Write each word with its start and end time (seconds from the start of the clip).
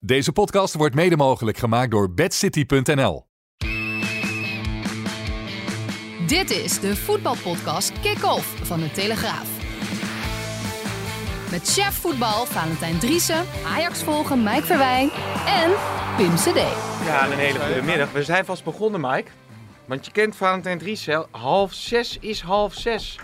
Deze 0.00 0.32
podcast 0.32 0.74
wordt 0.74 0.94
mede 0.94 1.16
mogelijk 1.16 1.58
gemaakt 1.58 1.90
door 1.90 2.12
bedcity.nl. 2.14 3.26
Dit 6.26 6.50
is 6.50 6.80
de 6.80 6.96
voetbalpodcast 6.96 8.00
Kick-Off 8.00 8.66
van 8.66 8.80
de 8.80 8.90
Telegraaf. 8.90 9.48
Met 11.50 11.68
chef 11.72 11.94
voetbal 11.94 12.46
Valentijn 12.46 12.98
Driessen, 12.98 13.44
Ajax 13.66 14.02
volgen 14.02 14.42
Mike 14.42 14.66
Verwijn 14.66 15.10
en 15.46 15.70
Pim 16.16 16.34
CD. 16.34 16.56
Ja, 17.04 17.30
een 17.30 17.38
hele 17.38 17.58
goede 17.58 17.82
middag. 17.82 18.12
We 18.12 18.22
zijn 18.24 18.44
vast 18.44 18.64
begonnen, 18.64 19.00
Mike. 19.00 19.30
Want 19.86 20.06
je 20.06 20.12
kent 20.12 20.36
Valentijn 20.36 20.78
Driessen. 20.78 21.26
Half 21.30 21.72
zes 21.72 22.18
is 22.18 22.40
half 22.40 22.74
zes. 22.74 23.18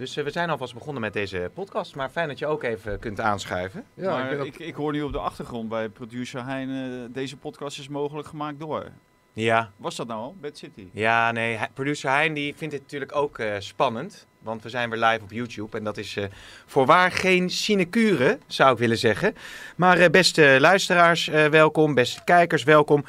Dus 0.00 0.16
eh, 0.16 0.24
we 0.24 0.30
zijn 0.30 0.50
alvast 0.50 0.74
begonnen 0.74 1.02
met 1.02 1.12
deze 1.12 1.50
podcast. 1.54 1.94
Maar 1.94 2.08
fijn 2.08 2.28
dat 2.28 2.38
je 2.38 2.46
ook 2.46 2.62
even 2.62 2.98
kunt 2.98 3.20
aanschuiven. 3.20 3.84
Ja, 3.94 4.10
maar 4.10 4.32
ik 4.32 4.44
ik, 4.44 4.58
ik, 4.58 4.74
hoor 4.74 4.92
nu 4.92 5.02
op 5.02 5.12
de 5.12 5.18
achtergrond 5.18 5.68
bij 5.68 5.88
producer 5.88 6.44
Hein, 6.44 6.70
eh, 6.70 7.14
deze 7.14 7.36
podcast 7.36 7.78
is 7.78 7.88
mogelijk 7.88 8.28
gemaakt 8.28 8.60
door. 8.60 8.86
Ja, 9.32 9.70
Was 9.76 9.96
dat 9.96 10.06
nou 10.06 10.20
al? 10.20 10.34
Bad 10.40 10.58
City? 10.58 10.88
ja 10.92 11.32
nee. 11.32 11.58
Producer 11.74 12.10
Hein 12.10 12.34
die 12.34 12.54
vindt 12.56 12.74
dit 12.74 12.82
natuurlijk 12.82 13.16
ook 13.16 13.38
eh, 13.38 13.54
spannend. 13.58 14.26
Want 14.42 14.62
we 14.62 14.68
zijn 14.68 14.90
weer 14.90 14.98
live 14.98 15.22
op 15.22 15.32
YouTube. 15.32 15.76
En 15.76 15.84
dat 15.84 15.96
is 15.96 16.16
eh, 16.16 16.24
voorwaar 16.66 17.12
geen 17.12 17.50
sinecure, 17.50 18.38
zou 18.46 18.72
ik 18.72 18.78
willen 18.78 18.98
zeggen. 18.98 19.34
Maar 19.76 19.98
eh, 19.98 20.10
beste 20.10 20.56
luisteraars, 20.60 21.28
eh, 21.28 21.46
welkom. 21.46 21.94
Beste 21.94 22.24
kijkers, 22.24 22.64
welkom. 22.64 23.04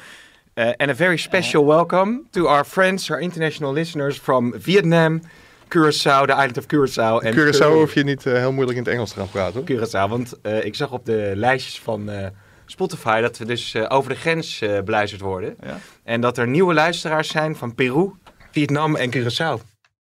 Uh, 0.54 0.66
and 0.76 0.90
a 0.90 0.94
very 0.94 1.16
special 1.16 1.66
welcome 1.66 2.22
to 2.30 2.46
our 2.46 2.64
friends, 2.64 3.10
our 3.10 3.20
international 3.20 3.72
listeners 3.72 4.18
from 4.18 4.52
Vietnam, 4.60 5.22
Curaçao, 5.76 6.26
the 6.26 6.32
island 6.32 6.58
of 6.58 6.66
Curaçao. 6.66 7.18
en 7.22 7.34
Curaçao 7.34 7.72
hoef 7.72 7.94
je 7.94 8.04
niet 8.04 8.26
eh, 8.26 8.32
heel 8.32 8.52
moeilijk 8.52 8.78
in 8.78 8.84
het 8.84 8.92
Engels 8.92 9.10
te 9.12 9.18
gaan 9.18 9.28
praten. 9.30 9.54
hoor. 9.54 9.64
Curaçao. 9.70 10.08
Want 10.10 10.40
eh, 10.40 10.64
ik 10.64 10.74
zag 10.74 10.90
op 10.92 11.04
de 11.06 11.32
lijstjes 11.34 11.80
van 11.80 12.10
eh, 12.10 12.26
Spotify 12.66 13.20
dat 13.20 13.38
we 13.38 13.44
dus 13.44 13.74
eh, 13.74 13.84
over 13.88 14.10
de 14.10 14.16
grens 14.16 14.60
eh 14.60 14.80
beluisterd 14.82 15.20
worden. 15.22 15.56
Ja. 15.60 15.78
En 16.04 16.20
dat 16.20 16.38
er 16.38 16.48
nieuwe 16.48 16.74
luisteraars 16.74 17.28
zijn 17.28 17.56
van 17.56 17.74
Peru, 17.74 18.10
Vietnam 18.50 18.96
en 18.96 19.10
Curaçao. 19.16 19.60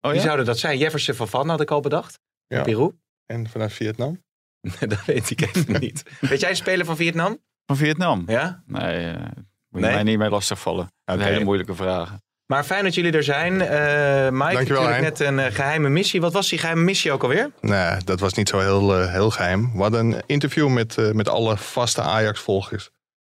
Oh 0.01 0.11
Wie 0.11 0.13
ja? 0.13 0.21
zouden 0.21 0.45
dat 0.45 0.59
zijn? 0.59 0.77
Jefferson 0.77 1.15
van 1.15 1.27
Van 1.27 1.49
had 1.49 1.61
ik 1.61 1.71
al 1.71 1.79
bedacht. 1.81 2.19
Ja. 2.47 2.61
Peru? 2.61 2.91
En 3.25 3.49
vanuit 3.49 3.73
Vietnam. 3.73 4.21
dat 4.79 5.05
weet 5.05 5.29
ik 5.29 5.41
even 5.41 5.79
niet. 5.85 6.03
Weet 6.19 6.39
jij 6.39 6.49
een 6.49 6.55
speler 6.55 6.85
van 6.85 6.95
Vietnam? 6.95 7.37
Van 7.65 7.77
Vietnam? 7.77 8.23
Ja? 8.27 8.63
Nee, 8.65 9.11
moet 9.13 9.21
je 9.69 9.79
Nee? 9.79 9.93
mij 9.93 10.03
niet 10.03 10.17
mee 10.17 10.29
lastigvallen. 10.29 10.91
Oké. 11.05 11.23
Hele 11.23 11.43
moeilijke 11.43 11.75
vragen. 11.75 12.21
Maar 12.45 12.63
fijn 12.63 12.83
dat 12.83 12.93
jullie 12.95 13.11
er 13.11 13.23
zijn. 13.23 13.61
Eh 13.61 14.29
Mike, 14.29 14.53
Dankjewel, 14.53 14.81
natuurlijk 14.83 14.89
Hein. 14.93 15.01
net 15.01 15.19
een 15.19 15.39
eh, 15.39 15.51
geheime 15.55 15.89
missie. 15.89 16.21
Wat 16.21 16.33
was 16.33 16.49
die 16.49 16.59
geheime 16.59 16.83
missie 16.83 17.11
ook 17.11 17.21
alweer? 17.23 17.51
Nee, 17.61 17.97
dat 18.03 18.19
was 18.19 18.33
niet 18.33 18.49
zo 18.49 18.59
heel, 18.59 18.97
eh, 18.99 19.11
heel 19.11 19.29
geheim. 19.29 19.71
We 19.73 19.81
hadden 19.81 20.11
een 20.11 20.21
interview 20.25 20.69
met, 20.69 20.97
eh, 20.97 21.11
met 21.11 21.29
alle 21.29 21.57
vaste 21.57 22.01
Ajax-volgers. 22.01 22.89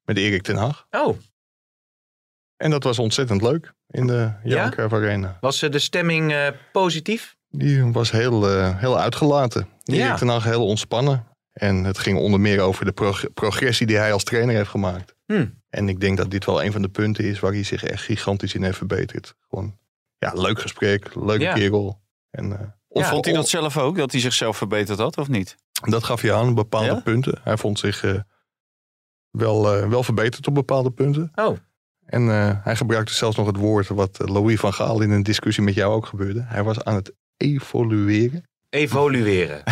Met 0.06 0.18
Erik 0.18 0.42
ten 0.42 0.56
Hag. 0.56 0.86
Oh, 0.92 1.18
En 2.58 2.70
dat 2.70 2.84
was 2.84 3.00
ontzettend 3.00 3.42
leuk 3.42 3.74
in 3.88 4.08
de 4.08 4.32
Johan 4.44 4.72
Cruijff 4.72 4.94
Arena. 4.94 5.38
was 5.42 5.62
eh, 5.62 5.72
de 5.72 5.80
stemming 5.80 6.32
eh, 6.34 6.48
positief? 6.72 7.36
Die 7.50 7.84
was 7.92 8.12
heel, 8.12 8.50
eh, 8.50 8.80
heel 8.80 9.00
uitgelaten. 9.00 9.68
Ja. 9.84 10.06
Erik 10.06 10.18
ten 10.18 10.28
Hag 10.28 10.44
heel 10.44 10.66
ontspannen. 10.68 11.28
En 11.52 11.84
het 11.84 11.98
ging 12.00 12.18
onder 12.18 12.40
meer 12.40 12.60
over 12.62 12.86
de 12.86 12.92
prog- 12.92 13.34
progressie 13.34 13.88
die 13.88 13.98
hij 13.98 14.14
als 14.14 14.24
trainer 14.24 14.56
heeft 14.56 14.70
gemaakt. 14.70 15.16
Hm. 15.26 15.46
En 15.70 15.90
ik 15.90 16.00
denk 16.00 16.18
dat 16.18 16.32
dit 16.32 16.46
wel 16.46 16.64
een 16.64 16.72
van 16.72 16.82
de 16.82 16.90
punten 16.90 17.24
is 17.24 17.40
waar 17.40 17.52
hij 17.52 17.64
zich 17.64 17.84
echt 17.84 18.04
gigantisch 18.04 18.54
in 18.54 18.64
heeft 18.64 18.78
verbeterd. 18.78 19.36
Gewoon, 19.50 19.78
ja, 20.18 20.34
leuk 20.34 20.60
gesprek, 20.60 21.16
leuke 21.16 21.44
Ja. 21.44 21.54
kerel. 21.54 22.02
En, 22.30 22.60
eh, 22.60 22.68
Of 22.92 23.02
Ja, 23.04 23.10
vond 23.10 23.26
hij 23.26 23.34
dat 23.34 23.50
zelf 23.50 23.78
ook, 23.78 23.98
dat 23.98 24.12
hij 24.12 24.22
zichzelf 24.22 24.58
verbeterd 24.58 25.00
had, 25.00 25.18
of 25.18 25.28
niet? 25.28 25.56
Dat 25.90 26.04
gaf 26.04 26.22
hij 26.22 26.34
aan 26.34 26.50
op 26.50 26.56
bepaalde 26.56 26.86
Ja? 26.88 27.00
punten. 27.00 27.40
Hij 27.44 27.58
vond 27.58 27.80
zich 27.80 28.04
eh, 28.04 28.20
wel, 29.30 29.74
eh, 29.76 29.90
wel 29.90 30.04
verbeterd 30.04 30.48
op 30.48 30.54
bepaalde 30.54 30.92
punten. 30.92 31.32
Oh, 31.36 31.58
En 32.06 32.30
eh, 32.30 32.64
hij 32.64 32.76
gebruikte 32.76 33.14
zelfs 33.14 33.38
nog 33.38 33.48
het 33.48 33.58
woord 33.58 33.88
wat 33.88 34.30
Louis 34.30 34.60
van 34.60 34.74
Gaal 34.74 35.02
in 35.02 35.12
een 35.12 35.24
discussie 35.24 35.64
met 35.64 35.74
jou 35.74 35.94
ook 35.94 36.06
gebeurde. 36.06 36.42
Hij 36.48 36.64
was 36.64 36.84
aan 36.84 36.96
het 36.96 37.14
evolueren. 37.38 38.49
Evolueren. 38.70 39.64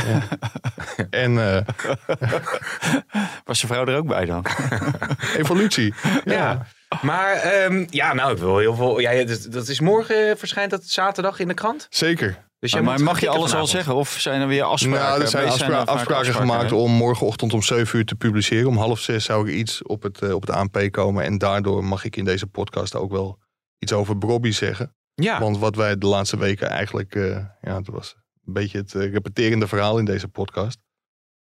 En 1.09 1.55
eh, 1.55 1.61
Was 3.45 3.59
zijn 3.59 3.71
vrouw 3.71 3.85
er 3.85 3.97
ook 3.97 4.07
bij 4.07 4.25
dan? 4.25 4.45
evolutie. 5.37 5.93
Ja. 6.25 6.65
Maar 7.01 7.33
ehm, 7.33 7.85
ja, 7.89 8.13
nou, 8.13 8.31
ik 8.31 8.37
wil 8.37 8.57
heel 8.57 8.75
veel. 8.75 8.99
Ja, 8.99 9.23
dat, 9.23 9.47
dat 9.49 9.67
is 9.67 9.79
morgen, 9.79 10.29
eh, 10.29 10.35
verschijnt 10.35 10.71
dat 10.71 10.83
zaterdag 10.83 11.39
in 11.39 11.47
de 11.47 11.53
krant. 11.53 11.87
Zeker. 11.89 12.45
Dus 12.59 12.71
jij 12.71 12.81
maar 12.81 13.01
mag 13.01 13.19
je 13.19 13.29
alles 13.29 13.53
al 13.53 13.67
zeggen? 13.67 13.95
Of 13.95 14.09
zijn 14.09 14.41
er 14.41 14.47
weer 14.47 14.63
afspraken? 14.63 14.99
Nou, 15.07 15.21
er 15.21 15.27
zijn, 15.27 15.47
afspra- 15.47 15.81
er 15.81 15.85
afspraken 15.85 16.33
gemaakt 16.33 16.69
hè? 16.69 16.75
om 16.75 16.91
morgenochtend 16.91 17.53
om 17.53 17.61
7 17.61 17.99
uur 17.99 18.05
te 18.05 18.15
publiceren. 18.15 18.67
Om 18.67 18.77
half 18.77 18.99
zes 18.99 19.25
zou 19.25 19.47
er 19.47 19.53
iets 19.53 19.83
op 19.83 20.03
het, 20.03 20.21
eh, 20.21 20.33
op 20.33 20.41
het 20.41 20.49
ANP 20.55 20.87
komen. 20.91 21.23
En 21.23 21.37
daardoor 21.37 21.83
mag 21.83 22.03
ik 22.03 22.15
in 22.15 22.25
deze 22.25 22.47
podcast 22.47 22.95
ook 22.95 23.11
wel 23.11 23.39
iets 23.79 23.93
over 23.93 24.17
Brobby 24.17 24.51
zeggen. 24.51 24.95
Ja, 25.13 25.39
Want 25.39 25.57
wat 25.57 25.75
wij 25.75 25.97
de 25.97 26.05
laatste 26.05 26.37
weken 26.37 26.69
eigenlijk... 26.69 27.15
eh, 27.15 27.45
ja, 27.61 27.75
het 27.77 27.87
was 27.87 28.15
een 28.47 28.53
beetje 28.53 28.77
het 28.77 28.95
eh, 28.95 29.11
repeterende 29.11 29.67
verhaal 29.67 29.99
in 29.99 30.05
deze 30.05 30.27
podcast. 30.27 30.79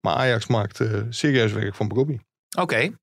Maar 0.00 0.14
Ajax 0.14 0.46
maakt 0.46 0.80
eh, 0.80 1.02
serieus 1.08 1.52
werk 1.52 1.74
van 1.74 1.88
Brobby. 1.88 2.18
oké. 2.58 2.98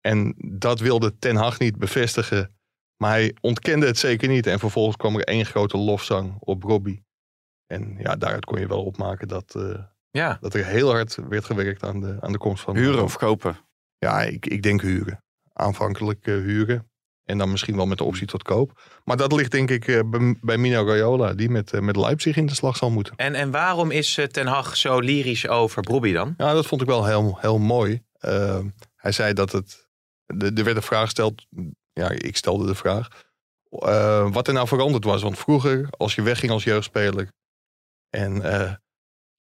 En 0.00 0.34
dat 0.36 0.80
wilde 0.80 1.18
Ten 1.18 1.36
Hag 1.36 1.58
niet 1.58 1.76
bevestigen. 1.76 2.58
Maar 2.96 3.10
hij 3.10 3.36
ontkende 3.40 3.86
het 3.86 3.98
zeker 3.98 4.28
niet. 4.28 4.46
En 4.46 4.58
vervolgens 4.58 4.96
kwam 4.96 5.16
er 5.16 5.24
één 5.24 5.46
grote 5.46 5.76
lofzang 5.76 6.36
op 6.38 6.60
Brobby. 6.60 7.02
En 7.66 7.96
ja, 7.98 8.16
daaruit 8.16 8.44
kon 8.44 8.60
je 8.60 8.66
wel 8.66 8.84
opmaken 8.84 9.28
dat, 9.28 9.54
eh, 9.54 9.82
Ja, 10.10 10.38
dat 10.40 10.54
er 10.54 10.66
heel 10.66 10.90
hard 10.90 11.18
werd 11.28 11.44
gewerkt 11.44 11.82
aan 11.82 12.00
de, 12.00 12.16
aan 12.20 12.32
de 12.32 12.38
komst 12.38 12.62
van... 12.62 12.76
Huren 12.76 13.02
of 13.02 13.16
kopen? 13.16 13.58
Ja, 13.98 14.22
ik, 14.22 14.46
ik 14.46 14.62
denk 14.62 14.80
huren. 14.80 15.24
Aanvankelijk 15.52 16.26
eh, 16.26 16.34
huren. 16.34 16.90
En 17.28 17.38
dan 17.38 17.50
misschien 17.50 17.76
wel 17.76 17.86
met 17.86 17.98
de 17.98 18.04
optie 18.04 18.26
tot 18.26 18.42
koop. 18.42 18.80
Maar 19.04 19.16
dat 19.16 19.32
ligt 19.32 19.50
denk 19.50 19.70
ik 19.70 19.86
eh, 19.88 20.00
bij, 20.40 20.56
Mino 20.58 20.86
Raiola. 20.86 21.34
Die 21.34 21.48
met, 21.50 21.72
eh, 21.72 21.80
met 21.80 21.96
Leipzig 21.96 22.36
in 22.36 22.46
de 22.46 22.54
slag 22.54 22.76
zal 22.76 22.90
moeten. 22.90 23.16
en, 23.16 23.34
en 23.34 23.50
waarom 23.50 23.90
is 23.90 24.18
eh, 24.18 24.24
Ten 24.24 24.46
Hag 24.46 24.76
zo 24.76 24.98
lyrisch 25.00 25.48
over 25.48 25.82
Brobby 25.82 26.12
dan? 26.12 26.34
Ja, 26.36 26.52
dat 26.52 26.66
vond 26.66 26.80
ik 26.80 26.86
wel 26.86 27.06
heel, 27.06 27.38
heel 27.40 27.58
mooi. 27.58 28.02
Eh, 28.18 28.58
hij 28.96 29.12
zei 29.12 29.32
dat 29.32 29.52
het... 29.52 29.88
de- 30.26 30.52
Er 30.54 30.64
werd 30.64 30.76
een 30.76 30.82
vraag 30.82 31.04
gesteld. 31.04 31.46
Ja, 31.92 32.10
ik 32.10 32.36
stelde 32.36 32.66
de 32.66 32.74
vraag. 32.74 33.08
wat 34.32 34.46
er 34.48 34.54
nou 34.54 34.68
veranderd 34.68 35.04
was. 35.04 35.22
Want 35.22 35.38
vroeger, 35.38 35.88
als 35.90 36.14
je 36.14 36.22
wegging 36.22 36.52
als 36.52 36.64
jeugdspeler... 36.64 37.32
en 38.10 38.42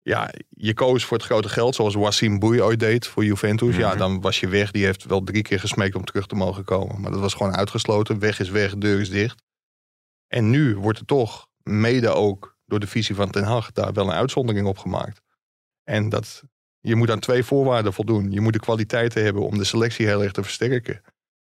ja, 0.09 0.31
je 0.49 0.75
koos 0.75 1.05
voor 1.05 1.17
het 1.17 1.27
grote 1.27 1.49
geld... 1.49 1.75
zoals 1.75 1.95
Wassim 1.95 2.39
Boei 2.39 2.63
ooit 2.63 2.81
deed 2.81 3.07
voor 3.07 3.25
Juventus... 3.25 3.77
ja, 3.77 3.89
Mhm. 3.89 3.99
dan 3.99 4.21
was 4.21 4.41
je 4.41 4.49
weg. 4.49 4.71
Die 4.71 4.85
heeft 4.85 5.05
wel 5.05 5.23
drie 5.23 5.43
keer 5.43 5.61
gesmeekt 5.61 5.95
om 5.95 6.05
terug 6.05 6.27
te 6.27 6.35
mogen 6.35 6.65
komen. 6.65 7.01
Maar 7.01 7.11
dat 7.11 7.21
was 7.21 7.35
gewoon 7.35 7.57
uitgesloten. 7.57 8.19
Weg 8.19 8.41
is 8.41 8.49
weg, 8.51 8.77
deur 8.77 9.01
is 9.01 9.11
dicht. 9.11 9.43
En 10.27 10.51
nu 10.51 10.77
wordt 10.77 10.99
er 10.99 11.05
toch, 11.05 11.47
mede 11.63 12.09
ook 12.09 12.57
door 12.67 12.81
de 12.81 12.87
visie 12.87 13.15
van 13.15 13.31
Ten 13.31 13.45
Hag... 13.45 13.73
daar 13.73 13.93
wel 13.93 14.07
een 14.07 14.13
uitzondering 14.13 14.67
op 14.67 14.79
gemaakt. 14.79 15.21
En 15.85 16.09
dat 16.09 16.43
je 16.81 16.95
moet 16.97 17.11
aan 17.11 17.19
twee 17.21 17.43
voorwaarden 17.45 17.93
voldoen. 17.93 18.31
Je 18.31 18.41
moet 18.41 18.53
de 18.53 18.59
kwaliteiten 18.61 19.25
hebben 19.25 19.43
om 19.43 19.59
de 19.59 19.65
selectie 19.65 20.07
heel 20.07 20.23
erg 20.23 20.33
te 20.33 20.43
versterken. 20.43 21.01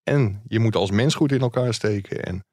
En 0.04 0.42
je 0.48 0.60
moet 0.60 0.76
als 0.76 0.92
mens 0.92 1.16
goed 1.16 1.32
in 1.32 1.42
elkaar 1.42 1.74
steken. 1.74 2.24
En 2.24 2.44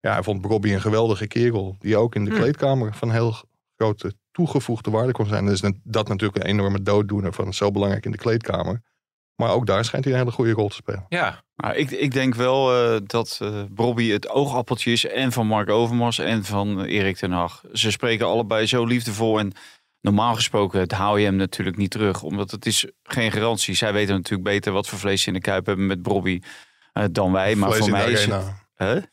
ja, 0.00 0.12
hij 0.12 0.22
vond 0.22 0.40
Bobby 0.40 0.72
een 0.72 0.80
geweldige 0.80 1.26
kerel. 1.26 1.76
Die 1.78 1.96
ook 1.96 2.14
in 2.14 2.24
de 2.24 2.30
Hm. 2.30 2.36
kleedkamer 2.36 2.94
van 2.94 3.10
heel 3.10 3.34
grote 3.76 4.14
toegevoegde 4.40 4.90
waarde 4.90 5.12
kon 5.12 5.26
zijn. 5.26 5.46
Dus 5.46 5.62
dat 5.82 6.08
natuurlijk 6.08 6.44
een 6.44 6.50
enorme 6.50 6.82
dooddoener 6.82 7.32
van 7.32 7.54
zo 7.54 7.70
belangrijk 7.70 8.04
in 8.04 8.10
de 8.10 8.18
kleedkamer. 8.18 8.82
Maar 9.36 9.50
ook 9.50 9.66
daar 9.66 9.84
schijnt 9.84 10.04
hij 10.04 10.14
een 10.14 10.20
hele 10.20 10.32
goede 10.32 10.52
rol 10.52 10.68
te 10.68 10.74
spelen. 10.74 11.06
Ja, 11.08 11.44
Maar 11.54 11.76
ik, 11.76 11.90
ik 11.90 12.12
denk 12.12 12.34
wel 12.34 12.74
eh, 12.74 13.00
dat 13.06 13.38
eh 13.42 13.62
Bobby 13.70 14.10
het 14.10 14.28
oogappeltje 14.28 14.92
is 14.92 15.06
en 15.06 15.32
van 15.32 15.46
Mark 15.46 15.70
Overmars 15.70 16.18
en 16.18 16.44
van 16.44 16.84
Erik 16.84 17.16
ten 17.16 17.32
Hag. 17.32 17.62
Ze 17.72 17.90
spreken 17.90 18.26
allebei 18.26 18.66
zo 18.66 18.84
liefdevol 18.84 19.38
en 19.38 19.52
normaal 20.00 20.34
gesproken 20.34 20.92
haal 20.92 21.16
je 21.16 21.24
hem 21.24 21.36
natuurlijk 21.36 21.76
niet 21.76 21.90
terug. 21.90 22.22
Omdat 22.22 22.50
het 22.50 22.66
is 22.66 22.86
geen 23.02 23.32
garantie. 23.32 23.74
Zij 23.74 23.92
weten 23.92 24.14
natuurlijk 24.14 24.48
beter 24.48 24.72
wat 24.72 24.88
voor 24.88 24.98
vlees 24.98 25.22
ze 25.22 25.28
in 25.28 25.34
de 25.34 25.40
kuip 25.40 25.66
hebben 25.66 25.86
met 25.86 26.02
Bobby 26.02 26.40
eh, 26.92 27.04
dan 27.12 27.32
wij. 27.32 27.54
Maar 27.54 27.68
Vlees 27.68 27.80
voor 27.80 27.90
mij 27.90 28.10
is 28.10 28.20
arena. 28.20 28.36
het, 28.36 28.54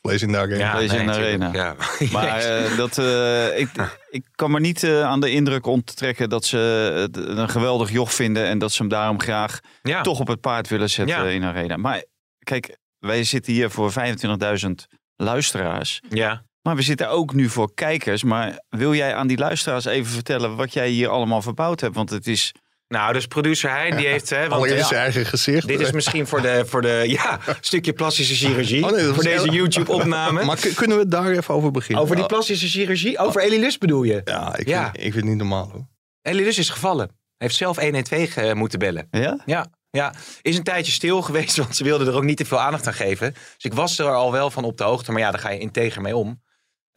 Vlees 0.02 0.22
in 0.22 0.32
de 0.32 0.38
arena. 0.38 0.78
In 0.78 1.06
de 1.06 1.12
tuurlijk, 1.12 1.54
Ja. 1.54 1.76
Maar 2.12 2.38
eh, 2.38 2.76
dat, 2.76 2.98
eh, 2.98 3.58
ik, 3.58 3.68
ik 4.10 4.24
kan 4.34 4.50
me 4.50 4.60
niet 4.60 4.82
eh, 4.82 5.02
aan 5.02 5.20
de 5.20 5.30
indruk 5.30 5.66
onttrekken 5.66 6.28
dat 6.28 6.44
ze 6.44 6.56
het 7.00 7.16
een 7.16 7.48
geweldig 7.48 7.90
joch 7.90 8.14
vinden. 8.14 8.46
En 8.46 8.58
dat 8.58 8.72
ze 8.72 8.82
hem 8.82 8.90
daarom 8.90 9.20
graag 9.20 9.60
ja. 9.82 10.00
toch 10.02 10.20
op 10.20 10.26
het 10.28 10.40
paard 10.40 10.68
willen 10.68 10.90
zetten 10.90 11.16
Ja. 11.16 11.30
in 11.30 11.44
Arena. 11.44 11.76
Maar 11.76 12.04
kijk, 12.38 12.76
wij 12.98 13.24
zitten 13.24 13.52
hier 13.52 13.70
voor 13.70 13.92
25.000 13.92 14.68
luisteraars. 15.16 16.00
ja. 16.08 16.46
Maar 16.62 16.76
we 16.76 16.82
zitten 16.82 17.10
ook 17.10 17.34
nu 17.34 17.48
voor 17.48 17.74
kijkers. 17.74 18.22
Maar 18.22 18.64
wil 18.68 18.94
jij 18.94 19.14
aan 19.14 19.26
die 19.26 19.38
luisteraars 19.38 19.84
even 19.84 20.12
vertellen 20.12 20.56
wat 20.56 20.72
jij 20.72 20.88
hier 20.88 21.08
allemaal 21.08 21.42
verbouwd 21.42 21.80
hebt? 21.80 21.94
Want 21.94 22.10
het 22.10 22.26
is... 22.26 22.52
Nou, 22.88 23.12
dus 23.12 23.26
producer 23.26 23.70
Hein, 23.70 23.96
die 23.96 24.06
heeft... 24.06 24.30
Hè, 24.30 24.40
want, 24.48 24.52
Allereerst 24.52 24.80
ja, 24.82 24.86
zijn 24.88 25.00
eigen 25.00 25.26
gezicht. 25.26 25.66
dit 25.66 25.80
is 25.80 25.90
misschien 25.92 26.26
voor 26.26 26.42
de, 26.42 26.62
voor 26.66 26.82
de 26.82 27.04
ja, 27.06 27.38
stukje 27.60 27.92
plastische 27.92 28.34
chirurgie. 28.34 28.84
Oh 28.84 28.90
nee, 28.90 29.04
voor 29.04 29.22
deze 29.22 29.42
heel- 29.42 29.52
YouTube-opname. 29.52 30.44
Maar 30.44 30.58
kunnen 30.74 30.98
we 30.98 31.08
daar 31.08 31.30
even 31.30 31.54
over 31.54 31.70
beginnen? 31.70 32.02
Over 32.04 32.16
die 32.16 32.26
plastische 32.26 32.68
chirurgie? 32.68 33.18
Over 33.18 33.40
Elie 33.42 33.58
Lust 33.58 33.78
bedoel 33.80 34.02
je? 34.02 34.20
Ja, 34.24 34.56
ik, 34.56 34.68
Ja. 34.68 34.82
Vind, 34.84 34.96
ik 34.96 35.02
vind 35.02 35.14
het 35.14 35.24
niet 35.24 35.36
normaal 35.36 35.70
hoor. 35.72 35.86
Elie 36.22 36.44
Lust 36.44 36.58
is 36.58 36.68
gevallen. 36.70 37.06
Hij 37.08 37.46
heeft 37.46 37.56
zelf 37.56 37.76
112 37.80 38.30
ge- 38.32 38.54
moeten 38.54 38.78
bellen. 38.78 39.08
Ja? 39.10 39.42
Ja, 39.46 39.66
ja, 39.90 40.14
is 40.42 40.56
een 40.56 40.62
tijdje 40.62 40.92
stil 40.92 41.22
geweest, 41.28 41.56
want 41.56 41.76
ze 41.76 41.84
wilden 41.84 42.06
er 42.06 42.14
ook 42.14 42.22
niet 42.24 42.36
te 42.36 42.44
veel 42.44 42.60
aandacht 42.60 42.86
aan 42.86 42.94
geven. 42.94 43.32
Dus 43.32 43.64
ik 43.64 43.74
was 43.74 43.98
er 43.98 44.06
al 44.14 44.32
wel 44.32 44.50
van 44.50 44.64
op 44.64 44.76
de 44.76 44.84
hoogte, 44.84 45.12
maar 45.12 45.20
ja, 45.20 45.30
daar 45.30 45.40
ga 45.40 45.50
je 45.50 45.58
integer 45.58 46.02
mee 46.02 46.16
om. 46.16 46.42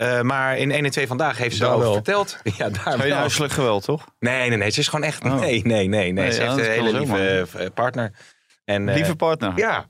Eh, 0.01 0.21
maar 0.21 0.57
in 0.57 0.71
1 0.71 0.85
en 0.85 0.91
2 0.91 1.07
vandaag 1.07 1.37
heeft 1.37 1.55
ze 1.55 1.61
Daar 1.63 1.79
wel. 1.79 1.93
verteld. 1.93 2.37
Ja, 2.57 2.69
daar 2.69 2.99
Geen 2.99 3.09
wel. 3.09 3.17
huiselijk 3.17 3.53
geweld, 3.53 3.83
toch? 3.83 4.05
Nee, 4.19 4.49
nee, 4.49 4.57
nee. 4.57 4.69
Ze 4.69 4.79
is 4.79 4.87
gewoon 4.87 5.05
echt... 5.05 5.23
Oh. 5.23 5.39
Nee, 5.39 5.61
nee, 5.65 5.87
nee. 5.87 6.11
nee. 6.11 6.31
Ze 6.31 6.41
ja, 6.41 6.53
heeft 6.55 6.67
een 6.67 6.73
hele 6.73 6.97
lieve 6.99 7.47
eh, 7.57 7.65
partner. 7.73 8.11
En, 8.65 8.89
eh, 8.89 8.95
Lieve 8.95 9.15
partner. 9.15 9.51
Ja, 9.55 9.85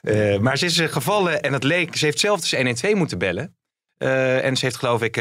Eh, 0.00 0.38
maar 0.38 0.58
ze 0.58 0.64
is 0.66 0.80
gevallen 0.80 1.40
en 1.42 1.52
het 1.52 1.62
leek... 1.64 1.96
Ze 1.96 2.04
heeft 2.04 2.20
zelf 2.20 2.40
dus 2.40 2.54
112 2.54 2.94
moeten 2.94 3.18
bellen. 3.18 3.56
Eh, 3.96 4.44
en 4.44 4.56
ze 4.56 4.64
heeft 4.64 4.76
geloof 4.76 5.02
ik 5.02 5.16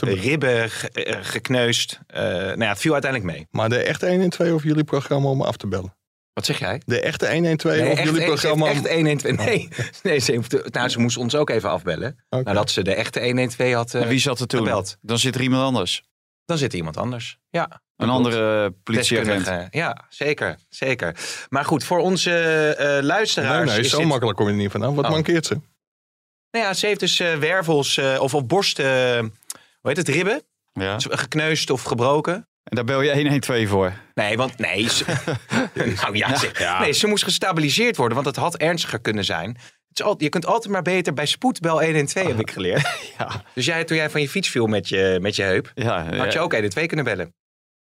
ribben 0.00 0.70
ge- 0.70 1.18
gekneusd. 1.20 2.00
Eh, 2.06 2.22
nou 2.22 2.58
ja, 2.62 2.68
het 2.68 2.78
viel 2.78 2.92
uiteindelijk 2.92 3.32
mee. 3.32 3.46
Maar 3.50 3.68
de 3.68 3.78
echte 3.78 4.08
112 4.08 4.52
of 4.52 4.62
jullie 4.62 4.84
programma 4.84 5.28
om 5.28 5.42
af 5.42 5.56
te 5.56 5.66
bellen? 5.66 5.96
Wat 6.36 6.44
zeg 6.46 6.58
jij? 6.58 6.82
De 6.86 7.00
echte 7.00 7.32
112 7.32 7.76
Nee, 7.76 7.84
of 7.90 7.92
echt, 7.98 8.04
jullie 8.04 8.20
echt, 8.20 8.28
programma 8.30 8.66
echt 8.66 8.88
112. 8.92 9.36
Nee, 9.46 9.68
nee 10.02 10.18
ze, 10.18 10.32
heeft, 10.32 10.72
nou, 10.72 10.88
ze 10.88 11.00
moest 11.00 11.16
ons 11.16 11.34
ook 11.34 11.50
even 11.50 11.70
afbellen. 11.70 12.24
Oké. 12.28 12.42
Nadat 12.44 12.70
ze 12.70 12.82
de 12.82 12.94
echte 12.94 13.20
112 13.20 13.72
had 13.74 13.94
eh, 13.94 14.02
En 14.02 14.08
wie 14.08 14.18
zat 14.18 14.40
er 14.40 14.46
toen? 14.46 14.58
gebeld. 14.58 14.96
Dan 15.00 15.18
zit 15.18 15.34
er 15.34 15.40
iemand 15.40 15.62
anders. 15.64 16.02
Dan 16.44 16.58
zit 16.58 16.72
er 16.72 16.78
iemand 16.78 16.96
anders. 16.96 17.38
Ja. 17.50 17.82
Een 17.96 18.08
andere 18.08 18.70
politieagent. 18.70 19.36
Deskundige. 19.44 19.68
Ja, 19.78 20.04
zeker. 20.08 20.56
zeker. 20.68 21.16
Maar 21.48 21.64
goed, 21.64 21.84
voor 21.84 21.98
onze 21.98 22.38
eh, 22.74 22.86
Nee, 22.88 23.02
luisteraars. 23.02 23.70
nee, 23.70 23.80
is 23.80 23.90
zo 23.90 23.98
dit- 23.98 24.06
makkelijk 24.06 24.36
kom 24.36 24.46
je 24.46 24.52
er 24.52 24.58
niet 24.58 24.70
vanaf. 24.70 24.94
Wat 24.94 25.04
Oh. 25.04 25.10
mankeert 25.10 25.46
ze? 25.46 25.54
Nou 26.50 26.64
ja, 26.64 26.74
ze 26.74 26.86
heeft 26.86 27.00
dus 27.00 27.20
eh, 27.20 27.34
wervels 27.34 27.96
eh, 27.98 28.16
of 28.20 28.34
op 28.34 28.48
borst, 28.48 28.78
eh, 28.78 28.86
hoe 29.20 29.30
heet 29.82 29.96
het, 29.96 30.08
ribben 30.08 30.42
Ja. 30.72 30.96
gekneusd 30.98 31.70
of 31.70 31.82
gebroken. 31.82 32.48
En 32.66 32.76
daar 32.76 32.84
bel 32.84 33.00
je 33.02 33.12
112 33.14 33.68
voor. 33.68 33.92
Nee, 34.14 34.36
want 34.36 34.58
nee. 34.58 34.88
Ze, 34.90 35.04
nou 36.02 36.16
ja, 36.16 36.36
ze, 36.36 36.76
nee, 36.80 36.92
ze 36.92 37.06
moest 37.06 37.24
gestabiliseerd 37.24 37.96
worden, 37.96 38.14
want 38.14 38.26
het 38.26 38.36
had 38.36 38.56
ernstiger 38.56 38.98
kunnen 39.00 39.24
zijn. 39.24 39.48
Het 39.88 39.98
is 39.98 40.04
al, 40.04 40.14
je 40.18 40.28
kunt 40.28 40.46
altijd 40.46 40.72
maar 40.72 40.82
beter 40.82 41.12
bij 41.12 41.26
spoed 41.26 41.60
bel 41.60 41.82
112, 41.82 42.26
heb 42.26 42.40
ik 42.40 42.50
geleerd. 42.50 42.88
Ja. 43.18 43.28
Dus 43.54 43.64
jij, 43.64 43.84
toen 43.84 43.96
jij 43.96 44.10
van 44.10 44.20
je 44.20 44.28
fiets 44.28 44.48
viel 44.48 44.66
met 44.66 44.88
je, 44.88 45.18
met 45.22 45.36
je 45.36 45.42
heup, 45.42 45.72
Ja, 45.74 46.16
had 46.16 46.32
je 46.32 46.38
ook 46.38 46.52
112 46.52 46.86
kunnen 46.86 47.04
bellen. 47.04 47.34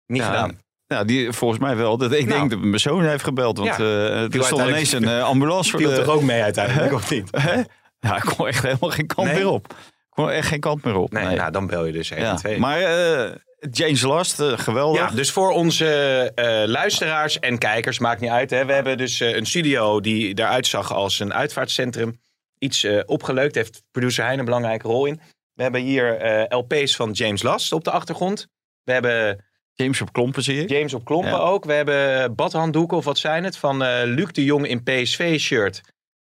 Niet 0.07 0.21
Ja, 0.23 0.27
gedaan. 0.27 0.59
Ja, 0.87 1.05
die, 1.05 1.33
volgens 1.33 1.61
mij 1.61 1.77
wel. 1.77 1.97
Dat, 1.97 2.13
ik 2.13 2.27
Nou. 2.27 2.39
denk 2.39 2.51
dat 2.51 2.61
mijn 2.61 2.81
zoon 2.81 3.05
heeft 3.05 3.25
gebeld. 3.25 3.59
Want 3.59 3.77
Ja. 3.77 3.85
eh, 3.85 4.35
er 4.35 4.45
stond 4.45 4.63
ineens 4.69 4.93
een 4.93 5.09
eh, 5.09 5.23
ambulance 5.23 5.71
voor 5.71 5.81
Viel 5.81 5.91
de... 5.91 5.97
toch 5.97 6.09
ook 6.15 6.23
mee 6.23 6.43
uiteindelijk, 6.43 6.93
of 6.93 7.11
niet? 7.11 7.29
Hè? 7.31 7.55
Ja, 7.99 8.17
ik 8.17 8.33
kon 8.37 8.47
echt 8.47 8.63
helemaal 8.63 8.91
geen 8.91 9.07
kant 9.07 9.27
Nee? 9.29 9.37
meer 9.37 9.49
op. 9.49 9.67
Ik 9.71 10.23
kon 10.23 10.31
echt 10.31 10.49
geen 10.49 10.61
kant 10.61 10.85
meer 10.85 10.97
op. 10.97 11.13
Nee, 11.13 11.25
Nee. 11.25 11.37
nou, 11.37 11.51
dan 11.53 11.67
bel 11.67 11.85
je 11.87 11.93
dus 11.93 12.09
ja. 12.09 12.15
112. 12.17 12.57
Maar 12.59 12.81
eh, 12.81 13.31
James 13.71 14.03
Last, 14.03 14.41
eh, 14.41 14.59
geweldig. 14.59 15.01
Ja, 15.11 15.17
dus 15.17 15.31
voor 15.31 15.51
onze 15.51 15.87
eh, 16.35 16.63
luisteraars 16.67 17.39
en 17.39 17.59
kijkers, 17.59 17.99
maakt 17.99 18.21
niet 18.21 18.31
uit. 18.31 18.51
Hè. 18.51 18.65
We 18.65 18.73
hebben 18.73 18.97
dus 18.99 19.21
eh, 19.21 19.37
een 19.37 19.47
studio 19.47 20.01
die 20.01 20.39
eruit 20.39 20.67
zag 20.67 20.93
als 20.93 21.19
een 21.21 21.35
uitvaartcentrum. 21.35 22.21
Iets 22.59 22.85
eh, 22.85 23.01
opgeleukt, 23.07 23.55
heeft 23.55 23.83
producer 23.91 24.25
Hein 24.25 24.39
een 24.39 24.45
belangrijke 24.45 24.89
rol 24.89 25.07
in. 25.07 25.21
We 25.53 25.63
hebben 25.63 25.81
hier 25.81 26.47
LP's 26.49 26.97
van 26.97 27.11
James 27.13 27.43
Last 27.43 27.73
op 27.73 27.85
de 27.85 27.91
achtergrond. 27.91 28.47
We 28.83 28.93
hebben 28.93 29.45
James 29.73 30.01
op 30.01 30.13
klompen 30.13 30.43
zie. 30.43 30.67
James 30.67 30.95
op 30.95 31.05
klompen 31.05 31.31
Ja. 31.31 31.37
ook. 31.39 31.65
We 31.65 31.73
hebben 31.73 32.35
badhanddoeken 32.35 32.97
of 32.97 33.05
wat 33.05 33.19
zijn 33.19 33.45
het 33.45 33.57
van 33.57 33.79
Luc 34.05 34.33
de 34.33 34.45
Jong 34.45 34.67
in 34.67 34.83
PSV-shirt. 34.83 35.81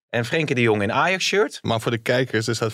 En 0.09 0.25
Frenkie 0.25 0.55
de 0.55 0.61
Jong 0.61 0.81
in 0.81 0.91
Ajax-shirt. 0.91 1.59
Maar 1.61 1.81
voor 1.81 1.91
de 1.91 1.97
kijkers, 1.97 2.47
er 2.47 2.55
staat 2.55 2.73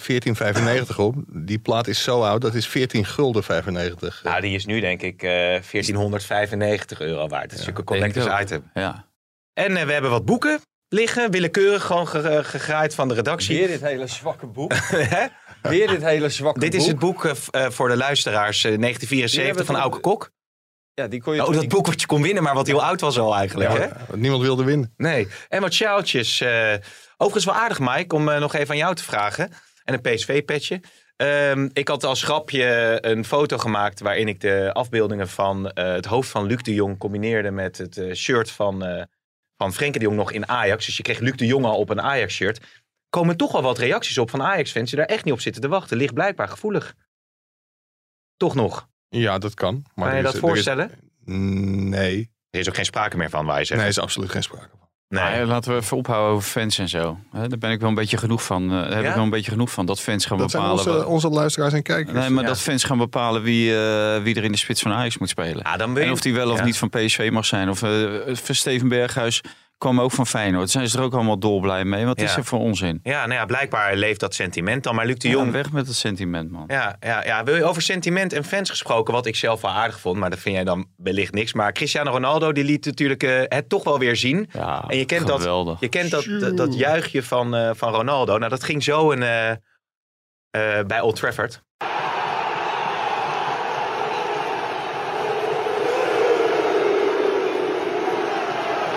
14,95 0.90 0.96
op. 0.96 1.16
Die 1.28 1.60
plaat 1.60 1.88
is 1.88 2.04
zo 2.04 2.22
oud, 2.22 2.42
dat 2.42 2.54
is 2.56 2.68
14 2.68 3.06
gulden 3.06 3.44
95. 3.44 4.24
Nou, 4.24 4.42
die 4.42 4.56
is 4.56 4.66
nu 4.66 4.80
denk 4.80 5.02
ik 5.02 5.24
eh 5.24 5.30
1495 5.30 7.02
euro 7.02 7.28
waard. 7.28 7.50
Dat 7.50 7.60
is 7.60 7.66
natuurlijk 7.66 7.78
een 7.80 7.86
collectors 7.98 8.42
item. 8.42 8.70
Ja. 8.74 9.06
En 9.54 9.78
eh, 9.78 9.86
we 9.86 9.92
hebben 9.92 10.12
wat 10.12 10.26
boeken 10.26 10.60
liggen, 10.90 11.32
willekeurig 11.32 11.84
gewoon 11.84 12.08
ge- 12.08 12.20
eh, 12.30 12.44
gegraaid 12.44 12.96
van 12.96 13.08
de 13.08 13.14
redactie. 13.14 13.58
Weer 13.58 13.68
dit 13.68 13.82
hele 13.82 14.08
zwakke 14.08 14.46
boek. 14.48 14.74
Hè? 14.92 15.26
Weer 15.62 15.88
dit 15.88 16.02
hele 16.04 16.30
zwakke 16.30 16.60
Dit 16.60 16.74
is 16.74 16.88
het 16.88 17.00
boek 17.00 17.32
voor 17.52 17.88
de 17.90 17.98
luisteraars 17.98 18.58
eh, 18.64 18.78
1974 18.80 19.66
van 19.66 19.76
Auke 19.76 20.00
Kok. 20.00 20.32
Ja, 20.96 21.08
die 21.08 21.22
kon 21.22 21.36
je 21.36 21.42
Oh, 21.46 21.52
dat 21.52 21.62
niet- 21.62 21.70
boek 21.70 21.86
wat 21.88 22.02
je 22.02 22.08
kon 22.08 22.22
winnen, 22.22 22.44
maar 22.44 22.54
wat 22.54 22.68
heel 22.68 22.84
oud 22.84 23.02
was 23.02 23.18
al 23.20 23.36
eigenlijk. 23.36 23.70
Hè? 23.78 24.16
Niemand 24.18 24.42
wilde 24.42 24.64
winnen. 24.64 24.94
Nee. 24.98 25.28
En 25.50 25.62
wat 25.62 25.74
sjaaltjes. 25.74 26.42
eh, 26.42 26.74
overigens 27.18 27.46
wel 27.46 27.56
aardig, 27.64 27.80
Mike, 27.80 28.16
om 28.16 28.30
eh, 28.30 28.40
nog 28.40 28.54
even 28.54 28.70
aan 28.70 28.78
jou 28.78 28.96
te 28.96 29.04
vragen. 29.04 29.52
En 29.84 29.94
een 29.94 30.02
PSV-petje. 30.02 30.82
Ehm, 31.16 31.70
ik 31.74 31.88
had 31.88 32.04
als 32.04 32.24
grapje 32.24 32.98
een 33.02 33.26
foto 33.26 33.58
gemaakt 33.58 34.00
waarin 34.00 34.28
ik 34.28 34.40
de 34.42 34.70
afbeeldingen 34.74 35.28
van 35.28 35.70
eh, 35.72 35.92
het 35.94 36.06
hoofd 36.06 36.30
van 36.30 36.46
Luc 36.46 36.62
de 36.62 36.74
Jong 36.74 36.98
combineerde 36.98 37.52
met 37.52 37.78
het 37.78 37.98
eh, 37.98 38.14
shirt 38.14 38.52
van, 38.52 38.86
eh 38.86 39.04
van 39.58 39.74
Frenkie 39.74 40.00
de 40.00 40.06
Jong 40.06 40.18
nog 40.18 40.32
in 40.32 40.48
Ajax. 40.48 40.86
Dus 40.86 40.98
je 40.98 41.04
kreeg 41.04 41.20
Luc 41.20 41.36
de 41.36 41.46
Jong 41.46 41.66
al 41.66 41.78
op 41.78 41.90
een 41.90 42.02
Ajax-shirt. 42.02 42.60
komen 43.10 43.38
toch 43.38 43.52
wel 43.52 43.62
wat 43.62 43.78
reacties 43.78 44.18
op 44.18 44.30
van 44.30 44.42
Ajax-fans 44.44 44.90
die 44.90 45.00
daar 45.00 45.08
echt 45.08 45.24
niet 45.24 45.34
op 45.34 45.40
zitten 45.42 45.62
te 45.62 45.68
wachten. 45.68 45.98
Ligt 45.98 46.14
blijkbaar 46.14 46.48
gevoelig. 46.48 46.96
Toch 48.38 48.56
nog. 48.56 48.88
Ja, 49.10 49.38
dat 49.38 49.54
kan. 49.54 49.86
Maar 49.96 50.06
Kan 50.10 50.18
je 50.18 50.18
er 50.18 50.24
dat 50.24 50.34
is- 50.34 50.40
er 50.40 50.46
is- 50.48 50.52
voorstellen? 50.54 50.92
Nee, 51.90 52.30
Er 52.50 52.60
is 52.60 52.68
ook 52.70 52.76
geen 52.76 52.86
sprake 52.86 53.18
meer 53.18 53.30
van, 53.30 53.46
waar 53.46 53.60
je 53.60 53.66
zegt. 53.66 53.80
nee, 53.80 53.90
is 53.90 54.00
absoluut 54.00 54.30
geen 54.30 54.44
sprake 54.44 54.68
van. 54.70 54.80
Nee. 55.08 55.24
Maar 55.24 55.46
laten 55.46 55.72
we 55.72 55.78
even 55.80 55.98
ophouden 55.98 56.34
over 56.36 56.50
fans 56.50 56.78
en 56.78 56.90
zo. 56.90 57.18
Hè, 57.32 57.48
Daar 57.48 57.58
ben 57.58 57.72
ik 57.72 57.80
wel 57.80 57.90
een 57.90 57.96
beetje 57.96 58.18
genoeg 58.18 58.44
van. 58.44 58.64
eh, 58.64 58.70
Daar 58.70 58.94
heb 58.94 59.04
Ja? 59.04 59.10
ik 59.10 59.16
wel 59.16 59.24
een 59.24 59.30
beetje 59.30 59.52
genoeg 59.52 59.72
van. 59.72 59.86
Dat 59.86 60.00
fans 60.02 60.26
gaan 60.26 60.38
Dat 60.38 60.52
zijn 60.52 60.64
bepalen. 60.64 60.86
onze, 60.86 61.00
wa- 61.00 61.06
onze 61.06 61.30
luisteraars 61.30 61.74
en 61.74 61.82
kijkers. 61.84 62.18
nee, 62.18 62.30
maar 62.30 62.44
ja. 62.44 62.50
dat 62.50 62.62
fans 62.62 62.84
gaan 62.84 62.98
bepalen 62.98 63.42
wie, 63.42 63.70
eh, 63.78 64.22
wie 64.24 64.36
er 64.36 64.44
in 64.44 64.52
de 64.52 64.58
spits 64.58 64.82
van 64.82 64.92
Ajax 64.92 65.18
moet 65.18 65.30
spelen. 65.30 65.64
Ah, 65.64 65.78
dan 65.78 65.94
ben 65.94 66.02
je- 66.02 66.08
En 66.08 66.14
of 66.14 66.20
die 66.22 66.34
wel 66.34 66.52
of 66.52 66.58
Ja. 66.58 66.64
niet 66.66 66.78
van 66.78 66.90
PSV 66.90 67.30
mag 67.32 67.46
zijn. 67.46 67.70
Of 67.70 67.82
uh, 67.84 68.36
Steven 68.36 68.88
Berghuis 68.88 69.42
kwam 69.78 70.02
ook 70.02 70.12
van 70.12 70.28
Feyenoord. 70.28 70.70
Zijn 70.70 70.90
ze 70.90 70.98
er 70.98 71.04
ook 71.04 71.14
allemaal 71.14 71.40
dolblij 71.40 71.86
mee. 71.86 72.06
Wat 72.06 72.22
is 72.22 72.32
Ja. 72.32 72.38
er 72.38 72.46
voor 72.46 72.60
onzin? 72.60 73.00
Ja, 73.04 73.26
nou 73.26 73.40
ja, 73.40 73.46
blijkbaar 73.46 73.96
leeft 73.96 74.20
dat 74.20 74.34
sentiment 74.34 74.84
dan. 74.84 74.96
Maar 74.96 75.06
Luc 75.06 75.18
de 75.18 75.28
Ja, 75.28 75.34
Jong, 75.34 75.52
weg 75.52 75.72
met 75.72 75.88
het 75.88 75.96
sentiment, 75.96 76.52
man. 76.52 76.64
Ja, 76.68 76.96
ja, 77.00 77.24
ja, 77.26 77.44
wil 77.44 77.56
je 77.56 77.64
over 77.64 77.82
sentiment 77.82 78.34
en 78.34 78.44
fans 78.44 78.70
gesproken, 78.70 79.14
wat 79.14 79.26
ik 79.26 79.36
zelf 79.36 79.62
wel 79.62 79.72
aardig 79.72 80.00
vond, 80.00 80.18
maar 80.18 80.30
dat 80.30 80.40
vind 80.40 80.56
jij 80.56 80.64
dan 80.64 80.88
wellicht 80.98 81.34
niks. 81.34 81.54
Maar 81.54 81.72
Cristiano 81.74 82.12
Ronaldo 82.12 82.52
die 82.52 82.64
liet 82.64 82.86
natuurlijk 82.86 83.24
eh, 83.24 83.42
het 83.44 83.70
toch 83.70 83.84
wel 83.84 84.00
weer 84.00 84.16
zien. 84.16 84.50
Ja, 84.52 84.84
en 84.88 84.98
je 84.98 85.06
kent, 85.06 85.28
dat, 85.28 85.40
geweldig. 85.42 85.80
je 85.80 85.90
kent 85.90 86.12
dat, 86.12 86.26
dat, 86.40 86.58
dat 86.58 86.76
juichje 86.78 87.24
van, 87.24 87.56
eh, 87.56 87.70
van 87.74 87.94
Ronaldo. 87.94 88.38
Nou, 88.38 88.50
dat 88.50 88.64
ging 88.64 88.84
zo 88.84 89.12
een, 89.12 89.24
eh, 89.24 89.50
eh, 89.52 90.86
bij 90.86 91.02
Old 91.02 91.16
Trafford. 91.16 91.64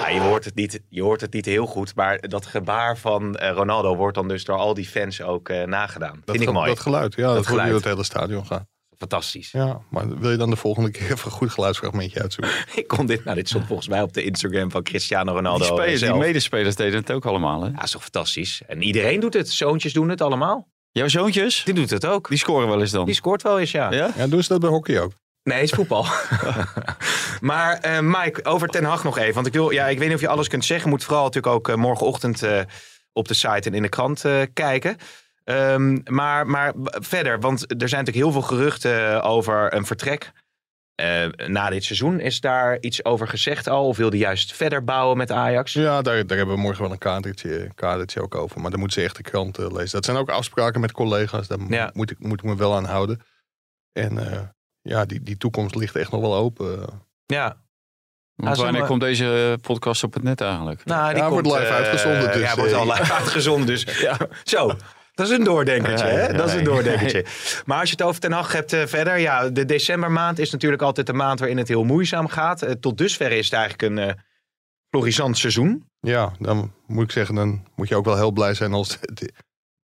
Ja, 0.09 0.15
je, 0.15 0.21
hoort 0.21 0.45
het 0.45 0.55
niet, 0.55 0.81
je 0.89 1.03
hoort 1.03 1.21
het 1.21 1.33
niet 1.33 1.45
heel 1.45 1.67
goed, 1.67 1.95
maar 1.95 2.29
dat 2.29 2.47
gebaar 2.47 2.99
van 2.99 3.37
eh, 3.37 3.51
Ronaldo 3.55 3.97
wordt 3.97 4.15
dan 4.15 4.29
dus 4.29 4.45
door 4.45 4.57
al 4.57 4.75
die 4.75 4.87
fans 4.87 5.23
ook 5.23 5.49
eh, 5.49 5.63
nagedaan. 5.65 6.23
dat, 6.25 6.37
Vind 6.37 6.49
ik 6.49 6.53
mooi. 6.55 6.69
dat 6.69 6.81
geluid, 6.81 7.15
ja, 7.15 7.23
dat, 7.23 7.33
hoor 7.33 7.41
je 7.43 7.49
geluid. 7.49 7.69
door 7.69 7.77
het 7.81 7.89
hele 7.89 8.05
stadion 8.05 8.47
gaan. 8.47 8.67
Fantastisch. 8.99 9.51
Ja, 9.51 9.81
maar 9.91 10.19
wil 10.19 10.31
je 10.31 10.37
dan 10.37 10.51
de 10.51 10.57
volgende 10.57 10.91
keer 10.91 11.03
even 11.13 11.27
een 11.27 11.31
goed 11.31 11.51
geluidsfragmentje 11.51 12.21
uitzoeken? 12.21 12.55
Ik 12.81 12.87
kon 12.89 13.07
dit, 13.07 13.25
nou, 13.25 13.37
dit 13.37 13.49
stond 13.49 13.67
volgens 13.67 13.89
mij 13.89 14.03
op 14.03 14.13
de 14.13 14.23
Instagram 14.23 14.71
van 14.71 14.83
Cristiano 14.83 15.33
Ronaldo. 15.33 15.65
Die, 15.65 15.75
spelers, 15.75 16.01
die 16.01 16.15
medespelers 16.15 16.77
deden 16.77 17.01
het 17.01 17.13
ook 17.13 17.27
allemaal. 17.27 17.63
Hè? 17.63 17.69
Ja, 17.69 17.83
is 17.83 17.91
toch 17.91 18.03
fantastisch. 18.03 18.63
En 18.67 18.83
iedereen 18.83 19.21
doet 19.21 19.35
het. 19.35 19.51
Zoontjes 19.51 19.93
doen 19.93 20.09
het 20.09 20.21
allemaal. 20.21 20.69
Jouw 20.91 21.09
zoontjes, 21.09 21.63
Die 21.65 21.75
doet 21.75 21.91
het 21.91 22.07
ook. 22.07 22.29
die 22.29 22.39
scoren 22.39 22.69
wel 22.69 22.81
eens 22.81 22.91
dan. 22.91 23.05
Die 23.05 23.15
scoort 23.15 23.43
wel 23.43 23.59
eens, 23.59 23.71
ja. 23.71 23.93
Ja? 23.93 24.11
Ja, 24.17 24.27
doen 24.27 24.43
ze 24.43 24.49
dat 24.49 24.61
bij 24.61 24.71
hockey 24.71 25.01
ook? 25.01 25.13
Nee, 25.49 25.63
is 25.63 25.71
voetbal. 25.71 26.07
maar 27.41 27.79
eh, 27.79 27.99
Mike, 28.01 28.45
over 28.45 28.69
Ten 28.69 28.85
Hag 28.85 29.05
nog 29.05 29.19
even. 29.19 29.35
Want 29.35 29.47
ik, 29.47 29.53
wil, 29.53 29.71
ja, 29.71 29.87
ik 29.87 29.99
weet 29.99 30.07
niet 30.07 30.17
of 30.17 30.23
je 30.23 30.29
alles 30.29 30.49
kunt 30.49 30.65
zeggen. 30.65 30.91
Moet 30.91 31.05
vooral 31.05 31.25
natuurlijk 31.25 31.55
ook 31.55 31.69
eh, 31.69 31.75
morgenochtend 31.75 32.43
eh, 32.43 32.61
op 33.13 33.29
de 33.29 33.35
site 33.35 33.69
en 33.69 33.75
in 33.75 33.83
de 33.83 33.89
krant 33.89 34.25
kijken. 34.53 34.97
Ehm, 35.45 35.99
maar, 36.05 36.47
maar 36.47 36.73
verder, 36.83 37.41
want 37.41 37.61
er 37.83 37.89
zijn 37.89 38.05
natuurlijk 38.05 38.33
heel 38.33 38.33
veel 38.33 38.57
geruchten 38.57 39.23
over 39.23 39.75
een 39.75 39.87
vertrek. 39.87 40.33
na 41.47 41.71
dit 41.71 41.85
seizoen, 41.85 42.21
is 42.21 42.41
daar 42.41 42.77
iets 42.81 43.05
over 43.05 43.29
gezegd 43.29 43.69
al? 43.69 43.87
Of 43.87 43.97
wil 43.97 44.09
hij 44.09 44.19
juist 44.19 44.53
verder 44.55 44.85
bouwen 44.85 45.17
met 45.17 45.31
Ajax? 45.31 45.73
Ja, 45.73 46.03
daar, 46.03 46.27
daar 46.27 46.37
hebben 46.37 46.55
we 46.55 46.61
morgen 46.61 46.83
wel 46.83 46.93
een 46.93 46.99
kadertje, 46.99 47.71
kadertje 47.75 48.23
ook 48.23 48.35
over. 48.35 48.61
Maar 48.61 48.71
dan 48.71 48.81
moeten 48.81 49.01
ze 49.01 49.07
echt 49.07 49.17
de 49.17 49.23
krant 49.23 49.59
lezen. 49.59 49.91
Dat 49.93 50.05
zijn 50.05 50.17
ook 50.17 50.31
afspraken 50.31 50.81
met 50.81 50.93
collega's. 50.93 51.47
Daar 51.47 51.59
Ja. 51.69 51.91
moet, 51.93 52.11
ik, 52.11 52.19
moet 52.19 52.39
ik 52.39 52.45
me 52.45 52.57
wel 52.57 52.75
aan 52.75 52.85
houden. 52.85 53.21
En 53.93 54.19
ja, 54.83 55.05
die, 55.05 55.23
die 55.23 55.37
toekomst 55.37 55.75
ligt 55.75 55.97
echt 55.97 56.11
nog 56.11 56.21
wel 56.21 56.35
open. 56.37 56.79
Ja. 57.27 57.45
Want 58.35 58.51
Ah, 58.51 58.55
zeg 58.55 58.57
wanneer 58.65 58.81
maar- 58.81 58.89
komt 58.91 59.01
deze 59.01 59.59
podcast 59.61 60.05
op 60.05 60.15
het 60.15 60.23
net 60.23 60.41
eigenlijk? 60.41 60.85
Nou, 60.85 61.17
Ja, 61.17 61.31
wordt 61.31 61.47
live 61.47 61.59
eh, 61.59 61.75
uitgezonden, 61.75 62.33
dus, 62.33 62.41
ja, 62.41 62.55
wordt 62.57 62.73
eh, 62.73 62.79
al 62.79 62.87
live 62.87 63.13
uitgezonden. 63.21 63.67
Dus 63.67 63.83
ja, 64.09 64.17
zo. 64.45 64.73
Dat 65.15 65.27
is 65.31 65.37
een 65.39 65.45
doordenkertje, 65.45 66.07
Ja, 66.07 66.13
hè? 66.13 66.33
Dat 66.33 66.49
is 66.49 66.55
een 66.55 66.65
doordenkertje. 66.65 67.25
Maar 67.67 67.79
als 67.81 67.89
je 67.91 67.97
het 67.97 68.05
over 68.07 68.21
Ten 68.21 68.33
Hag 68.33 68.53
hebt 68.53 68.73
eh, 68.73 68.87
verder. 68.87 69.19
Ja, 69.19 69.49
de 69.49 69.65
decembermaand 69.65 70.39
is 70.39 70.51
natuurlijk 70.51 70.83
altijd 70.83 71.07
de 71.07 71.13
maand 71.13 71.39
waarin 71.39 71.57
het 71.59 71.69
heel 71.69 71.85
moeizaam 71.85 72.29
gaat. 72.29 72.77
Tot 72.81 72.99
dusver 72.99 73.33
is 73.33 73.45
het 73.45 73.55
eigenlijk 73.55 73.83
een 73.83 73.99
eh 74.09 74.15
florissant 74.91 75.39
seizoen. 75.39 75.89
Ja, 76.01 76.33
dan 76.39 76.73
moet 76.87 77.05
ik 77.05 77.11
zeggen, 77.11 77.35
dan 77.35 77.67
moet 77.77 77.89
je 77.89 77.97
ook 77.97 78.05
wel 78.05 78.17
heel 78.17 78.31
blij 78.31 78.55
zijn 78.55 78.73
als 78.73 78.99
de- 79.01 79.33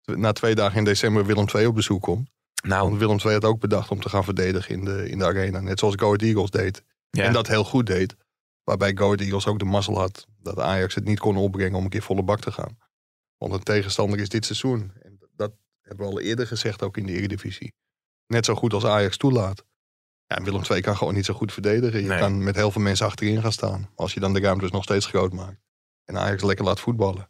de- 0.02 0.16
na 0.16 0.32
twee 0.32 0.54
dagen 0.54 0.78
in 0.78 0.84
december 0.84 1.26
Willem 1.26 1.46
II 1.54 1.66
op 1.66 1.74
bezoek 1.74 2.02
komt. 2.02 2.28
Nou, 2.66 2.88
Want 2.88 2.98
Willem 3.00 3.18
II 3.24 3.32
had 3.32 3.44
ook 3.44 3.60
bedacht 3.60 3.90
om 3.90 4.00
te 4.00 4.08
gaan 4.08 4.24
verdedigen 4.24 4.74
in 4.74 4.84
de, 4.84 5.08
in 5.10 5.18
de 5.18 5.24
arena. 5.24 5.60
Net 5.60 5.78
zoals 5.78 5.94
Go 5.98 6.04
Ahead 6.06 6.22
Eagles 6.22 6.50
deed. 6.50 6.82
ja. 7.10 7.24
En 7.24 7.32
dat 7.32 7.46
heel 7.46 7.64
goed 7.64 7.86
deed. 7.86 8.16
Waarbij 8.64 8.94
Go 8.96 9.04
Ahead 9.04 9.20
Eagles 9.20 9.46
ook 9.46 9.58
de 9.58 9.64
mazzel 9.64 9.98
had 9.98 10.26
dat 10.38 10.58
Ajax 10.58 10.94
het 10.94 11.04
niet 11.04 11.18
kon 11.18 11.36
opbrengen 11.36 11.78
om 11.78 11.84
een 11.84 11.90
keer 11.90 12.02
volle 12.02 12.22
bak 12.22 12.40
te 12.40 12.52
gaan. 12.52 12.78
Want 13.38 13.52
een 13.52 13.62
tegenstander 13.62 14.18
is 14.20 14.28
dit 14.28 14.44
seizoen. 14.44 14.92
En 15.02 15.18
dat 15.36 15.52
hebben 15.82 16.06
we 16.06 16.12
al 16.12 16.20
eerder 16.20 16.46
gezegd 16.46 16.82
ook 16.82 16.96
in 16.96 17.06
de 17.06 17.12
Eredivisie. 17.12 17.74
Net 18.26 18.44
zo 18.44 18.54
goed 18.54 18.72
als 18.72 18.84
Ajax 18.86 19.16
toelaat. 19.16 19.64
Ja, 20.26 20.42
Willem 20.42 20.62
II 20.70 20.80
kan 20.80 20.96
gewoon 20.96 21.14
niet 21.14 21.24
zo 21.24 21.34
goed 21.34 21.52
verdedigen. 21.52 22.00
Je 22.00 22.06
Nee. 22.08 22.18
kan 22.18 22.44
met 22.44 22.54
heel 22.56 22.70
veel 22.70 22.82
mensen 22.82 23.06
achterin 23.06 23.42
gaan 23.42 23.52
staan. 23.52 23.90
Als 23.94 24.14
je 24.14 24.20
dan 24.20 24.32
de 24.32 24.40
ruimtes 24.40 24.70
nog 24.70 24.82
steeds 24.82 25.06
groot 25.06 25.32
maakt. 25.32 25.60
En 26.04 26.18
Ajax 26.18 26.42
lekker 26.42 26.64
laat 26.64 26.80
voetballen. 26.80 27.28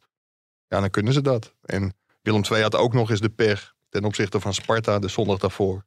Ja, 0.69 0.81
dan 0.81 0.90
kunnen 0.90 1.12
ze 1.12 1.21
dat. 1.23 1.55
En 1.62 1.95
Willem 2.23 2.43
II 2.50 2.62
had 2.62 2.75
ook 2.75 2.93
nog 2.93 3.11
eens 3.11 3.21
de 3.21 3.28
pech 3.31 3.75
ten 3.97 4.05
opzichte 4.05 4.41
van 4.41 4.55
Sparta 4.55 4.99
de 4.99 5.09
zondag 5.09 5.38
daarvoor. 5.38 5.85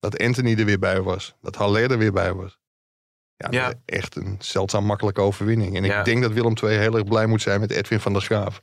Dat 0.00 0.18
Anthony 0.18 0.54
er 0.58 0.64
weer 0.64 0.78
bij 0.78 1.00
was. 1.02 1.34
Dat 1.40 1.54
Haller 1.56 1.90
er 1.90 1.98
weer 1.98 2.12
bij 2.12 2.32
was. 2.32 2.58
Ja, 3.36 3.48
Ja. 3.50 3.72
echt 3.84 4.16
een 4.16 4.36
zeldzaam 4.38 4.84
makkelijke 4.84 5.20
overwinning. 5.20 5.76
En 5.76 5.84
ik 5.84 5.90
Ja. 5.90 6.02
denk 6.02 6.22
dat 6.22 6.32
Willem 6.32 6.54
II 6.62 6.76
heel 6.78 6.94
erg 6.94 7.04
blij 7.04 7.26
moet 7.26 7.42
zijn 7.42 7.60
met 7.60 7.70
Edwin 7.70 8.00
van 8.00 8.12
der 8.12 8.22
Graaf. 8.22 8.62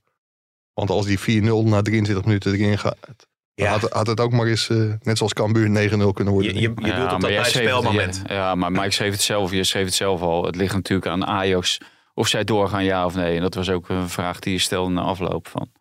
Want 0.74 0.89
als 0.89 1.06
die 1.06 1.20
4-0 1.20 1.63
na 1.65 1.82
23 1.82 2.25
minuten 2.25 2.54
erin 2.54 2.77
gaat, 2.77 3.27
Ja. 3.54 3.72
had, 3.77 3.92
had 3.92 4.08
het 4.08 4.20
ook 4.20 4.32
maar 4.32 4.48
eens, 4.48 4.70
eh, 4.70 4.77
net 5.01 5.18
zoals 5.18 5.34
Cambuur, 5.34 5.70
9-0 5.70 6.13
kunnen 6.13 6.34
worden. 6.34 6.54
Je, 6.54 6.62
je, 6.62 6.68
je 6.68 6.74
doet 6.75 6.86
op 6.86 6.98
dat 6.98 7.12
het- 7.12 7.22
buitenspelmoment. 7.22 8.22
Ja, 8.27 8.34
ja, 8.34 8.56
maar 8.56 8.72
Mike 8.72 8.92
schreef 8.92 9.12
het 9.12 9.22
zelf. 9.22 9.51
Je 9.51 9.63
schreef 9.63 9.86
het 9.86 9.94
zelf 9.94 10.22
al. 10.22 10.46
Het 10.46 10.56
ligt 10.56 10.74
natuurlijk 10.74 11.08
aan 11.08 11.25
Ajax 11.25 11.77
of 12.13 12.27
zij 12.27 12.44
doorgaan, 12.44 12.84
ja 12.84 13.06
of 13.06 13.15
nee. 13.15 13.36
En 13.36 13.42
dat 13.42 13.54
was 13.56 13.70
ook 13.70 13.89
een 13.89 14.10
vraag 14.10 14.39
die 14.39 14.54
je 14.54 14.60
stelde 14.60 14.92
na 14.92 15.01
afloop. 15.01 15.48
Van, 15.48 15.72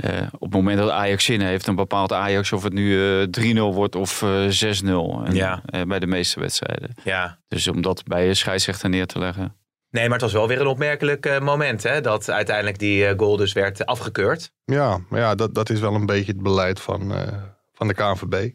eh, 0.00 0.26
op 0.32 0.40
het 0.40 0.52
moment 0.52 0.78
dat 0.78 0.90
Ajax 0.90 1.24
zin 1.24 1.40
heeft, 1.40 1.64
dan 1.64 1.74
bepaalt 1.74 2.12
Ajax 2.12 2.52
of 2.52 2.62
het 2.62 2.72
nu 2.72 3.20
eh 3.22 3.26
3-0 3.30 3.74
wordt 3.74 3.94
of 3.94 4.22
eh 4.22 4.28
6-0. 4.48 5.22
En, 5.24 5.34
Ja. 5.34 5.62
eh, 5.66 5.82
bij 5.82 5.98
de 5.98 6.06
meeste 6.06 6.40
wedstrijden. 6.40 6.94
Ja. 7.04 7.38
Dus 7.48 7.68
om 7.68 7.80
dat 7.82 8.04
bij 8.04 8.26
je 8.26 8.34
scheidsrechter 8.34 8.88
neer 8.88 9.06
te 9.06 9.18
leggen. 9.18 9.54
Nee, 9.90 10.02
maar 10.04 10.12
het 10.12 10.20
was 10.22 10.32
wel 10.32 10.48
weer 10.48 10.60
een 10.60 10.66
opmerkelijk 10.66 11.26
eh, 11.26 11.40
moment. 11.40 11.82
Hè? 11.82 12.00
Dat 12.00 12.30
uiteindelijk 12.30 12.78
die 12.78 13.06
eh, 13.06 13.18
goal 13.18 13.36
dus 13.36 13.52
werd 13.52 13.86
afgekeurd. 13.86 14.52
Ja, 14.64 14.98
maar 15.08 15.20
ja 15.20 15.34
dat, 15.34 15.54
dat 15.54 15.70
is 15.70 15.80
wel 15.80 15.94
een 15.94 16.06
beetje 16.06 16.32
het 16.32 16.42
beleid 16.42 16.80
van, 16.80 17.14
eh, 17.14 17.42
van 17.72 17.88
de 17.88 17.94
KNVB. 17.94 18.50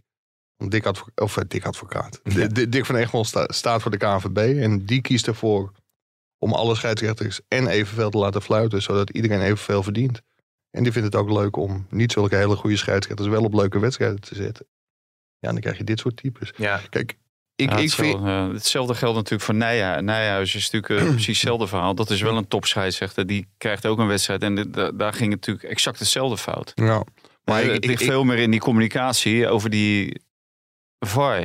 Want 0.57 0.71
Dick, 0.71 0.85
advo 0.85 1.05
of, 1.15 1.37
eh, 1.37 1.43
Dick 1.47 1.65
Advocaat. 1.65 2.19
Ja. 2.23 2.47
Dick 2.47 2.85
van 2.85 2.95
Egmond 2.95 3.27
sta- 3.27 3.47
staat 3.51 3.81
voor 3.81 3.91
de 3.91 3.97
KNVB. 3.97 4.37
En 4.61 4.85
die 4.85 5.01
kiest 5.01 5.27
ervoor 5.27 5.71
om 6.37 6.53
alle 6.53 6.75
scheidsrechters 6.75 7.41
en 7.47 7.67
evenveel 7.67 8.09
te 8.09 8.17
laten 8.17 8.41
fluiten. 8.41 8.81
Zodat 8.81 9.09
iedereen 9.09 9.41
evenveel 9.41 9.83
verdient. 9.83 10.21
En 10.75 10.83
die 10.83 10.91
vindt 10.91 11.13
het 11.13 11.21
ook 11.21 11.29
leuk 11.31 11.55
om 11.57 11.87
niet 11.89 12.11
zulke 12.11 12.35
hele 12.35 12.55
goede 12.55 12.77
scheidsrechters 12.77 13.27
wel 13.29 13.43
op 13.43 13.53
leuke 13.53 13.79
wedstrijden 13.79 14.21
te 14.21 14.35
zetten. 14.35 14.65
Ja, 15.39 15.51
dan 15.51 15.59
krijg 15.59 15.77
je 15.77 15.83
dit 15.83 15.99
soort 15.99 16.17
types. 16.17 16.51
Ja. 16.57 16.81
Kijk, 16.89 17.17
ik, 17.55 17.69
Ja, 17.69 17.75
ik 17.75 17.81
hetzelfde, 17.81 18.17
vind... 18.17 18.27
eh, 18.27 18.47
hetzelfde 18.53 18.95
geldt 18.95 19.15
natuurlijk 19.15 19.43
voor 19.43 19.55
Nijhuis. 19.55 20.01
Nijhuis 20.01 20.55
is 20.55 20.69
natuurlijk 20.71 21.01
eh, 21.03 21.09
precies 21.15 21.27
hetzelfde 21.27 21.67
verhaal. 21.67 21.95
Dat 21.95 22.09
is 22.09 22.21
wel 22.21 22.37
een 22.37 22.47
topscheidsrechter. 22.47 23.27
Die 23.27 23.47
krijgt 23.57 23.85
ook 23.85 23.99
een 23.99 24.07
wedstrijd. 24.07 24.41
En 24.43 24.55
daar 24.71 25.13
ging 25.13 25.31
het 25.31 25.39
natuurlijk 25.39 25.63
exact 25.69 25.99
hetzelfde 25.99 26.37
fout. 26.37 26.71
Ja, 26.75 27.03
Maar 27.43 27.61
ik, 27.63 27.67
het 27.67 27.75
ik, 27.83 27.85
ligt 27.85 28.01
ik- 28.01 28.07
veel 28.07 28.23
meer 28.23 28.37
in 28.37 28.51
die 28.51 28.59
communicatie 28.59 29.47
over 29.49 29.69
die 29.69 30.21
VAR. 30.99 31.43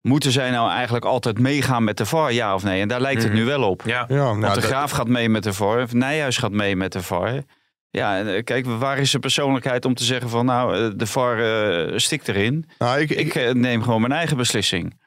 Moeten 0.00 0.32
zij 0.32 0.50
nou 0.50 0.70
eigenlijk 0.70 1.04
altijd 1.04 1.38
meegaan 1.38 1.84
met 1.84 1.96
de 1.96 2.06
VAR, 2.06 2.32
ja 2.32 2.54
of 2.54 2.62
nee? 2.62 2.80
En 2.80 2.88
daar 2.88 3.00
lijkt 3.00 3.22
het 3.22 3.32
Mhm. 3.32 3.40
nu 3.40 3.46
wel 3.46 3.62
op. 3.70 3.82
Ja. 3.84 4.04
ja, 4.08 4.14
nou, 4.14 4.40
Want 4.40 4.54
de 4.54 4.60
dat- 4.60 4.70
Graaf 4.70 4.90
gaat 4.90 5.08
mee 5.08 5.28
met 5.28 5.42
de 5.42 5.52
VAR. 5.52 5.82
of 5.82 5.92
Nijhuis 5.92 6.36
gaat 6.36 6.52
mee 6.52 6.76
met 6.76 6.92
de 6.92 7.02
VAR. 7.02 7.42
Ja, 7.92 8.18
en, 8.18 8.34
eh, 8.34 8.44
kijk, 8.44 8.66
waar 8.66 8.98
is 8.98 9.10
de 9.10 9.18
persoonlijkheid 9.18 9.84
om 9.84 9.94
te 9.94 10.04
zeggen 10.04 10.28
van... 10.28 10.46
nou, 10.46 10.76
eh, 10.76 10.90
de 10.96 11.06
VAR 11.06 11.38
eh, 11.38 11.98
stikt 11.98 12.28
erin. 12.28 12.68
nou, 12.78 13.00
ik, 13.00 13.10
ik, 13.10 13.34
Ik 13.34 13.54
neem 13.54 13.82
gewoon 13.82 14.00
mijn 14.00 14.12
eigen 14.12 14.36
beslissing. 14.36 15.00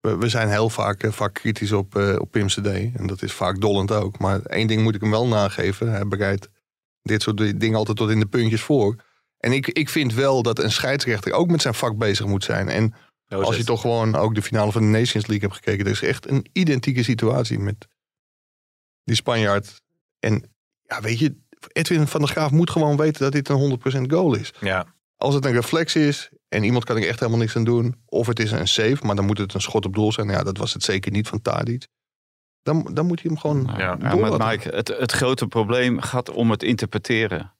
We, 0.00 0.16
we 0.16 0.28
zijn 0.28 0.48
heel 0.48 0.70
vaak, 0.70 1.06
vaak 1.08 1.34
kritisch 1.34 1.72
op, 1.72 1.94
op 1.94 2.30
Pim 2.30 2.46
CD. 2.46 2.66
En 2.66 3.06
dat 3.06 3.22
is 3.22 3.32
vaak 3.32 3.60
dollend 3.60 3.92
ook. 3.92 4.18
Maar 4.18 4.40
één 4.40 4.66
ding 4.66 4.82
moet 4.82 4.94
ik 4.94 5.00
hem 5.00 5.10
wel 5.10 5.26
nageven. 5.26 5.90
Hij 5.90 6.06
bereidt 6.06 6.48
dit 7.02 7.22
soort 7.22 7.60
dingen 7.60 7.78
altijd 7.78 7.96
tot 7.96 8.10
in 8.10 8.20
de 8.20 8.26
puntjes 8.26 8.62
voor. 8.62 8.96
En 9.38 9.52
ik, 9.52 9.68
ik 9.68 9.88
vind 9.88 10.14
wel 10.14 10.42
dat 10.42 10.58
een 10.58 10.72
scheidsrechter 10.72 11.32
ook 11.32 11.50
met 11.50 11.62
zijn 11.62 11.74
vak 11.74 11.98
bezig 11.98 12.26
moet 12.26 12.44
zijn. 12.44 12.68
En 12.68 12.94
als 13.28 13.56
je 13.56 13.64
toch 13.64 13.80
gewoon 13.80 14.14
ook 14.16 14.34
de 14.34 14.42
finale 14.42 14.72
van 14.72 14.82
de 14.82 14.98
Nations 14.98 15.26
League 15.26 15.48
hebt 15.48 15.54
gekeken. 15.54 15.84
Er 15.84 15.92
is 15.92 16.02
echt 16.02 16.28
een 16.28 16.46
identieke 16.52 17.02
situatie 17.02 17.58
met 17.58 17.86
die 19.04 19.14
Spanjaard. 19.14 19.82
En 20.18 20.52
ja, 20.82 21.00
weet 21.00 21.18
je, 21.18 21.36
Edwin 21.68 22.06
van 22.06 22.20
der 22.20 22.28
Graaf 22.28 22.50
moet 22.50 22.70
gewoon 22.70 22.96
weten 22.96 23.22
dat 23.22 23.32
dit 23.32 23.48
een 23.48 23.80
100% 24.06 24.10
goal 24.10 24.34
is. 24.34 24.52
Ja. 24.60 24.86
Als 25.16 25.34
het 25.34 25.44
een 25.44 25.52
reflex 25.52 25.96
is 25.96 26.30
en 26.48 26.64
iemand 26.64 26.84
kan 26.84 26.96
er 26.96 27.08
echt 27.08 27.20
helemaal 27.20 27.40
niks 27.40 27.56
aan 27.56 27.64
doen. 27.64 27.94
Of 28.06 28.26
het 28.26 28.38
is 28.38 28.50
een 28.50 28.68
save, 28.68 29.06
maar 29.06 29.16
dan 29.16 29.26
moet 29.26 29.38
het 29.38 29.54
een 29.54 29.60
schot 29.60 29.84
op 29.84 29.94
doel 29.94 30.12
zijn. 30.12 30.26
Nou 30.26 30.38
Ja, 30.38 30.44
dat 30.44 30.56
was 30.56 30.72
het 30.72 30.82
zeker 30.82 31.12
niet 31.12 31.28
van 31.28 31.42
Tadic. 31.42 31.86
Dan, 32.62 32.90
dan 32.92 33.06
moet 33.06 33.20
je 33.20 33.28
hem 33.28 33.38
gewoon 33.38 33.72
Ja, 33.76 33.94
maar. 33.94 34.48
Mike, 34.48 34.68
het, 34.68 34.88
het 34.88 35.12
grote 35.12 35.46
probleem 35.46 36.00
gaat 36.00 36.30
om 36.30 36.50
het 36.50 36.62
interpreteren. 36.62 37.54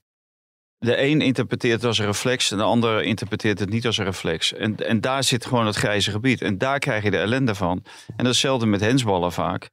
De 0.79 1.03
een 1.03 1.21
interpreteert 1.21 1.75
het 1.75 1.85
als 1.85 1.99
een 1.99 2.07
reflex 2.07 2.51
en 2.51 2.57
de 2.57 2.63
ander 2.63 3.03
interpreteert 3.03 3.59
het 3.59 3.71
niet 3.71 3.87
als 3.87 3.99
een 3.99 4.05
reflex. 4.05 4.53
En, 4.53 4.77
en 4.77 5.01
daar 5.01 5.25
zit 5.25 5.47
gewoon 5.47 5.67
het 5.67 5.77
grijze 5.77 6.11
gebied. 6.11 6.43
En 6.43 6.59
daar 6.59 6.79
krijg 6.79 7.03
je 7.03 7.11
de 7.11 7.19
ellende 7.19 7.55
van. 7.55 7.85
En 8.07 8.17
dat 8.17 8.27
is 8.27 8.43
hetzelfde 8.43 8.67
met 8.67 8.81
hensballen 8.81 9.33
vaak. 9.33 9.71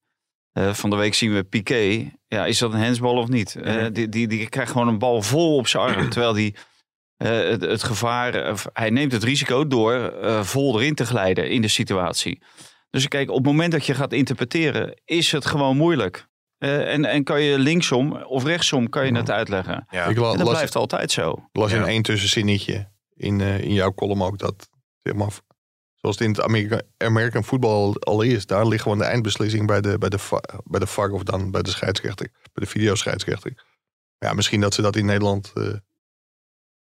Eh, 0.58 0.74
van 0.74 0.90
de 0.90 0.96
week 0.96 1.14
zien 1.14 1.34
we 1.34 1.44
Piqué. 1.44 2.12
Ja, 2.28 2.46
is 2.46 2.58
dat 2.58 2.74
een 2.74 2.80
hensbal 2.80 3.16
of 3.18 3.28
niet? 3.28 3.56
Eh, 3.56 3.86
die, 3.92 4.10
die, 4.10 4.28
die 4.28 4.50
krijgt 4.50 4.72
gewoon 4.72 4.88
een 4.88 4.98
bal 5.00 5.22
vol 5.22 5.56
op 5.56 5.68
zijn 5.68 5.84
arm. 5.84 6.10
terwijl 6.14 6.34
die, 6.34 6.56
eh, 7.18 7.30
het, 7.30 7.62
het 7.62 7.84
gevaar... 7.84 8.54
hij 8.74 8.90
neemt 8.90 9.12
het 9.12 9.24
risico 9.24 9.68
door 9.68 9.94
eh, 9.94 10.44
vol 10.44 10.80
erin 10.80 10.96
te 10.96 11.06
glijden 11.06 11.50
in 11.50 11.62
de 11.62 11.68
situatie. 11.68 12.42
Dus 12.90 13.08
kijk, 13.08 13.30
op 13.30 13.36
het 13.36 13.46
moment 13.46 13.72
dat 13.72 13.86
je 13.86 13.94
gaat 13.94 14.14
interpreteren, 14.14 15.02
is 15.06 15.32
het 15.32 15.46
gewoon 15.46 15.78
moeilijk. 15.78 16.28
Eh, 16.58 16.94
en, 16.94 17.06
en 17.06 17.24
kan 17.24 17.42
je 17.42 17.60
linksom 17.60 18.12
of 18.24 18.44
rechtsom 18.44 18.90
kan 18.90 19.06
je 19.06 19.16
het 19.16 19.32
uitleggen. 19.32 19.86
Ja. 19.90 20.06
Ik 20.06 20.18
la- 20.18 20.32
En 20.32 20.38
dat 20.38 20.46
las, 20.48 20.56
blijft 20.56 20.76
altijd 20.76 21.12
zo. 21.12 21.48
las 21.52 21.72
in 21.72 21.80
Ja. 21.80 21.88
één 21.88 22.02
tussenzinnetje 22.02 22.92
in, 23.16 23.42
eh, 23.42 23.60
in 23.62 23.74
jouw 23.74 23.94
column 23.94 24.22
ook 24.22 24.38
dat, 24.38 24.70
zeg 25.04 25.14
maar, 25.16 25.28
zoals 26.14 26.20
het 26.20 26.28
in 26.28 26.34
het 26.34 26.42
Amerika, 26.42 26.82
American 26.98 27.44
football 27.44 27.94
al 28.00 28.22
is, 28.22 28.46
daar 28.46 28.68
ligt 28.68 28.82
gewoon 28.82 28.98
de 28.98 29.04
eindbeslissing 29.04 29.68
bij 29.68 29.82
de, 29.82 29.98
bij 29.98 30.10
de, 30.10 30.18
bij 30.64 30.80
de 30.80 30.88
VAR 30.88 31.12
of 31.12 31.24
dan 31.24 31.52
bij 31.52 31.62
de 31.62 31.70
scheidsrechter, 31.70 32.28
bij 32.54 32.66
de 32.66 32.66
videoscheidsrechter. 32.66 33.66
Ja, 34.18 34.34
misschien 34.34 34.62
dat 34.62 34.74
ze 34.74 34.82
dat 34.82 34.96
in 34.96 35.06
Nederland 35.06 35.52
eh, 35.56 35.64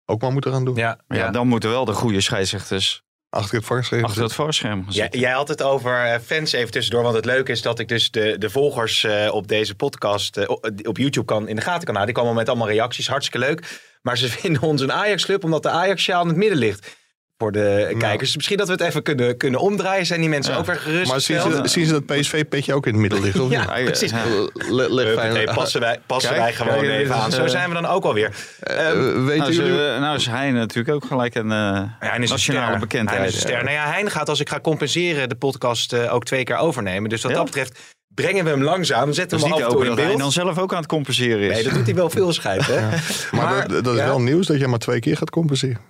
ook 0.05 0.21
maar 0.21 0.31
moeten 0.31 0.51
gaan 0.51 0.65
doen. 0.65 0.75
Ja, 0.75 0.99
ja, 1.07 1.15
ja. 1.15 1.31
dan 1.31 1.47
moeten 1.47 1.69
wel 1.69 1.85
de 1.85 1.93
goede 1.93 2.21
scheidsrechters 2.21 3.03
Achter 3.31 3.57
het 3.57 3.65
VAR 3.65 4.03
achter 4.03 4.23
het 4.23 4.33
voorscherm 4.33 4.85
gaan 4.89 5.07
Jij, 5.11 5.31
had 5.31 5.47
het 5.47 5.61
over 5.61 6.05
eh, 6.05 6.19
fans 6.19 6.51
even 6.51 6.71
tussendoor. 6.71 7.03
Want 7.03 7.15
het 7.15 7.25
leuke 7.25 7.51
is 7.51 7.61
dat 7.61 7.79
ik 7.79 7.87
dus 7.87 8.11
de, 8.11 8.37
de 8.37 8.49
volgers 8.49 9.03
eh, 9.03 9.33
op 9.33 9.47
deze 9.47 9.75
podcast 9.75 10.47
op, 10.47 10.71
op 10.83 10.97
YouTube 10.97 11.25
kan, 11.25 11.47
in 11.47 11.55
de 11.55 11.61
gaten 11.61 11.85
kan 11.85 11.95
houden. 11.95 12.15
Die 12.15 12.23
komen 12.23 12.39
met 12.39 12.49
allemaal 12.49 12.69
reacties. 12.69 13.07
Hartstikke 13.07 13.47
leuk. 13.47 13.81
Maar 14.01 14.17
ze 14.17 14.29
vinden 14.39 14.61
ons 14.61 14.81
een 14.81 14.91
Ajax-club 14.91 15.43
omdat 15.43 15.63
de 15.63 15.69
Ajax-sjaal 15.69 16.21
in 16.21 16.27
het 16.27 16.37
midden 16.37 16.57
ligt. 16.57 16.97
Voor 17.43 17.51
de 17.51 17.95
kijkers. 17.97 18.19
Dus 18.27 18.35
misschien 18.35 18.57
dat 18.57 18.67
we 18.67 18.73
het 18.73 18.81
even 18.81 19.03
kunnen, 19.03 19.37
kunnen 19.37 19.59
omdraaien. 19.59 20.05
Zijn 20.05 20.19
die 20.19 20.29
mensen 20.29 20.53
Ja. 20.53 20.59
ook 20.59 20.65
weer 20.65 20.75
gerust 20.75 21.11
Maar 21.11 21.21
zien 21.21 21.41
ze, 21.41 21.61
zien 21.63 21.85
ze 21.85 21.91
dat 21.91 22.05
PSV-petje 22.05 22.73
ook 22.73 22.85
in 22.85 22.91
het 22.91 23.01
midden 23.01 23.21
liggen? 23.21 23.43
Of 23.43 23.51
Ja, 23.51 23.59
niet? 23.59 23.77
Ja, 23.77 23.83
precies. 23.83 24.11
ja. 24.11 24.23
Le- 24.69 24.87
fijn- 24.89 25.07
Huppatee, 25.07 25.53
passen 25.53 25.79
wij, 25.81 25.99
passen 26.05 26.29
Kijk, 26.31 26.41
wij 26.43 26.53
gewoon 26.53 26.73
kijk, 26.73 26.91
even 26.91 27.15
is, 27.15 27.21
aan. 27.21 27.31
Zo 27.31 27.43
eh, 27.43 27.49
zijn 27.49 27.67
we 27.69 27.73
dan 27.75 27.85
ook 27.85 28.03
alweer. 28.03 28.31
Eh, 28.59 28.87
Ehm, 28.89 29.25
weten 29.25 29.37
Nou, 29.37 29.51
jullie... 29.53 29.71
ze, 29.71 29.97
nou 29.99 30.15
is 30.15 30.25
hij 30.25 30.51
natuurlijk 30.51 30.95
ook 30.95 31.05
gelijk 31.05 31.35
een 31.35 31.51
eh, 31.51 31.81
een 31.99 32.21
nationale 32.21 32.79
bekendheid. 32.79 33.19
Hij 33.19 33.27
is 33.27 33.33
een 33.33 33.39
ster. 33.39 33.63
Nou 33.63 33.71
ja, 33.75 33.91
Hein 33.91 34.11
gaat 34.11 34.29
als 34.29 34.39
ik 34.39 34.49
ga 34.49 34.59
compenseren 34.59 35.29
de 35.29 35.35
podcast 35.35 35.93
eh, 35.93 36.13
ook 36.13 36.23
twee 36.25 36.43
keer 36.43 36.57
overnemen. 36.57 37.09
Dus 37.09 37.21
wat 37.21 37.31
Ja? 37.31 37.37
dat 37.37 37.45
betreft 37.45 37.79
brengen 38.13 38.43
we 38.43 38.49
hem 38.49 38.63
langzaam. 38.63 39.13
Zetten 39.13 39.39
Dat 39.39 39.47
we 39.47 39.53
is 39.55 39.61
hem 39.61 39.63
af 39.63 39.69
en 39.73 39.75
toe 39.75 39.75
ook 39.77 39.81
in 39.83 39.89
dat 39.89 39.97
hij 39.97 40.07
beeld. 40.07 40.19
dan 40.19 40.31
zelf 40.31 40.57
ook 40.57 40.71
aan 40.71 40.77
het 40.79 40.87
compenseren 40.87 41.39
is. 41.39 41.53
Nee, 41.53 41.63
dat 41.63 41.73
doet 41.73 41.85
hij 41.85 41.95
wel 41.95 42.09
veel 42.09 42.33
schijf, 42.39 42.65
hè? 42.65 42.87
Maar, 43.37 43.67
dat, 43.67 43.83
dat 43.83 43.93
is 43.93 43.99
ja. 43.99 44.05
wel 44.05 44.21
nieuws 44.21 44.47
dat 44.47 44.57
jij 44.59 44.67
maar 44.67 44.79
twee 44.79 44.99
keer 44.99 45.17
gaat 45.17 45.29
compenseren. 45.29 45.88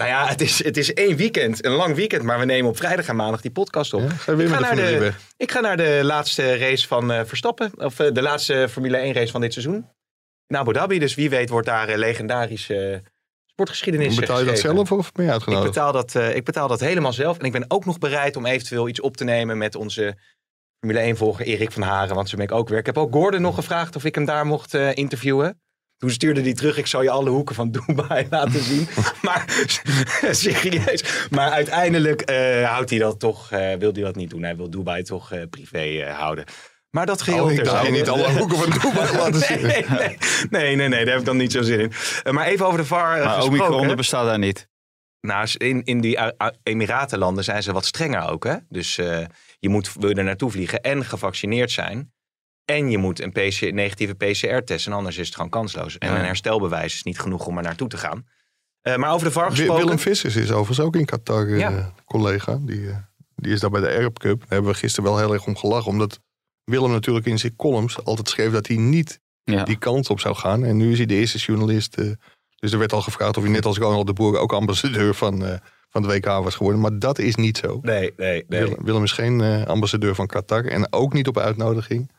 Nou 0.00 0.12
ja, 0.12 0.28
het 0.28 0.40
is, 0.40 0.64
het 0.64 0.76
is 0.76 0.94
één 0.94 1.16
weekend, 1.16 1.64
een 1.64 1.72
lang 1.72 1.94
weekend, 1.94 2.22
maar 2.22 2.38
we 2.38 2.44
nemen 2.44 2.70
op 2.70 2.76
vrijdag 2.76 3.08
en 3.08 3.16
maandag 3.16 3.40
die 3.40 3.50
podcast 3.50 3.94
op. 3.94 4.00
Ja, 4.00 4.08
ga 4.08 4.32
ik, 4.32 4.48
ga 4.48 4.60
naar 4.60 4.76
de, 4.76 4.98
weg? 4.98 5.20
ik 5.36 5.50
ga 5.50 5.60
naar 5.60 5.76
de 5.76 6.00
laatste 6.02 6.56
race 6.56 6.86
van 6.86 7.12
eh, 7.12 7.20
Verstappen, 7.24 7.72
of 7.76 7.98
eh, 7.98 8.12
de 8.12 8.22
laatste 8.22 8.66
Formule 8.70 8.96
1 8.96 9.12
race 9.12 9.32
van 9.32 9.40
dit 9.40 9.52
seizoen. 9.52 9.86
In 10.46 10.56
Abu 10.56 10.72
Dhabi, 10.72 10.98
dus 10.98 11.14
wie 11.14 11.30
weet 11.30 11.48
wordt 11.48 11.66
daar 11.66 11.88
eh, 11.88 11.96
legendarische 11.96 13.02
sportgeschiedenis 13.46 14.14
Betaal 14.14 14.38
je 14.38 14.44
dat 14.44 14.58
zelf 14.58 14.92
of 14.92 15.12
ben 15.12 15.24
je 15.24 15.30
Ik 15.30 15.34
uitgenodigd? 15.34 15.66
betaal, 15.66 15.92
dat, 15.92 16.14
ik 16.14 16.44
betaal 16.44 16.68
dat 16.68 16.80
helemaal 16.80 17.12
zelf. 17.12 17.38
En 17.38 17.44
ik 17.44 17.52
ben 17.52 17.64
ook 17.68 17.84
nog 17.84 17.98
bereid 17.98 18.36
om 18.36 18.46
eventueel 18.46 18.88
iets 18.88 19.00
op 19.00 19.16
te 19.16 19.24
nemen 19.24 19.58
met 19.58 19.74
onze 19.74 20.16
Formule 20.78 21.14
1-volger 21.14 21.44
Erik 21.44 21.72
van 21.72 21.82
Haren. 21.82 22.14
Want 22.14 22.28
zo 22.28 22.36
ben 22.36 22.44
ik 22.44 22.52
ook 22.52 22.68
weer. 22.68 22.78
Ik 22.78 22.86
heb 22.86 22.98
ook 22.98 23.12
Gordon 23.12 23.42
nog 23.42 23.54
gevraagd 23.54 23.96
of 23.96 24.04
ik 24.04 24.14
hem 24.14 24.24
daar 24.24 24.46
mocht 24.46 24.74
interviewen. 24.74 25.60
Toen 26.00 26.10
stuurde 26.10 26.40
hij 26.42 26.54
terug, 26.54 26.78
ik 26.78 26.86
zal 26.86 27.02
je 27.02 27.10
alle 27.10 27.30
hoeken 27.30 27.54
van 27.54 27.70
Dubai 27.86 28.26
laten 28.30 28.62
zien. 28.62 28.88
maar 29.22 29.44
serieus. 30.30 31.26
Maar 31.30 31.50
uiteindelijk 31.50 32.20
eh, 32.20 32.70
houdt 32.70 32.90
hij 32.90 32.98
dat 32.98 33.18
toch, 33.18 33.50
eh, 33.50 33.74
wil 33.74 33.92
hij 33.92 34.02
dat 34.02 34.16
niet 34.16 34.30
doen. 34.30 34.42
Hij 34.42 34.56
wil 34.56 34.70
Dubai 34.70 35.02
toch 35.02 35.32
eh, 35.32 35.42
privé 35.50 36.10
houden. 36.10 36.44
Maar 36.90 37.06
dat 37.06 37.22
geheel 37.22 37.44
Oh, 37.44 37.52
ik 37.52 37.64
dacht 37.64 37.86
je 37.86 37.92
niet 37.92 38.08
alle 38.08 38.38
hoeken 38.38 38.58
van 38.58 38.70
Dubai 38.70 39.16
laten 39.16 39.40
zien. 39.40 39.62
Nee, 39.62 39.84
nee, 39.88 40.16
nee, 40.50 40.76
nee, 40.76 40.88
nee, 40.88 41.04
daar 41.04 41.12
heb 41.12 41.18
ik 41.18 41.24
dan 41.24 41.36
niet 41.36 41.52
zo 41.52 41.62
zin 41.62 41.80
in. 41.80 42.34
Maar 42.34 42.46
even 42.46 42.66
over 42.66 42.78
de 42.78 42.84
VAR 42.84 43.24
Maar 43.24 43.34
gesproken. 43.34 43.66
Omicron 43.66 43.96
bestaat 43.96 44.26
daar 44.26 44.38
niet. 44.38 44.68
Nou, 45.20 45.48
in, 45.56 45.84
in 45.84 46.00
die 46.00 46.18
Emiratenlanden 46.62 47.44
zijn 47.44 47.62
ze 47.62 47.72
wat 47.72 47.84
strenger 47.84 48.28
ook. 48.28 48.44
Hè? 48.44 48.56
Dus 48.68 48.94
je 49.58 49.68
moet 49.68 49.90
er 50.00 50.24
naartoe 50.24 50.50
vliegen 50.50 50.80
en 50.80 51.04
gevaccineerd 51.04 51.70
zijn. 51.70 52.12
En 52.64 52.90
je 52.90 52.98
moet 52.98 53.20
een 53.20 53.32
PC, 53.32 53.72
negatieve 53.72 54.14
PCR-test. 54.14 54.86
En 54.86 54.92
anders 54.92 55.18
is 55.18 55.26
het 55.26 55.34
gewoon 55.34 55.50
kansloos. 55.50 55.98
En 55.98 56.08
Ja. 56.10 56.18
een 56.18 56.24
herstelbewijs 56.24 56.94
is 56.94 57.02
niet 57.02 57.18
genoeg 57.20 57.46
om 57.46 57.56
er 57.56 57.62
naartoe 57.62 57.88
te 57.88 57.96
gaan. 57.96 58.26
Eh, 58.80 58.96
maar 58.96 59.12
over 59.12 59.26
de 59.26 59.32
VAR 59.32 59.50
gesproken. 59.50 59.82
Willem 59.84 59.98
Vissers 59.98 60.36
is 60.36 60.50
overigens 60.50 60.80
ook 60.86 60.96
in 60.96 61.04
Qatar 61.04 61.46
eh, 61.46 61.58
Ja. 61.58 61.92
collega. 62.04 62.58
Die, 62.60 62.88
eh, 62.90 62.96
die 63.36 63.52
is 63.52 63.60
daar 63.60 63.70
bij 63.70 63.80
de 63.80 63.88
Arab 63.88 64.18
Cup. 64.18 64.38
Daar 64.40 64.48
hebben 64.48 64.70
we 64.72 64.76
gisteren 64.78 65.10
wel 65.10 65.18
heel 65.18 65.32
erg 65.32 65.46
om 65.46 65.56
gelachen. 65.56 65.90
Omdat 65.90 66.20
Willem 66.64 66.90
natuurlijk 66.90 67.26
in 67.26 67.38
zijn 67.38 67.56
columns 67.56 68.04
altijd 68.04 68.28
schreef 68.28 68.52
dat 68.52 68.66
hij 68.66 68.76
niet 68.76 69.20
Ja. 69.44 69.64
die 69.64 69.78
kant 69.78 70.10
op 70.10 70.20
zou 70.20 70.34
gaan. 70.36 70.64
En 70.64 70.76
nu 70.76 70.90
is 70.92 70.96
hij 70.96 71.06
de 71.06 71.14
eerste 71.14 71.38
journalist. 71.38 71.94
eh, 71.96 72.10
dus 72.56 72.72
er 72.72 72.78
werd 72.78 72.92
al 72.92 73.02
gevraagd 73.02 73.36
of 73.36 73.42
hij 73.42 73.52
net 73.52 73.64
als 73.66 73.78
Ronald 73.78 74.06
de 74.06 74.12
Boer 74.12 74.38
ook 74.38 74.52
ambassadeur 74.52 75.14
van, 75.14 75.44
eh, 75.44 75.58
van 75.88 76.02
de 76.02 76.08
WK 76.08 76.24
was 76.26 76.54
geworden. 76.54 76.80
Maar 76.80 76.98
dat 76.98 77.18
is 77.18 77.34
niet 77.34 77.58
zo. 77.58 77.78
Nee, 77.82 78.12
nee, 78.16 78.44
nee. 78.48 78.60
Willem, 78.60 78.84
Willem 78.84 79.02
is 79.02 79.12
geen 79.12 79.40
eh, 79.40 79.64
ambassadeur 79.66 80.14
van 80.14 80.26
Qatar. 80.26 80.64
En 80.64 80.92
ook 80.92 81.12
niet 81.12 81.28
op 81.28 81.38
uitnodiging. 81.38 82.10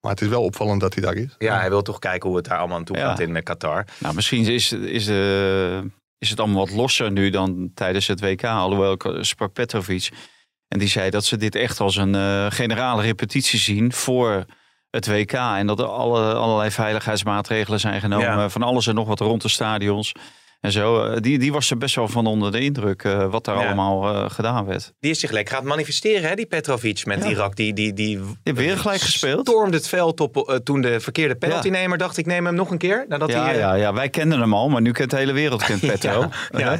Maar 0.00 0.10
het 0.10 0.20
is 0.20 0.28
wel 0.28 0.42
opvallend 0.42 0.80
dat 0.80 0.94
hij 0.94 1.02
daar 1.02 1.14
is. 1.14 1.34
Ja, 1.38 1.58
hij 1.58 1.68
wil 1.68 1.82
toch 1.82 1.98
kijken 1.98 2.28
hoe 2.28 2.36
het 2.38 2.46
daar 2.46 2.58
allemaal 2.58 2.76
aan 2.76 2.84
toe 2.84 2.96
Ja. 2.96 3.08
gaat 3.08 3.20
in 3.20 3.36
eh, 3.36 3.42
Qatar. 3.42 3.84
Nou, 3.98 4.14
misschien 4.14 4.44
is, 4.46 4.72
is, 4.72 5.08
eh, 5.08 5.78
is 6.18 6.30
het 6.30 6.40
allemaal 6.40 6.66
wat 6.66 6.74
losser 6.76 7.10
nu 7.12 7.30
dan 7.30 7.70
tijdens 7.74 8.06
het 8.06 8.20
WK. 8.20 8.44
Alhoewel 8.44 8.92
ik 8.92 9.04
eh, 9.04 9.16
sprak 9.20 9.52
Petrovic. 9.52 10.08
En 10.68 10.78
die 10.78 10.88
zei 10.88 11.10
dat 11.10 11.24
ze 11.24 11.36
dit 11.36 11.54
echt 11.54 11.80
als 11.80 11.96
een 11.96 12.14
eh, 12.14 12.46
generale 12.48 13.02
repetitie 13.02 13.58
zien 13.58 13.92
voor 13.92 14.44
het 14.90 15.06
WK. 15.06 15.32
En 15.32 15.66
dat 15.66 15.78
er 15.78 15.84
alle, 15.86 16.34
allerlei 16.34 16.70
veiligheidsmaatregelen 16.70 17.80
zijn 17.80 18.00
genomen. 18.00 18.26
Ja. 18.26 18.48
Van 18.48 18.62
alles 18.62 18.86
en 18.86 18.94
nog 18.94 19.06
wat 19.08 19.20
rond 19.20 19.42
de 19.42 19.48
stadions. 19.48 20.12
En 20.60 20.72
zo. 20.72 21.04
Eh, 21.04 21.16
Die, 21.20 21.38
die 21.38 21.52
was 21.52 21.70
er 21.70 21.78
best 21.78 21.94
wel 21.94 22.08
van 22.08 22.26
onder 22.26 22.52
de 22.52 22.60
indruk 22.60 23.02
eh, 23.04 23.30
wat 23.30 23.44
daar 23.44 23.58
Ja. 23.58 23.66
allemaal 23.66 24.14
eh, 24.14 24.30
gedaan 24.30 24.64
werd. 24.64 24.92
Die 25.00 25.10
is 25.10 25.20
zich 25.20 25.30
lekker 25.30 25.54
aan 25.54 25.60
het 25.60 25.68
manifesteren, 25.68 26.28
hè, 26.28 26.34
die 26.34 26.46
Petrovic 26.46 27.06
met 27.06 27.22
Ja. 27.24 27.30
Irak. 27.30 27.56
Die, 27.56 27.72
die, 27.72 27.92
die, 27.92 28.16
Die 28.18 28.26
heeft 28.42 28.58
weer 28.58 28.76
gelijk 28.78 29.00
gespeeld. 29.00 29.48
stormde 29.48 29.76
het 29.76 29.88
veld 29.88 30.20
op 30.20 30.60
toen 30.64 30.80
de 30.80 31.00
verkeerde 31.00 31.34
penaltynemer 31.34 31.98
dacht 31.98 32.16
ik 32.16 32.26
neem 32.26 32.44
hem 32.46 32.54
nog 32.54 32.70
een 32.70 32.78
keer. 32.78 33.04
Nadat 33.08 33.30
Ja, 33.30 33.44
hij, 33.44 33.56
ja, 33.58 33.74
ja, 33.74 33.92
wij 33.92 34.08
kenden 34.08 34.40
hem 34.40 34.54
al, 34.54 34.68
maar 34.68 34.80
nu 34.80 34.92
kent 34.92 35.10
de 35.10 35.16
hele 35.16 35.32
wereld 35.32 35.62
kent 35.64 35.80
Petro. 35.90 36.28
Ja, 36.56 36.76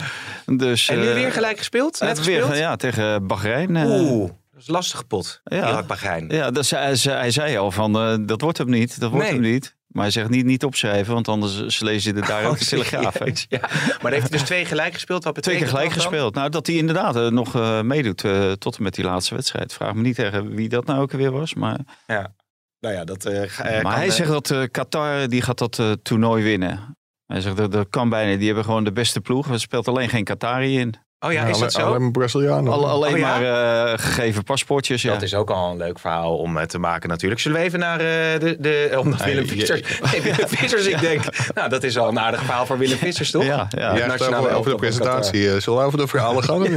Dus, 0.46 0.88
En 0.88 1.00
nu 1.00 1.14
weer 1.14 1.32
gelijk 1.32 1.58
gespeeld? 1.58 2.00
Net 2.00 2.25
weer, 2.25 2.37
gespeeld? 2.40 2.58
ja, 2.60 2.76
tegen 2.76 3.26
Bahrein. 3.26 3.76
eh, 3.76 3.84
Oeh, 3.90 4.28
dat 4.52 4.60
is 4.60 4.66
een 4.68 4.75
lastige 4.75 5.04
pot. 5.04 5.40
Ja. 5.44 5.68
Irak-Bahrein. 5.68 6.28
Ja, 6.28 6.50
dat 6.50 6.66
zei, 6.66 6.84
hij, 6.84 7.14
hij 7.14 7.30
zei 7.30 7.56
al 7.56 7.70
van, 7.70 7.92
dat 8.26 8.40
wordt 8.40 8.58
hem 8.58 8.70
niet, 8.70 9.00
dat 9.00 9.10
wordt 9.10 9.25
Nee. 9.30 9.34
hem 9.34 9.50
niet. 9.52 9.78
Maar 9.90 10.02
hij 10.02 10.12
zegt 10.12 10.28
niet, 10.28 10.44
niet 10.44 10.64
opschrijven, 10.64 11.14
want 11.14 11.28
anders 11.28 11.66
ze 11.66 11.85
lezen 11.85 12.12
je 12.14 12.20
het 12.20 12.28
daar 12.28 12.44
ook 12.44 12.52
in 12.52 12.59
de 12.59 12.64
Telegraaf. 12.64 13.18
Ja. 13.49 13.61
Maar 14.02 14.12
heeft 14.12 14.28
hij 14.28 14.38
dus 14.38 14.42
twee 14.42 14.64
gelijk 14.64 14.92
gespeeld. 14.92 15.25
Wat 15.25 15.42
Twee 15.42 15.56
keer 15.56 15.68
gelijk 15.68 15.92
gespeeld. 15.92 16.35
Nou, 16.35 16.50
dat 16.50 16.66
hij 16.66 16.76
inderdaad 16.76 17.16
eh, 17.16 17.28
nog 17.28 17.54
eh, 17.54 17.80
meedoet 17.80 18.25
eh, 18.25 18.52
tot 18.52 18.76
en 18.76 18.82
met 18.82 18.94
die 18.94 19.04
laatste 19.04 19.35
wedstrijd. 19.35 19.73
Vraag 19.73 19.94
me 19.94 20.00
niet 20.00 20.14
tegen 20.14 20.54
wie 20.54 20.68
dat 20.68 20.87
nou 20.87 21.00
ook 21.00 21.12
weer 21.12 21.30
was. 21.30 21.54
Maar, 21.54 21.78
Nou 22.80 22.94
ja, 22.94 23.04
dat 23.04 23.25
maar 23.82 23.97
hij 23.97 24.11
zegt 24.11 24.30
dat 24.30 24.70
Qatar 24.70 25.28
die 25.28 25.42
gaat 25.42 25.59
dat 25.59 25.82
toernooi 26.02 26.42
winnen. 26.42 26.97
Hij 27.26 27.40
zegt 27.40 27.56
dat, 27.56 27.73
dat 27.73 27.88
kan 27.90 28.09
bijna. 28.09 28.37
Die 28.37 28.47
hebben 28.47 28.64
gewoon 28.64 28.85
de 28.85 28.92
beste 28.92 29.20
ploeg. 29.20 29.50
Er 29.50 29.61
speelt 29.61 29.88
alleen 29.88 30.09
geen 30.09 30.24
Qatari 30.24 30.79
in. 30.79 30.94
Oh 31.26 31.33
ja, 31.33 31.44
is 31.44 31.59
dat 31.59 31.72
zo? 31.72 31.80
Alleen 31.80 32.12
Brazilianen. 32.12 32.72
Alle- 32.72 32.87
alleen 32.87 33.12
Oh 33.12 33.18
ja? 33.18 33.38
maar 33.38 33.85
eh, 33.92 33.98
gegeven 33.98 34.44
paspoortjes. 34.44 35.02
Ja. 35.02 35.12
Dat 35.12 35.22
is 35.22 35.35
ook 35.35 35.50
al 35.50 35.70
een 35.70 35.76
leuk 35.76 35.98
verhaal 35.98 36.37
om 36.37 36.56
eh, 36.59 36.64
te 36.64 36.78
maken 36.78 37.09
natuurlijk. 37.09 37.40
Zullen 37.40 37.59
we 37.59 37.64
even 37.64 37.78
naar 37.78 38.00
eh, 38.00 38.06
de... 38.40 38.56
de 38.59 38.96
omdat 38.98 39.24
Willem 39.24 39.46
Vissers... 39.48 39.80
Nee, 40.12 40.22
Willem 40.22 40.48
Vissers, 40.48 40.87
ik 40.87 41.00
denk... 41.00 41.22
Nou, 41.54 41.68
dat 41.68 41.83
is 41.83 41.98
al 41.98 42.09
een 42.09 42.18
aardig 42.20 42.42
verhaal 42.42 42.66
voor 42.66 42.78
Willem 42.78 42.98
Vissers, 42.98 43.30
toch? 43.30 43.44
Ja, 43.44 43.68
ja. 43.70 43.96
Ja, 43.96 44.12
over, 44.14 44.52
over 44.54 44.70
de 44.70 44.76
presentatie. 44.76 45.61
Zullen 45.61 45.78
we 45.78 45.85
over 45.85 45.98
de 45.98 46.06
verhalen 46.06 46.42
gaan? 46.42 46.66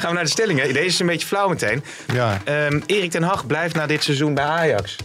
Gaan 0.00 0.08
we 0.08 0.14
naar 0.14 0.24
de 0.24 0.30
stellingen. 0.30 0.72
Deze 0.72 0.86
is 0.86 0.98
een 0.98 1.06
beetje 1.06 1.26
flauw 1.26 1.48
meteen. 1.48 1.84
Ja, 2.12 2.38
Ehm, 2.44 2.80
Erik 2.86 3.10
ten 3.10 3.22
Hag 3.22 3.46
blijft 3.46 3.74
na 3.74 3.86
dit 3.86 4.02
seizoen 4.02 4.34
bij 4.34 4.44
Ajax. 4.44 4.96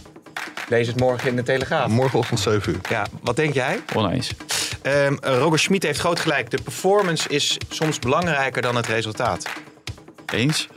Lees 0.68 0.86
het 0.86 1.00
morgen 1.00 1.28
in 1.28 1.36
de 1.36 1.42
Telegraaf. 1.42 1.88
morgenochtend 1.88 2.40
7 2.40 2.72
uur. 2.72 2.80
Ja, 2.88 3.06
wat 3.22 3.36
denk 3.36 3.54
jij? 3.54 3.80
Oneens. 3.94 4.30
Ehm 4.82 5.16
Roger 5.20 5.58
Schmid 5.58 5.82
heeft 5.82 5.98
groot 5.98 6.20
gelijk. 6.20 6.50
De 6.50 6.62
performance 6.62 7.28
is 7.28 7.58
soms 7.68 7.98
belangrijker 7.98 8.62
dan 8.62 8.76
het 8.76 8.86
resultaat. 8.86 9.46
Eens? 10.26 10.68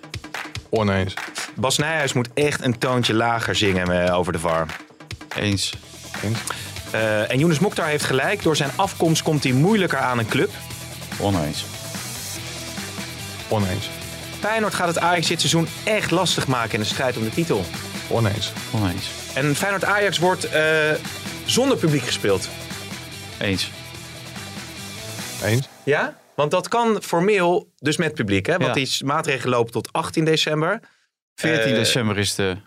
Oneens. 0.69 1.13
Bas 1.55 1.77
Nijhuis 1.77 2.13
moet 2.13 2.29
echt 2.33 2.63
een 2.63 2.77
toontje 2.77 3.13
lager 3.13 3.55
zingen 3.55 4.05
eh, 4.05 4.17
over 4.17 4.33
de 4.33 4.39
VAR. 4.39 4.65
Eens. 5.35 5.73
Eh, 6.91 7.31
en 7.31 7.39
Younes 7.39 7.59
Mokhtar 7.59 7.87
heeft 7.87 8.03
gelijk. 8.03 8.43
Door 8.43 8.55
zijn 8.55 8.69
afkomst 8.75 9.23
komt 9.23 9.43
hij 9.43 9.53
moeilijker 9.53 9.99
aan 9.99 10.19
een 10.19 10.27
club. 10.27 10.49
Oneens. 11.19 11.65
Oneens. 13.47 13.89
Feyenoord 14.39 14.73
gaat 14.73 14.87
het 14.87 14.99
Ajax 14.99 15.27
dit 15.27 15.39
seizoen 15.39 15.67
echt 15.83 16.11
lastig 16.11 16.47
maken 16.47 16.73
in 16.73 16.79
de 16.79 16.85
strijd 16.85 17.17
om 17.17 17.23
de 17.23 17.29
titel. 17.29 17.65
Oneens. 18.09 18.51
Oneens. 18.75 19.09
En 19.35 19.55
Feyenoord-Ajax 19.55 20.17
wordt 20.17 20.43
eh, 20.49 20.91
zonder 21.45 21.77
publiek 21.77 22.01
gespeeld. 22.03 22.49
Eens. 23.39 23.69
Eens. 25.43 25.67
Ja? 25.85 26.17
Want 26.35 26.51
dat 26.51 26.67
kan 26.67 27.01
formeel 27.01 27.71
dus 27.77 27.97
met 27.97 28.13
publiek. 28.13 28.45
Hè? 28.45 28.51
Want 28.57 28.65
Ja. 28.65 28.73
die 28.85 29.05
maatregelen 29.05 29.55
lopen 29.57 29.71
tot 29.71 29.93
18 29.93 30.25
december. 30.25 30.79
14 31.35 31.71
Eh, 31.71 31.77
december 31.77 32.17
is 32.17 32.35
de 32.35 32.57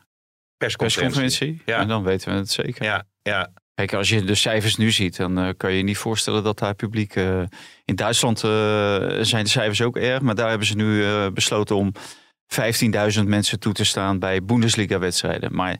Persconferentie. 0.57 1.13
persconferentie. 1.13 1.63
Ja. 1.67 1.79
En 1.79 1.89
dan 1.89 2.03
weten 2.03 2.33
we 2.33 2.39
het 2.39 2.51
zeker. 2.51 2.85
Ja, 2.85 3.05
ja. 3.23 3.51
Kijk, 3.75 3.93
als 3.93 4.09
je 4.09 4.25
de 4.25 4.35
cijfers 4.35 4.77
nu 4.77 4.91
ziet, 4.91 5.17
dan 5.17 5.39
eh, 5.39 5.49
kan 5.57 5.71
je 5.71 5.77
je 5.77 5.83
niet 5.83 5.97
voorstellen 5.97 6.43
dat 6.43 6.59
daar 6.59 6.75
publiek... 6.75 7.17
eh, 7.17 7.43
in 7.85 7.95
Duitsland 7.97 8.45
eh, 8.45 8.51
zijn 9.21 9.45
de 9.45 9.51
cijfers 9.51 9.83
ook 9.83 9.97
erg, 9.97 10.21
maar 10.21 10.35
daar 10.35 10.49
hebben 10.49 10.67
ze 10.67 10.75
nu 10.77 11.05
eh, 11.05 11.27
besloten 11.35 11.77
om 11.77 11.93
15.000 13.19 13.25
mensen 13.25 13.59
toe 13.61 13.73
te 13.73 13.85
staan 13.85 14.19
bij 14.19 14.45
Bundesliga-wedstrijden. 14.45 15.55
Maar 15.55 15.71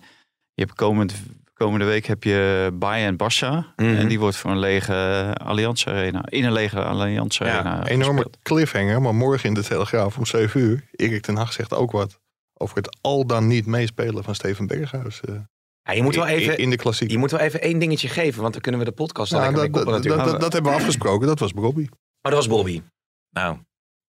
je 0.55 0.63
hebt 0.65 0.75
komend, 0.75 1.15
komende 1.55 1.85
week 1.85 2.07
heb 2.07 2.25
je 2.25 2.71
Bayern 2.75 3.15
Barça. 3.17 3.75
Mhm. 3.77 3.95
En 3.95 4.09
die 4.09 4.19
wordt 4.21 4.37
voor 4.37 4.51
een 4.51 4.59
lege 4.59 5.31
Allianz 5.45 5.87
Arena, 5.87 6.23
in 6.29 6.45
een 6.45 6.53
lege 6.53 6.83
Allianz 6.85 7.39
Ja, 7.39 7.47
Arena 7.47 7.87
Enorme 7.87 8.13
gespeeld. 8.23 8.39
cliffhanger, 8.43 9.03
maar 9.03 9.15
morgen 9.15 9.49
in 9.49 9.55
de 9.55 9.63
Telegraaf 9.65 10.19
om 10.19 10.27
7 10.27 10.61
uur. 10.61 10.85
Erik 10.93 11.23
ten 11.23 11.37
Hag 11.37 11.53
zegt 11.53 11.73
ook 11.75 11.91
wat 11.91 12.19
over 12.55 12.77
het 12.77 12.99
al 13.01 13.27
dan 13.27 13.47
niet 13.47 13.67
meespelen 13.67 14.25
van 14.25 14.35
Steven 14.35 14.67
Berghuis. 14.67 15.21
eh, 15.21 15.35
Ja, 15.83 15.93
je, 15.93 16.03
moet 16.03 16.15
wel 16.15 16.27
in- 16.27 16.37
even, 16.37 16.59
in 16.59 16.71
de 16.71 16.77
klassiek. 16.77 17.11
je 17.11 17.19
moet 17.19 17.31
wel 17.31 17.41
even 17.41 17.61
één 17.61 17.79
dingetje 17.79 18.09
geven. 18.09 18.41
Want 18.41 18.53
dan 18.53 18.63
kunnen 18.63 18.81
we 18.81 18.87
de 18.87 18.93
podcast 18.93 19.31
dan 19.31 19.41
lekker 19.41 19.57
dat, 19.59 19.63
mee 19.71 19.73
koppelen 19.83 20.01
dat, 20.03 20.09
natuurlijk. 20.11 20.33
dat, 20.33 20.41
dat 20.41 20.53
hebben 20.53 20.73
we 20.73 20.79
afgesproken, 20.79 21.27
dat 21.27 21.39
was 21.39 21.53
Bobby. 21.53 21.83
Oh, 21.91 21.97
dat 22.21 22.33
was 22.33 22.49
Bobby. 22.49 22.83
Nou, 23.31 23.57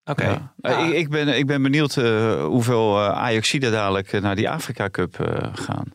oké. 0.04 0.24
Ja. 0.24 0.54
Ja. 0.58 0.78
Ik, 0.86 0.94
ik, 0.94 1.10
ben, 1.10 1.28
ik 1.38 1.46
ben 1.46 1.62
benieuwd 1.62 1.98
eh, 1.98 2.44
hoeveel 2.46 3.00
uh, 3.00 3.08
Ajaxiden 3.10 3.72
dadelijk 3.72 4.14
eh, 4.14 4.22
naar 4.22 4.36
die 4.36 4.50
Afrika 4.50 4.90
Cup 4.90 5.20
eh, 5.20 5.50
gaan. 5.54 5.86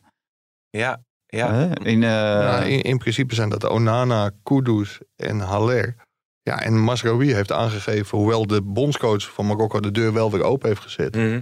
Ja, 0.71 1.01
ja. 1.27 1.69
In, 1.83 2.03
eh, 2.03 2.09
Ja, 2.11 2.59
in, 2.63 2.81
in 2.83 2.99
principe 2.99 3.35
zijn 3.35 3.49
dat 3.49 3.65
Onana, 3.69 4.31
Kudus 4.43 4.99
en 5.17 5.41
Haller. 5.41 5.97
Ja, 6.43 6.61
en 6.63 6.79
Masraoui 6.81 7.35
heeft 7.35 7.53
aangegeven, 7.53 8.19
hoewel 8.19 8.47
de 8.47 8.63
bondscoach 8.63 9.33
van 9.33 9.47
Marokko 9.47 9.81
de 9.81 9.91
deur 9.91 10.13
wel 10.13 10.31
weer 10.31 10.43
open 10.43 10.69
heeft 10.69 10.81
gezet. 10.81 11.15
Mhm. 11.17 11.41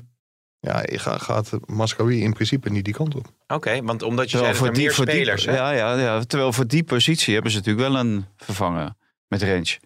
Ja, 0.59 0.83
ga- 0.85 1.19
gaat 1.19 1.51
Masraoui 1.67 2.21
in 2.23 2.33
principe 2.33 2.71
niet 2.71 2.85
die 2.85 2.95
kant 2.95 3.15
op. 3.15 3.27
Oké, 3.47 3.83
want 3.83 4.03
omdat 4.03 4.25
je 4.25 4.31
terwijl 4.31 4.55
zei 4.55 4.67
dat 4.67 4.77
er 4.77 4.83
meer 4.83 4.95
voor 4.95 5.05
spelers... 5.09 5.43
die, 5.45 5.53
ja, 5.53 5.71
ja, 5.71 5.99
ja, 5.99 6.21
terwijl 6.25 6.53
voor 6.53 6.67
die 6.67 6.85
positie 6.85 7.35
hebben 7.35 7.53
ze 7.53 7.57
natuurlijk 7.59 7.89
wel 7.89 7.99
een 7.99 8.25
vervanger 8.37 8.93
met 9.29 9.43
range. 9.43 9.79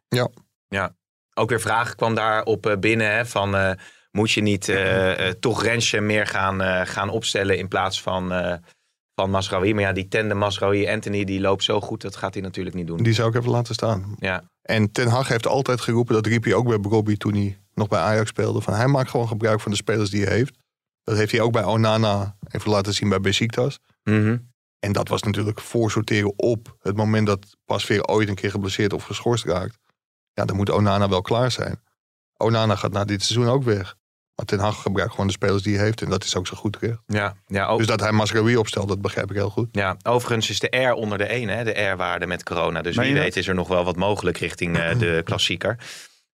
Ook 1.41 1.49
weer 1.49 1.61
vragen 1.61 1.97
kwam 1.97 2.15
daarop 2.15 2.67
eh, 2.67 2.79
binnen 2.79 3.13
hè, 3.15 3.27
van... 3.27 3.57
eh, 3.57 3.71
moet 4.11 4.31
je 4.31 4.41
niet 4.41 4.69
eh, 4.69 5.29
toch 5.29 5.63
Rensje 5.63 6.01
meer 6.01 6.27
gaan, 6.27 6.87
gaan 6.87 7.09
opstellen 7.09 7.59
in 7.59 7.69
plaats 7.69 8.03
van, 8.03 8.33
van 9.15 9.31
Masraoui. 9.31 9.75
Maar 9.75 9.83
ja, 9.83 9.93
die 9.93 10.09
tende 10.09 10.35
Masraoui 10.35 10.89
Anthony, 10.89 11.25
die 11.25 11.41
loopt 11.41 11.65
zo 11.65 11.81
goed. 11.81 12.03
Dat 12.03 12.17
gaat 12.17 12.35
hij 12.35 12.43
natuurlijk 12.43 12.77
niet 12.77 12.87
doen. 12.87 13.03
Die 13.03 13.13
zou 13.13 13.29
ik 13.29 13.35
even 13.35 13.51
laten 13.51 13.75
staan. 13.75 14.15
Ja, 14.19 14.43
En 14.63 14.93
Ten 14.93 15.09
Hag 15.09 15.29
heeft 15.29 15.47
altijd 15.47 15.81
geroepen, 15.81 16.15
dat 16.15 16.27
riep 16.27 16.45
hij 16.45 16.55
ook 16.55 16.69
bij 16.69 16.91
Robbie 16.91 17.17
toen 17.17 17.35
hij 17.35 17.59
nog 17.75 17.89
bij 17.89 18.01
Ajax 18.01 18.29
speelde. 18.29 18.61
Van 18.61 18.75
hij 18.75 18.87
maakt 18.87 19.11
gewoon 19.11 19.29
gebruik 19.29 19.61
van 19.61 19.71
de 19.71 19.77
spelers 19.77 20.11
die 20.11 20.25
hij 20.25 20.35
heeft. 20.35 20.59
Dat 21.03 21.17
heeft 21.17 21.33
hij 21.33 21.41
ook 21.41 21.53
bij 21.53 21.65
Onana 21.65 22.37
even 22.49 22.71
laten 22.71 22.95
zien 22.95 23.09
bij 23.09 23.21
Besiktas. 23.21 23.79
Mhm. 24.03 24.37
En 24.79 24.93
dat 24.93 25.09
was 25.09 25.23
natuurlijk 25.23 25.61
voorsorteren 25.61 26.33
op 26.37 26.77
het 26.79 26.97
moment 26.97 27.27
dat 27.27 27.57
Pasveer 27.65 28.05
ooit 28.05 28.29
een 28.29 28.35
keer 28.35 28.51
geblesseerd 28.51 28.93
of 28.93 29.05
geschorst 29.05 29.45
raakt. 29.45 29.79
Ja, 30.41 30.47
dan 30.47 30.57
moet 30.57 30.71
Onana 30.71 31.09
wel 31.09 31.23
klaar 31.23 31.51
zijn. 31.51 31.81
Onana 32.37 32.77
gaat 32.77 32.93
na 32.93 33.05
dit 33.05 33.23
seizoen 33.23 33.53
ook 33.53 33.63
weg. 33.63 33.97
Maar 34.35 34.47
Ten 34.47 34.59
Hag 34.59 34.83
gebruikt 34.83 35.11
gewoon 35.11 35.27
de 35.27 35.33
spelers 35.33 35.63
die 35.63 35.75
hij 35.77 35.85
heeft. 35.85 36.03
En 36.03 36.11
dat 36.11 36.25
is 36.25 36.37
ook 36.37 36.47
zo 36.47 36.57
goed 36.57 36.73
terecht. 36.73 36.99
ja, 37.07 37.35
ja, 37.47 37.67
ook, 37.67 37.79
Dus 37.79 37.87
dat 37.87 38.01
hij 38.01 38.13
Masraoui 38.13 38.57
opstelt, 38.57 38.89
dat 38.89 39.01
begrijp 39.01 39.31
ik 39.31 39.37
heel 39.37 39.51
goed. 39.51 39.69
ja. 39.73 39.97
Overigens 40.03 40.51
is 40.51 40.59
de 40.61 40.77
R 40.77 40.93
onder 40.93 41.19
de 41.19 41.25
1, 41.25 41.49
hè, 41.49 41.65
de 41.65 41.81
R-waarde 41.83 42.27
met 42.27 42.43
corona. 42.43 42.83
Dus 42.83 42.97
wie 42.97 43.15
weet 43.15 43.37
is 43.37 43.49
er 43.49 43.55
nog 43.55 43.69
wel 43.69 43.85
wat 43.85 43.97
mogelijk 43.97 44.39
richting 44.39 44.79
eh, 44.79 44.99
de 44.99 45.21
klassieker. 45.25 45.79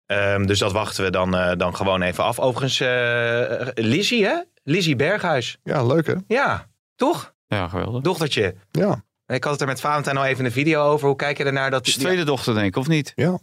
Ehm, 0.06 0.46
dus 0.46 0.58
dat 0.58 0.72
wachten 0.72 1.04
we 1.04 1.10
dan, 1.10 1.36
eh, 1.36 1.56
dan 1.56 1.76
gewoon 1.76 2.02
even 2.02 2.24
af. 2.24 2.38
Overigens, 2.38 2.80
eh 2.80 3.68
Lizzie, 3.74 4.24
hè? 4.24 4.40
Lizzie 4.62 4.96
Berghuis. 4.96 5.58
Ja, 5.62 5.84
leuk 5.86 6.06
hè? 6.06 6.14
Ja, 6.28 6.68
toch? 6.96 7.34
Ja, 7.46 7.68
geweldig. 7.68 8.02
Dochtertje. 8.02 8.54
Ja, 8.70 9.04
Ik 9.26 9.44
had 9.44 9.52
het 9.52 9.60
er 9.60 9.66
met 9.66 9.80
Valentijn 9.80 10.16
al 10.16 10.24
even 10.24 10.44
een 10.44 10.52
video 10.52 10.82
over. 10.84 11.06
Hoe 11.06 11.16
kijk 11.16 11.38
je 11.38 11.44
ernaar 11.44 11.70
dat... 11.70 11.86
Is 11.86 11.94
de 11.94 12.00
tweede 12.00 12.24
dochter, 12.24 12.54
denk 12.54 12.66
ik, 12.66 12.76
of 12.76 12.88
niet? 12.88 13.12
ja. 13.14 13.38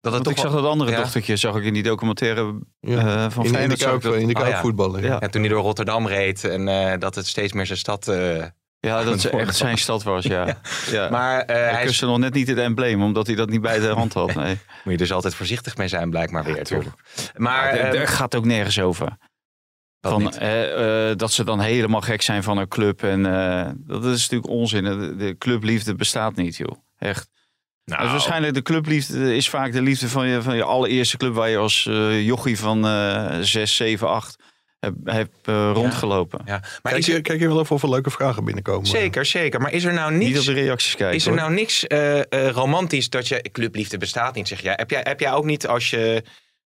Dat 0.00 0.12
het 0.12 0.22
toch 0.24 0.32
ik 0.32 0.38
zag 0.38 0.52
dat 0.52 0.64
andere 0.64 0.90
Ja. 0.90 0.96
dochtertje, 0.96 1.36
zag 1.36 1.56
ik 1.56 1.64
in 1.64 1.74
die 1.74 1.82
documentaire 1.82 2.58
ja. 2.80 3.24
eh, 3.24 3.30
van 3.30 3.44
in, 3.44 3.54
in 3.54 3.68
de 3.68 3.76
kuip, 3.76 4.02
dat- 4.02 4.14
in 4.14 4.26
de 4.28 4.34
Oh, 4.34 4.40
kuip 4.40 4.52
ja. 4.54 4.60
voetballen. 4.60 5.02
Ja. 5.02 5.16
Ja, 5.20 5.28
toen 5.28 5.40
hij 5.40 5.50
door 5.50 5.62
Rotterdam 5.62 6.06
reed 6.06 6.44
en 6.44 6.68
eh, 6.68 6.98
dat 6.98 7.14
het 7.14 7.26
steeds 7.26 7.52
meer 7.52 7.66
zijn 7.66 7.78
stad... 7.78 8.08
eh, 8.08 8.44
Ja, 8.80 9.02
dat 9.04 9.22
het 9.22 9.32
echt 9.32 9.56
zijn 9.56 9.78
stad 9.78 10.02
was, 10.02 10.24
ja. 10.36 10.60
ja. 10.90 11.10
Maar 11.10 11.40
eh, 11.40 11.70
hij 11.72 11.84
kuste 11.84 12.06
nog 12.06 12.18
net 12.18 12.34
niet 12.34 12.48
het 12.48 12.58
embleem, 12.58 13.02
omdat 13.02 13.26
hij 13.26 13.36
dat 13.36 13.48
niet 13.50 13.60
bij 13.60 13.78
de 13.78 13.88
hand 13.88 14.12
had. 14.12 14.34
Nee. 14.34 14.58
moet 14.84 14.92
je 14.92 14.96
dus 14.96 15.12
altijd 15.12 15.34
voorzichtig 15.34 15.76
mee 15.76 15.88
zijn, 15.88 16.10
blijkbaar 16.10 16.44
weer. 16.44 16.64
toch? 16.64 16.84
Maar 16.84 16.92
Maar 17.36 17.68
eh, 17.68 18.00
het 18.00 18.08
gaat 18.08 18.34
ook 18.34 18.44
nergens 18.44 18.80
over. 18.80 19.16
Van, 20.00 20.32
eh, 20.34 21.10
eh, 21.10 21.16
dat 21.16 21.32
ze 21.32 21.44
dan 21.44 21.60
helemaal 21.60 22.00
gek 22.00 22.22
zijn 22.22 22.42
van 22.42 22.58
een 22.58 22.68
club. 22.68 23.02
En 23.02 23.26
eh, 23.26 23.70
dat 23.76 24.04
is 24.04 24.20
natuurlijk 24.28 24.50
onzin. 24.50 24.84
De, 24.84 25.16
de 25.16 25.38
clubliefde 25.38 25.94
bestaat 25.94 26.36
niet, 26.36 26.56
joh. 26.56 26.72
Echt. 26.98 27.28
Nou, 27.90 28.02
Dus 28.02 28.10
waarschijnlijk 28.10 28.54
de 28.54 28.62
clubliefde 28.62 29.36
is 29.36 29.48
vaak 29.48 29.72
de 29.72 29.82
liefde 29.82 30.08
van 30.08 30.26
je, 30.26 30.42
van 30.42 30.56
je 30.56 30.64
allereerste 30.64 31.16
club... 31.16 31.34
waar 31.34 31.48
je 31.48 31.56
als 31.56 31.86
eh, 31.86 32.26
jochie 32.26 32.58
van 32.58 32.86
eh 32.86 33.38
6, 33.40 33.76
7, 33.76 34.08
8 34.08 34.36
hebt 34.80 34.96
heb, 35.04 35.30
eh, 35.44 35.70
rondgelopen. 35.74 36.40
ja. 36.44 36.58
Maar 36.58 36.80
Kijk 36.82 36.96
is 36.96 37.06
je, 37.06 37.14
er, 37.14 37.20
kijk 37.20 37.40
je 37.40 37.46
wel 37.48 37.60
even 37.60 37.74
of 37.74 37.82
er 37.82 37.90
leuke 37.90 38.10
vragen 38.10 38.44
binnenkomen? 38.44 38.86
zeker, 38.86 39.24
zeker. 39.24 39.60
Maar 39.60 39.72
is 39.72 39.84
er 39.84 39.92
nou 39.92 40.12
Niet 40.12 40.28
niets... 40.28 40.38
op 40.38 40.54
de 40.54 40.60
reacties 40.60 40.94
kijken. 40.94 41.16
Is 41.16 41.24
er 41.24 41.30
hoor. 41.30 41.40
nou 41.40 41.52
niks 41.52 41.86
eh, 41.86 42.18
eh, 42.18 42.50
romantisch 42.50 43.10
dat 43.10 43.28
je... 43.28 43.44
Clubliefde 43.52 43.98
bestaat 43.98 44.34
niet, 44.34 44.48
zeg 44.48 44.60
jij. 44.60 44.74
Heb 44.76 44.90
jij, 44.90 45.00
heb 45.02 45.20
jij 45.20 45.32
ook 45.32 45.44
niet 45.44 45.66
als 45.66 45.90
je 45.90 46.24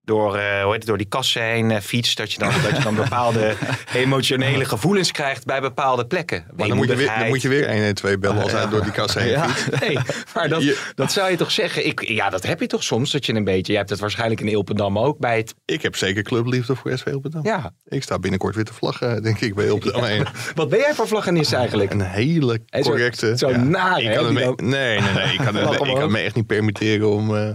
door, 0.09 0.37
eh, 0.37 0.63
hoe 0.63 0.65
heet 0.71 0.75
het, 0.79 0.87
door 0.87 0.97
die 0.99 1.07
kassen 1.09 1.43
heen 1.43 1.71
eh, 1.71 1.81
fietst... 1.81 2.17
Dat 2.17 2.33
je, 2.33 2.39
dan, 2.39 2.53
dat 2.63 2.77
je 2.77 2.83
dan 2.83 2.95
bepaalde 2.95 3.55
emotionele 3.95 4.65
gevoelens 4.65 5.13
krijgt 5.13 5.45
bij 5.45 5.61
bepaalde 5.61 6.07
plekken? 6.07 6.45
Maar 6.57 6.69
dan 6.69 6.77
moet, 6.77 6.89
je 6.89 6.97
weer, 6.97 7.13
dan 7.19 7.29
moet 7.29 7.43
je 7.43 7.49
weer 7.49 7.69
112 7.71 8.19
bellen 8.19 8.43
als 8.43 8.53
hij 8.53 8.69
door 8.69 8.83
die 8.83 8.93
kast 8.93 9.15
heen 9.15 9.29
Ja. 9.29 9.49
fietst. 9.49 9.81
Nee, 9.89 9.99
maar 10.35 10.49
dat, 10.49 10.63
Je- 10.63 10.87
dat 10.95 11.13
zou 11.13 11.31
je 11.31 11.37
toch 11.37 11.51
zeggen? 11.51 11.87
Ik, 11.87 12.09
ja, 12.09 12.31
dat 12.31 12.47
heb 12.47 12.61
je 12.61 12.67
toch 12.67 12.83
soms, 12.83 13.11
dat 13.11 13.27
je 13.27 13.35
een 13.35 13.45
beetje... 13.45 13.73
Je 13.73 13.79
hebt 13.79 13.91
het 13.91 14.01
waarschijnlijk 14.01 14.41
in 14.41 14.49
Ilpendam 14.49 14.99
ook 14.99 15.19
bij 15.19 15.37
het... 15.37 15.55
Ik 15.65 15.83
heb 15.83 15.97
zeker 15.97 16.23
clubliefde 16.23 16.77
voor 16.77 16.99
SV 16.99 17.05
Hilpendam. 17.05 17.45
Ja, 17.45 17.73
Ik 17.89 18.03
sta 18.03 18.19
binnenkort 18.19 18.55
weer 18.55 18.65
te 18.65 18.75
vlaggen, 18.75 19.23
denk 19.23 19.41
ik, 19.41 19.55
bij 19.55 19.65
Hilpendam 19.65 20.05
1. 20.05 20.27
wat 20.55 20.69
ben 20.69 20.79
jij 20.79 20.95
voor 20.95 21.09
vlaggenist 21.09 21.53
eigenlijk? 21.53 21.93
Een 21.93 22.01
hele 22.01 22.61
zo- 22.71 22.81
correcte... 22.81 23.39
zo 23.39 23.51
naar, 23.57 24.01
ik 24.03 24.15
kan 24.15 24.33
me, 24.33 24.41
dan- 24.41 24.69
Nee, 24.69 25.01
nee, 25.01 25.13
nee. 25.13 25.33
Ik 25.33 25.39
kan, 25.45 25.57
ik 25.89 25.95
kan 25.95 26.11
me 26.13 26.19
echt 26.19 26.35
niet 26.35 26.47
permitteren 26.47 27.09
om, 27.11 27.37
eh, 27.37 27.51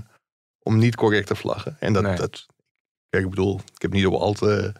om 0.63 0.77
niet 0.77 0.95
correct 0.95 1.27
te 1.27 1.35
vlaggen. 1.35 1.77
En 1.79 1.93
dat, 1.93 2.03
Nee. 2.03 2.15
dat... 2.15 2.45
Kijk, 3.09 3.23
ik 3.23 3.29
bedoel, 3.29 3.59
ik 3.75 3.81
heb 3.81 3.91
niet 3.93 4.05
op 4.05 4.13
al 4.13 4.33
te 4.33 4.73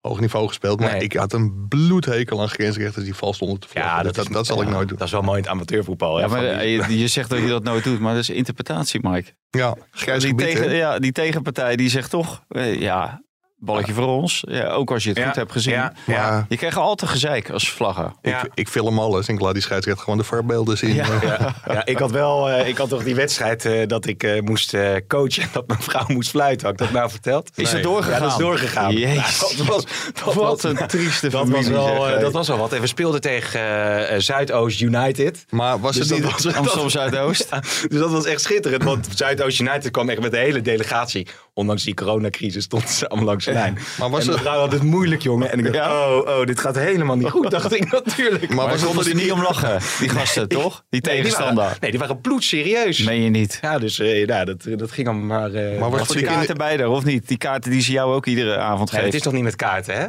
hoog 0.00 0.20
niveau 0.20 0.48
gespeeld. 0.48 0.80
Maar 0.80 0.92
Nee. 0.92 1.02
ik 1.02 1.12
had 1.12 1.32
een 1.32 1.68
bloedhekel 1.68 2.40
aan 2.40 2.48
grensrechters 2.48 3.04
die 3.04 3.14
vals 3.14 3.36
stonden 3.36 3.60
te 3.60 3.68
vlaggen. 3.68 4.02
Dus 4.04 4.12
dat, 4.12 4.26
dat, 4.32 4.46
zal 4.46 4.60
ik 4.62 4.68
ja, 4.68 4.74
nooit 4.74 4.88
doen. 4.88 4.98
Dat 4.98 5.06
is 5.06 5.12
wel 5.12 5.22
mooi 5.22 5.36
in 5.36 5.42
het 5.42 5.52
amateurvoetbal. 5.52 6.20
Ja, 6.20 6.26
maar 6.26 6.40
die- 6.40 6.48
eh, 6.50 6.88
je, 6.88 6.98
je 6.98 7.08
zegt 7.08 7.30
dat 7.30 7.38
je 7.38 7.48
dat 7.48 7.62
nooit 7.62 7.84
doet, 7.84 8.00
maar 8.00 8.12
dat 8.14 8.22
is 8.22 8.30
interpretatie, 8.30 9.00
Mike. 9.08 9.32
Ja, 9.50 9.76
grijs 9.90 10.22
Die, 10.22 10.34
tegen, 10.34 10.74
ja, 10.74 10.98
die 10.98 11.12
tegenpartij 11.12 11.76
die 11.76 11.88
zegt 11.88 12.10
toch, 12.10 12.44
eh, 12.48 12.80
ja, 12.80 13.22
balletje 13.64 13.92
voor 13.92 14.06
ons. 14.06 14.44
Ja, 14.48 14.68
ook 14.68 14.90
als 14.90 15.02
je 15.02 15.08
het 15.08 15.18
Ja, 15.18 15.24
goed 15.26 15.34
hebt 15.36 15.52
gezien. 15.52 15.72
Ja. 15.74 15.92
Maar 16.06 16.44
Je 16.48 16.56
krijgt 16.56 16.76
altijd 16.76 17.10
gezeik 17.10 17.50
als 17.50 17.70
vlagger. 17.70 18.12
Ja. 18.22 18.42
ik, 18.42 18.50
ik 18.54 18.68
film 18.68 18.98
alles 18.98 19.28
en 19.28 19.34
ik 19.34 19.40
laat 19.40 19.52
die 19.52 19.62
scheidsrechter 19.62 20.04
gewoon 20.04 20.18
de 20.18 20.24
voorbeelden 20.24 20.76
zien. 20.78 20.94
Ja. 20.94 21.06
Ja, 21.22 21.54
ja, 21.66 21.84
ik 21.86 21.98
had 21.98 22.10
wel, 22.10 22.50
eh, 22.50 22.68
ik 22.68 22.76
had 22.78 22.88
toch 22.88 23.04
die 23.04 23.14
wedstrijd 23.14 23.64
eh, 23.64 23.86
dat 23.86 24.06
ik 24.06 24.22
eh, 24.22 24.40
moest 24.40 24.74
eh, 24.74 24.90
coachen 25.08 25.42
en 25.42 25.48
dat 25.52 25.66
mijn 25.66 25.82
vrouw 25.82 26.04
moest 26.08 26.30
fluiten. 26.30 26.66
Had 26.66 26.72
ik 26.80 26.86
dat 26.86 26.90
nou 26.94 27.10
verteld? 27.10 27.50
Is 27.54 27.64
Nee. 27.64 27.74
het 27.74 27.82
doorgegaan? 27.82 28.12
Ja, 28.14 28.20
dat 28.20 28.30
is 28.30 28.36
doorgegaan. 28.36 28.92
Jezus. 28.96 29.40
Ja, 29.50 29.56
dat 29.56 29.66
was, 29.66 29.84
dat 30.24 30.34
Wat 30.34 30.34
was, 30.34 30.62
een 30.62 30.86
trieste 30.86 31.28
dat 31.28 31.48
was, 31.48 31.68
wel, 31.68 32.04
zeg, 32.04 32.20
dat 32.20 32.32
was 32.32 32.48
wel 32.48 32.58
wat. 32.58 32.72
En 32.72 32.80
we 32.80 32.86
speelden 32.86 33.20
tegen 33.20 34.22
Zuidoost 34.22 34.80
United. 34.80 35.44
Maar 35.50 35.80
was 35.80 35.96
Dus 35.96 36.08
het 36.10 36.18
niet... 36.22 36.32
was- 36.32 36.54
Amsterdam 36.54 36.88
Zuidoost. 37.00 37.46
Ja, 37.50 37.60
dus 37.88 37.98
dat 37.98 38.10
was 38.10 38.24
echt 38.24 38.40
schitterend. 38.40 38.82
Want 38.84 39.08
Zuidoost 39.14 39.60
United 39.60 39.90
kwam 39.90 40.08
echt 40.08 40.20
met 40.20 40.30
de 40.30 40.38
hele 40.38 40.60
delegatie. 40.60 41.26
Ondanks 41.54 41.82
die 41.82 41.94
coronacrisis 41.94 42.64
stond 42.64 42.88
ze 42.90 43.08
allemaal 43.08 43.28
langs 43.28 43.44
de 43.44 43.52
lijn. 43.52 43.78
Maar 43.98 44.10
was 44.10 44.26
en 44.26 44.32
het- 44.32 44.40
had 44.46 44.72
het 44.72 44.82
moeilijk, 44.82 45.22
jongen. 45.22 45.50
En 45.52 45.58
ik 45.58 45.64
dacht, 45.64 45.76
Ja. 45.76 46.16
oh, 46.16 46.28
oh, 46.38 46.46
dit 46.46 46.60
gaat 46.60 46.74
helemaal 46.74 47.16
niet 47.16 47.28
goed. 47.30 47.50
Dacht 47.50 47.74
ik 47.74 47.90
natuurlijk. 48.04 48.48
Maar 48.54 48.66
Maar 48.66 48.78
ze 48.78 48.84
konden 48.86 49.06
er 49.08 49.14
niet 49.14 49.32
om 49.32 49.42
lachen, 49.42 49.80
die 49.98 50.08
gasten, 50.08 50.48
toch? 50.58 50.84
Die 50.88 51.00
Nee, 51.00 51.00
die 51.00 51.22
tegenstander. 51.22 51.64
waren, 51.64 51.76
nee, 51.80 51.90
die 51.90 52.00
waren 52.00 52.20
bloedserieus. 52.20 52.98
Meen 53.04 53.22
je 53.22 53.30
niet? 53.30 53.58
Ja, 53.62 53.78
dus 53.78 53.98
eh, 53.98 54.26
ja, 54.26 54.44
dat, 54.44 54.66
dat 54.76 54.90
ging 54.90 55.08
allemaal 55.08 55.26
maar... 55.40 55.52
eh, 55.52 55.80
Maar 55.80 55.90
was 55.90 56.06
ze 56.08 56.16
die 56.16 56.26
kaarten 56.26 56.56
bij 56.56 56.76
haar, 56.76 56.88
of 56.88 57.04
niet? 57.04 57.28
Die 57.28 57.36
kaarten 57.38 57.70
die 57.70 57.80
ze 57.80 57.92
jou 57.92 58.14
ook 58.14 58.26
iedere 58.26 58.56
avond 58.56 58.78
Nee, 58.78 58.86
geven. 58.88 59.04
het 59.04 59.14
is 59.14 59.20
toch 59.22 59.32
niet 59.32 59.42
met 59.42 59.56
kaarten, 59.56 59.94
hè? 59.94 60.04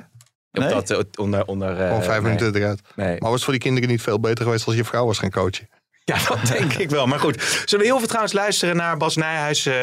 Op 0.63 0.69
dat, 0.69 0.89
eh, 0.89 0.99
onder, 1.19 1.45
onder, 1.45 1.75
Gewoon 1.75 2.03
vijf 2.03 2.21
nee. 2.21 2.33
minuten 2.33 2.61
eruit. 2.61 2.81
Nee. 2.95 3.07
Maar 3.07 3.19
was 3.19 3.33
het 3.33 3.43
voor 3.43 3.53
die 3.53 3.61
kinderen 3.61 3.89
niet 3.89 4.01
veel 4.01 4.19
beter 4.19 4.43
geweest 4.45 4.65
als 4.67 4.75
je 4.75 4.83
vrouw 4.83 5.05
was 5.05 5.17
gaan 5.19 5.31
coachen? 5.31 5.69
Ja, 6.11 6.17
dat 6.27 6.45
denk 6.47 6.73
ik 6.73 6.89
wel. 6.89 7.07
Maar 7.07 7.19
goed, 7.19 7.43
zullen 7.65 7.85
we 7.85 7.91
heel 7.91 7.97
veel 7.97 8.07
trouwens 8.07 8.33
luisteren 8.33 8.75
naar 8.75 8.97
Bas 8.97 9.15
Nijhuis... 9.15 9.65
eh, 9.65 9.75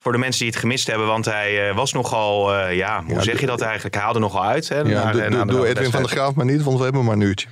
voor 0.00 0.12
de 0.12 0.18
mensen 0.18 0.40
die 0.40 0.50
het 0.50 0.58
gemist 0.60 0.86
hebben. 0.86 1.06
Want 1.06 1.24
hij 1.24 1.68
eh, 1.68 1.74
was 1.76 1.92
nogal, 1.92 2.54
eh, 2.54 2.76
ja, 2.76 3.02
hoe 3.04 3.14
Ja, 3.14 3.22
zeg 3.22 3.40
je 3.40 3.46
dat 3.46 3.60
eigenlijk? 3.60 3.94
Hij 3.94 4.04
haalde 4.04 4.18
nogal 4.18 4.44
uit. 4.44 4.68
Hè, 4.68 4.78
Ja, 4.78 5.12
naar, 5.12 5.30
naar 5.30 5.46
de 5.46 5.52
doe 5.52 5.66
Edwin 5.66 5.90
van 5.90 6.02
der 6.02 6.10
Graaf 6.10 6.34
maar 6.34 6.44
niet, 6.44 6.62
want 6.62 6.78
we 6.78 6.84
hebben 6.84 7.04
maar 7.04 7.14
een 7.14 7.20
uurtje. 7.20 7.48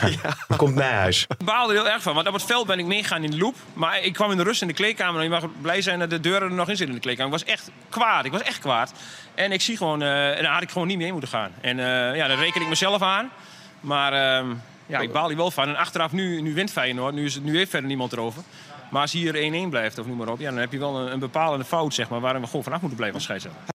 Komt 0.56 0.74
Nijhuis. 0.74 1.26
Ik 1.38 1.44
baalde 1.44 1.74
er 1.74 1.82
heel 1.82 1.88
erg 1.90 2.02
van, 2.02 2.14
want 2.14 2.26
op 2.26 2.32
het 2.32 2.42
veld 2.42 2.66
ben 2.66 2.78
ik 2.78 2.86
meegegaan 2.86 3.24
in 3.24 3.30
de 3.30 3.38
loop. 3.38 3.54
Maar 3.72 4.02
ik 4.02 4.12
kwam 4.12 4.30
in 4.30 4.36
de 4.36 4.42
rust 4.42 4.62
in 4.62 4.68
de 4.68 4.74
kleedkamer 4.74 5.16
en 5.16 5.24
je 5.24 5.30
mag 5.30 5.44
blij 5.60 5.82
zijn 5.82 5.98
dat 5.98 6.10
de 6.10 6.20
deuren 6.20 6.48
er 6.48 6.54
nog 6.54 6.68
in 6.68 6.76
zitten 6.76 6.86
in 6.86 6.94
de 6.94 7.00
kleedkamer. 7.00 7.32
Ik 7.32 7.44
was 7.44 7.54
echt 7.54 7.70
kwaad, 7.88 8.24
ik 8.24 8.32
was 8.32 8.42
echt 8.42 8.58
kwaad. 8.58 8.92
En 9.34 9.52
ik 9.52 9.60
zie 9.60 9.76
gewoon, 9.76 10.02
eh 10.02 10.36
en 10.36 10.42
daar 10.42 10.52
had 10.52 10.62
ik 10.62 10.70
gewoon 10.70 10.88
niet 10.88 10.98
mee 10.98 11.10
moeten 11.12 11.30
gaan. 11.30 11.50
En 11.60 11.78
eh, 11.78 12.16
ja, 12.16 12.28
daar 12.28 12.38
reken 12.38 12.60
ik 12.62 12.68
mezelf 12.68 13.02
aan. 13.02 13.30
Maar 13.80 14.12
ehm, 14.12 14.46
ja, 14.92 15.00
ik 15.00 15.12
baal 15.12 15.28
hier 15.28 15.36
wel 15.36 15.50
van. 15.50 15.68
En 15.68 15.76
achteraf, 15.76 16.12
nu, 16.12 16.40
nu 16.40 16.54
wint 16.54 16.70
Feyenoord, 16.70 17.14
nu, 17.14 17.24
is 17.24 17.34
het, 17.34 17.44
nu 17.44 17.56
heeft 17.56 17.70
verder 17.70 17.88
niemand 17.88 18.12
erover. 18.12 18.42
Maar 18.90 19.00
als 19.00 19.12
hier 19.12 19.66
1-1 19.66 19.68
blijft, 19.68 19.98
of 19.98 20.06
noem 20.06 20.16
maar 20.16 20.28
op, 20.28 20.40
ja, 20.40 20.50
dan 20.50 20.58
heb 20.58 20.72
je 20.72 20.78
wel 20.78 20.98
een, 20.98 21.12
een 21.12 21.18
bepalende 21.18 21.64
fout, 21.64 21.94
zeg 21.94 22.08
maar, 22.08 22.20
waar 22.20 22.40
we 22.40 22.46
gewoon 22.46 22.62
vanaf 22.62 22.80
moeten 22.80 22.98
blijven 22.98 23.20
als. 23.20 23.71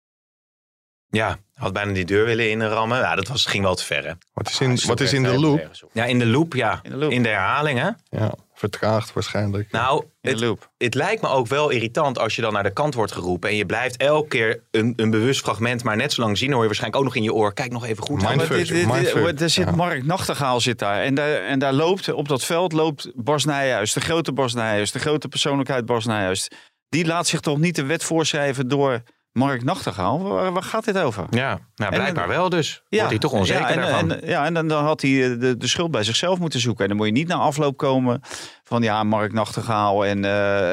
Ja, 1.12 1.38
had 1.54 1.72
bijna 1.72 1.92
die 1.92 2.04
deur 2.04 2.24
willen 2.24 2.50
inrammen. 2.50 2.98
Ja, 2.98 3.14
dat 3.14 3.28
was, 3.28 3.46
ging 3.46 3.64
wel 3.64 3.74
te 3.74 3.84
ver, 3.84 4.04
hè? 4.06 4.12
Wat 4.32 4.48
is 4.48 4.60
in, 4.60 4.78
wat 4.86 5.00
is 5.00 5.12
in 5.12 5.22
de 5.22 5.40
loop? 5.40 5.70
Ja, 5.92 6.04
in 6.04 6.18
de 6.18 6.26
loop, 6.26 6.54
ja. 6.54 6.80
In 6.82 6.90
de 6.90 6.96
loop. 6.96 7.10
In 7.10 7.22
de 7.22 7.28
herhaling, 7.28 7.78
hè? 7.78 8.18
Ja, 8.18 8.34
vertraagd 8.54 9.12
waarschijnlijk. 9.12 9.70
Nou, 9.70 10.04
In 10.20 10.30
het, 10.30 10.38
de 10.38 10.44
loop. 10.44 10.70
het 10.78 10.94
lijkt 10.94 11.22
me 11.22 11.28
ook 11.28 11.46
wel 11.46 11.70
irritant 11.70 12.18
als 12.18 12.36
je 12.36 12.42
dan 12.42 12.52
naar 12.52 12.62
de 12.62 12.72
kant 12.72 12.94
wordt 12.94 13.12
geroepen. 13.12 13.50
En 13.50 13.56
je 13.56 13.66
blijft 13.66 13.96
elke 13.96 14.28
keer 14.28 14.62
een, 14.70 14.92
een 14.96 15.10
bewust 15.10 15.40
fragment 15.40 15.82
maar 15.84 15.96
net 15.96 16.12
zo 16.12 16.22
lang 16.22 16.38
zien. 16.38 16.50
Hoor 16.52 16.60
je 16.60 16.66
waarschijnlijk 16.66 17.02
ook 17.02 17.08
nog 17.08 17.16
in 17.16 17.22
je 17.22 17.34
oor. 17.34 17.52
Kijk 17.54 17.72
nog 17.72 17.86
even 17.86 18.02
goed. 18.02 18.22
Mindfuck. 18.22 18.48
Dit, 18.48 18.66
dit, 18.68 18.76
dit- 18.76 18.86
mindfuck. 18.86 19.40
er 19.40 19.50
zit 19.50 19.64
Ja. 19.68 19.74
Mark 19.74 20.04
Nachtegaal 20.04 20.60
zit 20.60 20.78
daar. 20.78 21.02
En, 21.02 21.14
daar. 21.14 21.42
en 21.42 21.58
daar 21.58 21.72
loopt, 21.72 22.12
op 22.12 22.28
dat 22.28 22.44
veld 22.44 22.72
loopt 22.72 23.10
Bas 23.14 23.44
Nijhuis. 23.44 23.92
De 23.92 24.00
grote 24.00 24.32
Bas 24.32 24.54
Nijhuis. 24.54 24.92
De 24.92 24.98
grote 24.98 25.28
persoonlijkheid 25.28 25.86
Bas 25.86 26.06
Nijhuis. 26.06 26.48
Die 26.88 27.06
laat 27.06 27.26
zich 27.26 27.40
toch 27.40 27.58
niet 27.58 27.76
de 27.76 27.84
wet 27.84 28.04
voorschrijven 28.04 28.68
door 28.68 29.02
Mark 29.32 29.64
Nachtegaal? 29.64 30.22
Waar, 30.22 30.52
waar 30.52 30.62
gaat 30.62 30.84
dit 30.84 30.98
over? 30.98 31.26
Ja, 31.30 31.58
nou 31.74 31.92
En- 31.92 31.98
blijkbaar 31.98 32.28
wel 32.28 32.48
dus. 32.48 32.82
Wordt 32.88 33.08
hij 33.08 33.18
toch 33.18 33.32
onzeker 33.32 33.62
ja, 33.62 33.68
en, 33.70 33.76
daarvan. 33.80 34.12
En, 34.12 34.28
ja, 34.28 34.44
en 34.44 34.54
dan, 34.54 34.68
dan 34.68 34.84
had 34.84 35.00
hij 35.00 35.10
eh, 35.32 35.40
de, 35.40 35.56
de 35.56 35.66
schuld 35.66 35.90
bij 35.90 36.02
zichzelf 36.04 36.38
moeten 36.38 36.60
zoeken. 36.60 36.82
En 36.82 36.88
dan 36.88 36.96
moet 36.96 37.06
je 37.06 37.12
niet 37.12 37.28
na 37.28 37.34
afloop 37.36 37.76
komen 37.76 38.20
van 38.64 38.82
ja, 38.82 39.02
Mark 39.04 39.32
Nachtegaal 39.32 40.04
en 40.06 40.24
eh, 40.24 40.30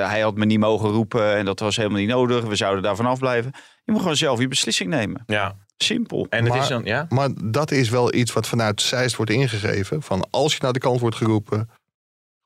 hij 0.09 0.19
had 0.19 0.35
me 0.35 0.45
niet 0.45 0.59
mogen 0.59 0.89
roepen 0.89 1.35
en 1.35 1.45
dat 1.45 1.59
was 1.59 1.75
helemaal 1.75 1.99
niet 1.99 2.09
nodig. 2.09 2.43
We 2.43 2.55
zouden 2.55 2.83
daarvan 2.83 3.05
afblijven. 3.05 3.51
Je 3.83 3.91
moet 3.91 4.01
gewoon 4.01 4.15
zelf 4.17 4.39
je 4.39 4.47
beslissing 4.47 4.89
nemen. 4.89 5.23
ja, 5.25 5.55
Simpel. 5.77 6.27
en 6.29 6.43
het 6.43 6.53
Maar- 6.53 6.61
is 6.61 6.67
dan, 6.67 6.81
ja? 6.83 7.05
Maar 7.09 7.29
dat 7.43 7.71
is 7.71 7.89
wel 7.89 8.13
iets 8.13 8.33
wat 8.33 8.47
vanuit 8.47 8.81
Zeist 8.81 9.15
wordt 9.15 9.31
ingegeven. 9.31 10.01
Van 10.01 10.27
als 10.29 10.53
je 10.53 10.59
naar 10.61 10.73
de 10.73 10.79
kant 10.79 10.99
wordt 10.99 11.15
geroepen, 11.15 11.69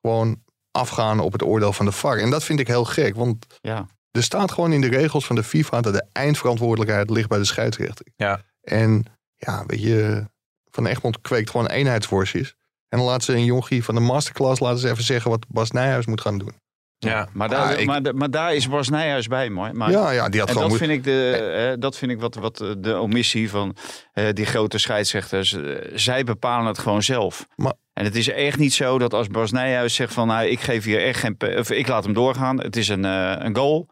gewoon 0.01 0.41
afgaan 0.71 1.19
op 1.19 1.31
het 1.31 1.43
oordeel 1.43 1.73
van 1.73 1.85
de 1.85 1.91
VAR. 1.91 2.17
En 2.17 2.29
dat 2.29 2.43
vind 2.43 2.59
ik 2.59 2.67
heel 2.67 2.85
gek, 2.85 3.15
want 3.15 3.45
Ja. 3.61 3.85
Er 4.17 4.23
staat 4.23 4.51
gewoon 4.51 4.73
in 4.73 4.81
de 4.81 4.87
regels 4.89 5.25
van 5.25 5.35
de 5.35 5.43
FIFA 5.43 5.81
dat 5.81 5.93
de 5.93 6.05
eindverantwoordelijkheid 6.11 7.09
ligt 7.09 7.29
bij 7.29 7.37
de 7.37 7.45
scheidsrechter. 7.45 8.05
Ja. 8.15 8.41
En 8.61 9.05
ja, 9.35 9.63
weet 9.67 9.81
je, 9.81 10.25
Van 10.71 10.85
Egmond 10.85 11.21
kweekt 11.21 11.49
gewoon 11.49 11.67
eenheidsworstjes. 11.67 12.55
En 12.89 12.97
dan 12.97 13.07
laten 13.07 13.23
ze 13.23 13.33
een 13.33 13.45
jongie 13.45 13.83
van 13.83 13.95
de 13.95 14.01
masterclass 14.01 14.59
laten 14.59 14.79
ze 14.79 14.89
even 14.89 15.03
zeggen 15.03 15.31
wat 15.31 15.45
Bas 15.47 15.71
Nijhuis 15.71 16.05
moet 16.05 16.21
gaan 16.21 16.37
doen. 16.37 16.61
Ja. 16.97 17.27
Maar, 17.33 17.49
daar, 17.49 17.73
Ah, 17.73 17.79
ik- 17.79 17.85
maar, 17.85 18.15
maar 18.15 18.31
daar 18.31 18.55
is 18.55 18.69
Bas 18.69 18.89
Nijhuis 18.89 19.27
bij, 19.27 19.49
maar, 19.49 19.75
maar 19.75 19.91
ja, 19.91 20.11
ja, 20.11 20.29
die 20.29 20.39
had 20.39 20.49
En 20.49 20.55
gewoon 20.55 20.69
dat 20.69 20.79
moet- 20.79 20.87
vind 20.87 20.91
ik, 20.99 21.03
de, 21.03 21.31
eh, 21.71 21.81
dat 21.81 21.97
vind 21.97 22.11
ik 22.11 22.19
wat, 22.19 22.35
wat 22.35 22.57
de 22.77 22.97
omissie 22.97 23.49
van 23.49 23.75
eh, 24.13 24.25
die 24.33 24.45
grote 24.45 24.77
scheidsrechters. 24.77 25.53
Eh, 25.53 25.61
zij 25.93 26.23
bepalen 26.23 26.65
het 26.67 26.77
gewoon 26.79 27.03
zelf. 27.03 27.45
Maar- 27.55 27.73
en 27.93 28.03
het 28.05 28.15
is 28.15 28.29
echt 28.29 28.57
niet 28.57 28.73
zo 28.73 28.97
dat 28.99 29.13
als 29.13 29.27
Bas 29.27 29.51
Nijhuis 29.51 29.95
zegt 29.95 30.13
van... 30.13 30.27
Nou, 30.27 30.45
ik 30.45 30.59
geef 30.59 30.83
hier 30.83 31.03
echt 31.03 31.19
geen... 31.19 31.35
Of 31.57 31.69
ik 31.71 31.87
laat 31.87 32.03
hem 32.03 32.13
doorgaan. 32.13 32.59
Het 32.61 32.75
is 32.75 32.87
een, 32.87 33.05
eh, 33.05 33.35
een 33.37 33.55
goal. 33.55 33.89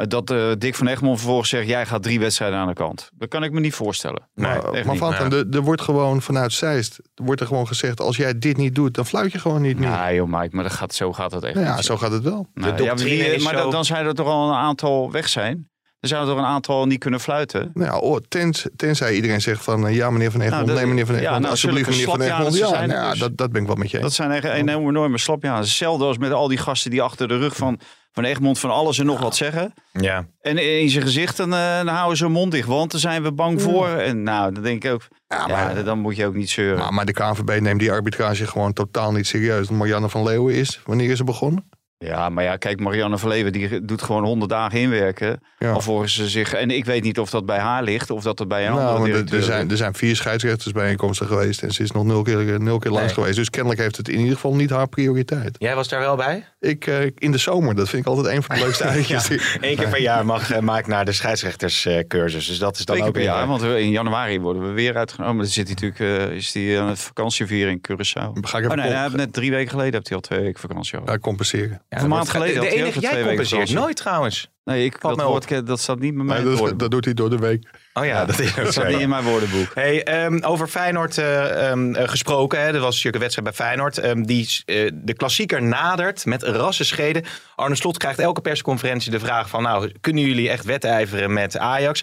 Eh, 0.00 0.06
dat 0.08 0.30
eh, 0.30 0.50
Dick 0.58 0.74
van 0.74 0.86
Egmond 0.86 1.18
vervolgens 1.18 1.48
zegt... 1.48 1.66
Jij 1.68 1.86
gaat 1.86 2.02
drie 2.02 2.20
wedstrijden 2.20 2.58
aan 2.58 2.66
de 2.66 2.72
kant. 2.74 3.10
Dat 3.14 3.28
kan 3.28 3.42
ik 3.44 3.52
me 3.52 3.60
niet 3.60 3.74
voorstellen. 3.74 4.28
Nee, 4.34 4.46
Maar, 4.46 4.56
echt 4.72 4.84
maar 4.84 4.94
niet. 4.94 5.04
Vantem, 5.04 5.32
er, 5.32 5.46
er 5.50 5.60
wordt 5.60 5.82
gewoon 5.82 6.22
vanuit 6.22 6.52
Zeist, 6.52 7.00
wordt 7.14 7.40
er 7.40 7.46
gewoon 7.46 7.66
gezegd, 7.66 8.00
als 8.00 8.16
jij 8.16 8.38
dit 8.38 8.56
niet 8.56 8.74
doet, 8.74 8.94
dan 8.94 9.06
fluit 9.06 9.32
je 9.32 9.38
gewoon 9.38 9.62
niet 9.62 9.78
meer. 9.78 9.88
Ja, 9.88 10.12
joh, 10.12 10.28
Mike, 10.40 10.54
maar 10.56 10.64
dat 10.64 10.72
gaat, 10.72 10.94
zo 10.94 11.12
gaat 11.12 11.32
het 11.32 11.44
echt 11.44 11.54
Nou 11.54 11.66
niet. 11.66 11.76
ja, 11.76 11.82
zo 11.82 11.96
gaat 11.96 12.12
het 12.12 12.22
wel. 12.22 12.46
Nou, 12.54 12.76
De 12.76 12.82
ja, 12.82 12.88
doctrine 12.88 13.22
wie- 13.24 13.34
is 13.34 13.44
maar 13.44 13.54
zo- 13.54 13.62
dan, 13.62 13.70
dan 13.70 13.84
zijn 13.84 14.06
er 14.06 14.14
toch 14.14 14.26
al 14.26 14.48
een 14.48 14.54
aantal 14.56 15.10
weg 15.10 15.28
zijn. 15.28 15.68
Er 16.00 16.08
zijn 16.08 16.20
er 16.20 16.26
toch 16.28 16.38
een 16.38 16.44
aantal 16.44 16.86
niet 16.86 16.98
kunnen 16.98 17.20
fluiten. 17.20 17.70
Nou 17.74 17.90
ja, 17.90 17.98
oh, 17.98 18.16
tens, 18.28 18.66
tenzij 18.76 19.14
iedereen 19.14 19.40
zegt 19.40 19.64
van 19.64 19.86
eh, 19.86 19.94
ja 19.96 20.10
meneer 20.10 20.30
Van 20.30 20.40
Egmond, 20.40 20.66
Nou, 20.66 20.78
nee 20.78 20.86
meneer 20.86 21.06
Van 21.06 21.14
ja, 21.14 21.20
Egmond, 21.20 21.38
nou, 21.40 21.50
alsjeblieft 21.52 21.88
meneer 21.90 22.04
Van 22.06 22.20
Egmond. 22.20 22.56
Ja, 22.56 22.86
nou 22.86 23.10
dus. 23.10 23.18
dat, 23.18 23.36
dat 23.36 23.52
ben 23.52 23.60
ik 23.60 23.66
wel 23.66 23.76
met 23.76 23.90
je 23.90 23.96
eens. 23.96 24.06
Dat 24.06 24.14
zijn 24.14 24.30
echt 24.30 24.44
een 24.44 24.68
enorme 24.68 25.18
slapjaars. 25.18 25.66
Hetzelfde 25.66 26.04
als 26.04 26.18
met 26.18 26.32
al 26.32 26.48
die 26.48 26.58
gasten 26.58 26.90
die 26.90 27.02
achter 27.02 27.28
de 27.28 27.38
rug 27.38 27.56
van, 27.56 27.80
van 28.20 28.30
Egmond 28.30 28.58
van 28.58 28.70
alles 28.70 28.98
en 28.98 29.06
nog 29.06 29.20
wat 29.20 29.36
zeggen. 29.36 29.74
Ja. 29.92 30.26
En 30.40 30.80
in 30.80 30.90
zijn 30.90 31.02
gezicht 31.04 31.36
dan, 31.36 31.54
eh, 31.54 31.76
dan 31.76 31.86
houden 31.86 32.16
ze 32.16 32.24
hun 32.24 32.32
mond 32.32 32.52
dicht, 32.52 32.68
want 32.68 32.90
daar 32.90 33.00
zijn 33.00 33.22
we 33.22 33.32
bang 33.32 33.62
voor. 33.62 33.88
En 33.88 34.22
nou, 34.22 34.52
dan 34.52 34.62
denk 34.62 34.84
ik 34.84 34.92
ook, 34.92 35.08
Ja, 35.28 35.44
ja, 35.46 35.46
maar, 35.46 35.84
dan 35.84 35.98
moet 35.98 36.16
je 36.16 36.26
ook 36.26 36.34
niet 36.34 36.50
zeuren. 36.50 36.78
maar, 36.78 36.94
maar 36.94 37.04
de 37.06 37.12
KNVB 37.12 37.60
neemt 37.60 37.80
die 37.80 37.92
arbitrage 37.92 38.46
gewoon 38.46 38.72
totaal 38.72 39.12
niet 39.12 39.26
serieus. 39.26 39.66
Want 39.66 39.78
Marianne 39.78 40.08
van 40.08 40.22
Leeuwen 40.22 40.54
is, 40.54 40.80
wanneer 40.84 41.10
is 41.10 41.16
ze 41.16 41.24
begonnen? 41.24 41.68
Ja, 42.04 42.28
maar 42.28 42.44
ja, 42.44 42.56
kijk, 42.56 42.80
Marianne 42.80 43.18
Verleven 43.18 43.52
die 43.52 43.84
doet 43.84 44.02
gewoon 44.02 44.24
honderd 44.24 44.50
dagen 44.50 44.78
inwerken. 44.80 45.40
Ja. 45.58 45.70
Alvorens 45.72 46.14
ze 46.14 46.28
zich, 46.28 46.52
en 46.52 46.70
ik 46.70 46.84
weet 46.84 47.02
niet 47.02 47.18
of 47.18 47.30
dat 47.30 47.46
bij 47.46 47.58
haar 47.58 47.82
ligt 47.82 48.10
of 48.10 48.22
dat 48.22 48.38
het 48.38 48.48
bij 48.48 48.66
een 48.66 48.72
Nou, 48.74 48.86
andere 48.86 49.00
er, 49.00 49.06
directeur 49.12 49.38
er, 49.38 49.44
zijn, 49.44 49.58
ligt. 49.58 49.70
er 49.70 49.76
zijn 49.76 49.94
vier 49.94 50.16
scheidsrechtersbijeenkomsten 50.16 51.26
geweest 51.26 51.62
en 51.62 51.70
ze 51.70 51.82
is 51.82 51.90
nog 51.90 52.04
nul 52.04 52.22
keer, 52.22 52.60
nul 52.60 52.78
keer 52.78 52.90
langs 52.90 53.06
Nee. 53.06 53.14
geweest. 53.14 53.36
Dus 53.36 53.50
kennelijk 53.50 53.80
heeft 53.80 53.96
het 53.96 54.08
in 54.08 54.18
ieder 54.18 54.34
geval 54.34 54.54
niet 54.54 54.70
haar 54.70 54.88
prioriteit. 54.88 55.56
Jij 55.58 55.74
was 55.74 55.88
daar 55.88 56.00
wel 56.00 56.16
bij? 56.16 56.44
Ik, 56.60 56.86
eh, 56.86 56.96
in 57.18 57.32
de 57.32 57.38
zomer, 57.38 57.74
dat 57.74 57.88
vind 57.88 58.02
ik 58.06 58.08
altijd 58.08 58.34
een 58.36 58.42
van 58.42 58.54
de 58.56 58.62
leukste 58.64 58.84
uitjes. 58.84 59.28
Eén 59.60 59.76
keer 59.76 59.88
per 59.88 60.00
jaar 60.00 60.26
mag 60.26 60.52
uh, 60.52 60.58
Mike 60.60 60.88
naar 60.88 61.04
de 61.04 61.12
scheidsrechterscursus. 61.12 62.46
dus 62.46 62.58
dat 62.58 62.78
is 62.78 62.84
dan 62.84 62.96
ook 62.96 63.02
per 63.02 63.12
weer- 63.12 63.22
jaar, 63.22 63.46
want 63.46 63.60
we- 63.62 63.80
in 63.80 63.90
januari 63.90 64.40
worden 64.40 64.62
we 64.62 64.72
weer 64.72 64.96
uitgenomen. 64.96 65.36
Dan 65.36 65.46
zit 65.46 65.66
hij 65.68 65.74
natuurlijk, 65.90 66.28
eh, 66.30 66.36
is 66.36 66.54
hij 66.54 66.80
aan 66.80 66.88
het 66.88 66.98
vakantievieren 67.00 67.72
in 67.72 67.80
Curaçao. 67.90 68.32
Ga 68.40 68.58
ik 68.58 68.64
Oh 68.64 68.72
even 68.72 68.76
nee, 68.76 68.92
hij 68.92 69.02
heeft 69.02 69.16
net 69.16 69.32
drie 69.32 69.50
weken 69.50 69.70
geleden 69.70 69.92
heeft 69.92 70.06
hij 70.08 70.16
al 70.16 70.22
twee 70.22 70.40
weken 70.40 70.60
vakantie 70.60 70.98
ik 71.12 71.20
compenseren. 71.20 71.82
Een 71.90 72.08
maand 72.08 72.28
geleden 72.28 72.54
De 72.54 72.60
had 72.60 72.68
hij 72.68 72.78
ook 72.78 72.86
enige, 72.86 73.00
jij 73.00 73.10
twee 73.10 73.24
weken 73.24 73.36
compenseert 73.36 73.78
nooit 73.80 73.96
trouwens. 73.96 74.50
Nee, 74.64 74.84
ik, 74.84 75.00
dat, 75.00 75.16
me 75.16 75.24
woord, 75.24 75.66
dat 75.66 75.80
staat 75.80 75.98
niet 75.98 76.14
bij 76.14 76.24
mij 76.24 76.42
Nee, 76.42 76.76
dat, 76.76 76.90
doet 76.90 77.04
hij 77.04 77.14
door 77.14 77.30
de 77.30 77.38
week. 77.38 77.68
Oh 77.94 78.04
ja, 78.04 78.24
dat 78.24 78.38
is 78.38 78.54
Dat 78.54 78.72
staat 78.72 78.88
niet 78.88 79.00
in 79.00 79.08
mijn 79.08 79.24
woordenboek. 79.24 79.74
Hey, 79.74 80.04
ehm, 80.04 80.38
over 80.42 80.68
Feyenoord 80.68 81.18
eh, 81.18 81.68
ehm, 81.70 81.94
eh, 81.94 82.08
gesproken. 82.08 82.60
Hè. 82.60 82.66
Er 82.66 82.72
was 82.72 82.94
natuurlijk 82.94 83.14
een 83.14 83.20
wedstrijd 83.20 83.48
bij 83.48 83.66
Feyenoord. 83.66 83.98
ehm, 83.98 84.22
die 84.22 84.62
eh, 84.64 84.90
de 84.94 85.14
klassieker 85.14 85.62
nadert 85.62 86.26
met 86.26 86.42
rassenscheden. 86.42 87.24
Arne 87.54 87.74
Slot 87.74 87.96
krijgt 87.96 88.18
elke 88.18 88.40
persconferentie 88.40 89.10
de 89.10 89.20
vraag 89.20 89.48
van... 89.48 89.62
nou, 89.62 89.92
kunnen 90.00 90.24
jullie 90.24 90.50
echt 90.50 90.64
wedijveren 90.64 91.32
met 91.32 91.58
Ajax? 91.58 92.02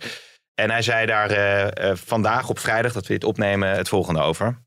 En 0.55 0.69
hij 0.69 0.81
zei 0.81 1.05
daar 1.05 1.71
vandaag 2.05 2.49
op 2.49 2.59
vrijdag, 2.59 2.93
dat 2.93 3.07
we 3.07 3.13
dit 3.13 3.23
opnemen, 3.23 3.69
het 3.69 3.89
volgende 3.89 4.21
over. 4.21 4.65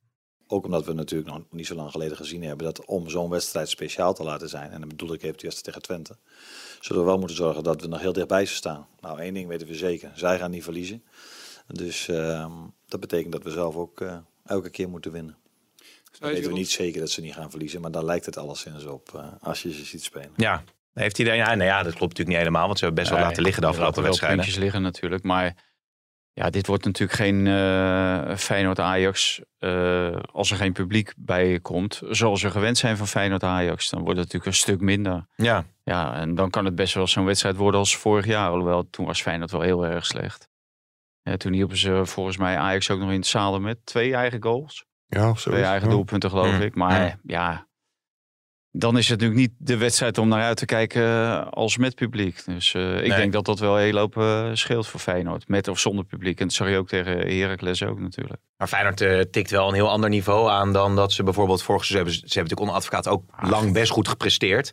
Ook 0.52 0.64
omdat 0.64 0.84
we 0.84 0.92
natuurlijk 0.92 1.30
nog 1.30 1.40
niet 1.50 1.66
zo 1.66 1.74
lang 1.74 1.90
geleden 1.90 2.16
gezien 2.16 2.42
hebben 2.42 2.66
dat 2.66 2.84
om 2.84 3.08
zo'n 3.08 3.30
wedstrijd 3.30 3.68
speciaal 3.68 4.14
te 4.14 4.22
laten 4.22 4.48
zijn, 4.48 4.70
en 4.70 4.80
dan 4.80 4.88
bedoel 4.88 5.12
ik 5.12 5.22
even 5.22 5.36
de 5.38 5.42
wedstrijd 5.42 5.64
tegen 5.64 5.82
Twente, 5.82 6.16
zullen 6.80 7.02
we 7.02 7.08
wel 7.08 7.18
moeten 7.18 7.36
zorgen 7.36 7.62
dat 7.62 7.80
we 7.80 7.86
nog 7.88 8.00
heel 8.00 8.12
dichtbij 8.12 8.46
ze 8.46 8.54
staan. 8.54 8.86
Nou, 9.00 9.20
één 9.20 9.34
ding 9.34 9.48
weten 9.48 9.66
we 9.66 9.74
zeker, 9.74 10.10
zij 10.14 10.38
gaan 10.38 10.50
niet 10.50 10.64
verliezen. 10.64 11.02
Dus 11.66 12.08
ehm, 12.08 12.52
dat 12.88 13.00
betekent 13.00 13.32
dat 13.32 13.42
we 13.42 13.50
zelf 13.50 13.76
ook 13.76 14.00
eh, 14.00 14.16
elke 14.44 14.70
keer 14.70 14.88
moeten 14.88 15.12
winnen. 15.12 15.36
Dan 16.18 16.30
weten 16.30 16.50
we 16.50 16.56
niet 16.56 16.70
zeker 16.70 17.00
dat 17.00 17.10
ze 17.10 17.20
niet 17.20 17.34
gaan 17.34 17.50
verliezen, 17.50 17.80
maar 17.80 17.90
daar 17.90 18.04
lijkt 18.04 18.26
het 18.26 18.36
alleszins 18.36 18.84
op 18.84 19.10
eh, 19.14 19.26
als 19.40 19.62
je 19.62 19.72
ze 19.72 19.84
ziet 19.84 20.02
spelen. 20.02 20.32
Ja, 20.36 20.62
heeft 20.94 21.16
hij 21.16 21.26
daar, 21.26 21.36
ja, 21.36 21.54
nou 21.54 21.62
ja, 21.68 21.82
dat 21.82 21.94
klopt 21.94 22.00
natuurlijk 22.18 22.28
niet 22.28 22.36
helemaal. 22.38 22.66
Want 22.66 22.78
ze 22.78 22.84
hebben 22.84 23.02
best 23.04 23.14
wel 23.16 23.24
laten 23.24 23.42
liggen 23.42 23.60
de 23.62 23.68
Er 23.68 23.72
afgelopen 23.74 24.02
wedstrijden. 24.02 24.38
puntjes 24.38 24.62
liggen 24.62 24.82
natuurlijk. 24.82 25.22
Maar 25.22 25.56
ja, 26.32 26.50
dit 26.50 26.66
wordt 26.66 26.84
natuurlijk 26.84 27.18
geen 27.18 27.46
eh 27.46 28.36
Feyenoord-Ajax 28.36 29.40
eh, 29.58 30.16
als 30.32 30.50
er 30.50 30.56
geen 30.56 30.72
publiek 30.72 31.12
bij 31.16 31.60
komt. 31.60 32.02
Zoals 32.10 32.42
we 32.42 32.50
gewend 32.50 32.78
zijn 32.78 32.96
van 32.96 33.06
Feyenoord-Ajax. 33.06 33.90
Dan 33.90 33.98
wordt 34.00 34.18
het 34.18 34.26
natuurlijk 34.26 34.46
een 34.46 34.62
stuk 34.62 34.80
minder. 34.80 35.26
Ja, 35.36 35.64
Ja, 35.84 36.14
en 36.14 36.34
dan 36.34 36.50
kan 36.50 36.64
het 36.64 36.74
best 36.74 36.94
wel 36.94 37.06
zo'n 37.06 37.24
wedstrijd 37.24 37.56
worden 37.56 37.80
als 37.80 37.96
vorig 37.96 38.26
jaar. 38.26 38.50
Alhoewel, 38.50 38.90
toen 38.90 39.06
was 39.06 39.22
Feyenoord 39.22 39.50
wel 39.50 39.60
heel 39.60 39.86
erg 39.86 40.06
slecht. 40.06 40.48
Ja, 41.22 41.36
toen 41.36 41.52
hielpen 41.52 41.76
ze 41.76 42.00
volgens 42.06 42.36
mij 42.36 42.56
Ajax 42.58 42.90
ook 42.90 42.98
nog 43.00 43.08
in 43.10 43.16
het 43.16 43.26
zadel 43.26 43.60
met 43.60 43.86
twee 43.86 44.14
eigen 44.14 44.42
goals. 44.42 44.84
Ja, 45.06 45.34
zo. 45.34 45.50
Twee 45.50 45.62
eigen 45.64 45.88
doelpunten 45.90 46.30
geloof 46.30 46.52
Mm. 46.52 46.60
ik. 46.62 46.74
Maar 46.74 47.00
Mm. 47.00 47.20
ja, 47.30 47.66
dan 48.72 48.98
is 48.98 49.08
het 49.08 49.20
natuurlijk 49.20 49.48
niet 49.48 49.56
de 49.68 49.76
wedstrijd 49.76 50.18
om 50.18 50.28
naar 50.28 50.42
uit 50.42 50.56
te 50.56 50.64
kijken 50.64 51.02
eh, 51.02 51.46
als 51.50 51.76
met 51.76 51.94
publiek. 51.94 52.44
Dus 52.44 52.74
eh, 52.74 52.96
ik 52.96 53.08
Nee. 53.08 53.16
denk 53.16 53.32
dat 53.32 53.44
dat 53.44 53.58
wel 53.58 53.76
heel 53.76 53.96
hoop 53.96 54.16
eh, 54.16 54.50
scheelt 54.52 54.86
voor 54.86 55.00
Feyenoord. 55.00 55.48
Met 55.48 55.68
of 55.68 55.78
zonder 55.78 56.04
publiek. 56.04 56.40
En 56.40 56.46
dat 56.46 56.54
zag 56.54 56.68
je 56.68 56.76
ook 56.76 56.88
tegen 56.88 57.18
Heracles 57.38 57.82
ook 57.82 58.00
natuurlijk. 58.00 58.40
maar 58.56 58.68
Feyenoord 58.68 59.32
tikt 59.32 59.50
wel 59.50 59.68
een 59.68 59.74
heel 59.74 59.90
ander 59.90 60.10
niveau 60.10 60.50
aan 60.50 60.72
dan 60.72 60.96
dat 60.96 61.12
ze 61.12 61.22
bijvoorbeeld 61.22 61.62
vorig 61.62 61.84
seizoen 61.84 62.06
hebben. 62.06 62.28
Ze 62.28 62.34
hebben 62.38 62.56
natuurlijk 62.56 62.60
onder 62.60 63.00
advocaat 63.00 63.08
ook 63.40 63.48
lang 63.50 63.72
best 63.72 63.90
goed 63.90 64.08
gepresteerd. 64.08 64.72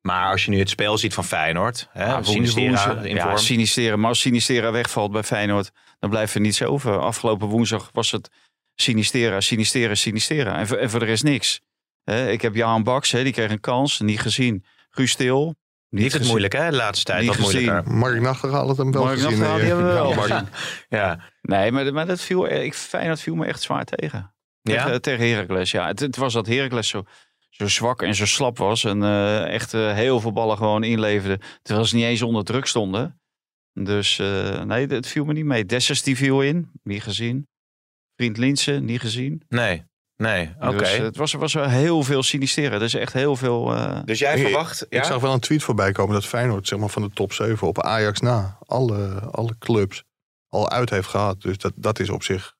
Maar 0.00 0.30
als 0.30 0.44
je 0.44 0.50
nu 0.50 0.58
het 0.58 0.70
spel 0.70 0.98
ziet 0.98 1.14
van 1.14 1.24
Feyenoord, 1.24 1.88
hè, 1.92 2.04
Ja, 2.06 2.22
Sinistera 2.22 2.66
woensdag- 2.66 3.04
in 3.04 3.14
ja. 3.14 3.36
Sinistera. 3.36 3.96
Maar 3.96 4.08
als 4.08 4.20
Sinistera 4.20 4.70
wegvalt 4.72 5.12
bij 5.12 5.22
Feyenoord, 5.22 5.70
dan 5.98 6.10
blijft 6.10 6.34
er 6.34 6.40
niets 6.40 6.62
over. 6.62 6.98
Afgelopen 6.98 7.48
woensdag 7.48 7.90
was 7.92 8.10
het 8.10 8.28
Sinistera, 8.74 9.40
Sinistera, 9.40 9.94
Sinistera. 9.94 10.58
En 10.58 10.66
voor, 10.66 10.76
en 10.76 10.90
voor 10.90 11.00
de 11.00 11.06
rest 11.06 11.22
niks. 11.22 11.60
Ik 12.32 12.42
heb 12.42 12.54
Jan 12.54 12.82
Baks, 12.82 13.10
hè, 13.10 13.22
die 13.22 13.32
kreeg 13.32 13.50
een 13.50 13.60
kans, 13.60 14.00
niet 14.00 14.20
gezien. 14.20 14.64
Guus 14.90 15.10
Stil. 15.10 15.54
Die 15.90 16.00
heeft 16.00 16.12
het 16.14 16.22
gezien. 16.26 16.28
moeilijk 16.40 16.52
hè, 16.62 16.70
de 16.70 16.76
laatste 16.76 17.04
tijd. 17.04 17.20
Niet 17.20 17.28
Wat 17.28 17.38
moeilijker. 17.38 17.82
gezien. 17.82 17.98
Mark 17.98 18.20
Nachtegaal 18.20 18.66
had 18.66 18.76
hem 18.76 18.92
wel 18.92 19.04
Mark 19.04 19.18
gezien. 19.18 19.42
Eh, 19.42 19.54
die 19.54 19.64
hebben 19.64 19.86
we 19.86 19.92
wel 19.92 20.08
ja, 20.08 20.14
Mark- 20.14 20.28
gezien. 20.30 20.48
Ja, 20.88 21.20
Nee, 21.42 21.72
maar, 21.72 21.92
maar 21.92 22.06
dat 22.06 22.20
viel, 22.20 22.50
ik, 22.50 22.74
Feyenoord 22.74 23.20
viel 23.20 23.34
me 23.34 23.46
echt 23.46 23.62
zwaar 23.62 23.84
tegen. 23.84 24.34
Ja? 24.62 24.84
Tegen, 24.84 25.02
tegen 25.02 25.28
Heracles, 25.28 25.70
ja. 25.70 25.86
Het, 25.86 26.00
het 26.00 26.16
was 26.16 26.32
dat 26.32 26.46
Heracles 26.46 26.88
zo, 26.88 27.02
zo 27.50 27.68
zwak 27.68 28.02
en 28.02 28.14
zo 28.14 28.26
slap 28.26 28.58
was. 28.58 28.84
En 28.84 29.02
eh, 29.02 29.46
echt 29.54 29.74
eh, 29.74 29.92
heel 29.92 30.20
veel 30.20 30.32
ballen 30.32 30.56
gewoon 30.56 30.84
inleverde. 30.84 31.40
Terwijl 31.62 31.86
ze 31.86 31.94
niet 31.96 32.04
eens 32.04 32.22
onder 32.22 32.44
druk 32.44 32.66
stonden. 32.66 33.20
Dus 33.72 34.18
eh, 34.18 34.62
nee, 34.62 34.86
het 34.86 35.06
viel 35.06 35.24
me 35.24 35.32
niet 35.32 35.44
mee. 35.44 35.64
Dessers 35.64 36.02
die 36.02 36.16
viel 36.16 36.40
in, 36.42 36.70
niet 36.82 37.02
gezien. 37.02 37.46
Vriend 38.16 38.36
Linsen, 38.36 38.84
niet 38.84 39.00
gezien. 39.00 39.42
nee, 39.48 39.84
nee, 40.16 40.54
oké. 40.60 40.76
Dus, 40.78 40.96
het 40.96 41.16
was, 41.16 41.32
was 41.32 41.52
wel 41.52 41.68
heel 41.68 42.02
veel 42.02 42.22
sinisteren. 42.22 42.78
Dus 42.78 42.94
echt 42.94 43.12
heel 43.12 43.36
veel... 43.36 43.74
eh, 43.74 44.00
Dus 44.04 44.18
jij 44.18 44.34
Ik- 44.36 44.42
verwacht... 44.42 44.86
Ja? 44.88 44.98
Ik 44.98 45.04
zag 45.04 45.20
wel 45.20 45.32
een 45.32 45.40
tweet 45.40 45.62
voorbij 45.62 45.92
komen 45.92 46.14
dat 46.14 46.26
Feyenoord 46.26 46.68
zeg 46.68 46.78
maar, 46.78 46.88
van 46.88 47.02
de 47.02 47.10
top 47.10 47.32
7 47.32 47.66
op 47.68 47.82
Ajax 47.82 48.20
na 48.20 48.58
alle, 48.66 49.20
alle 49.20 49.58
clubs 49.58 50.04
al 50.48 50.70
uit 50.70 50.90
heeft 50.90 51.08
gehad. 51.08 51.40
Dus 51.40 51.58
dat, 51.58 51.72
dat 51.76 51.98
is 51.98 52.10
op 52.10 52.22
zich 52.22 52.54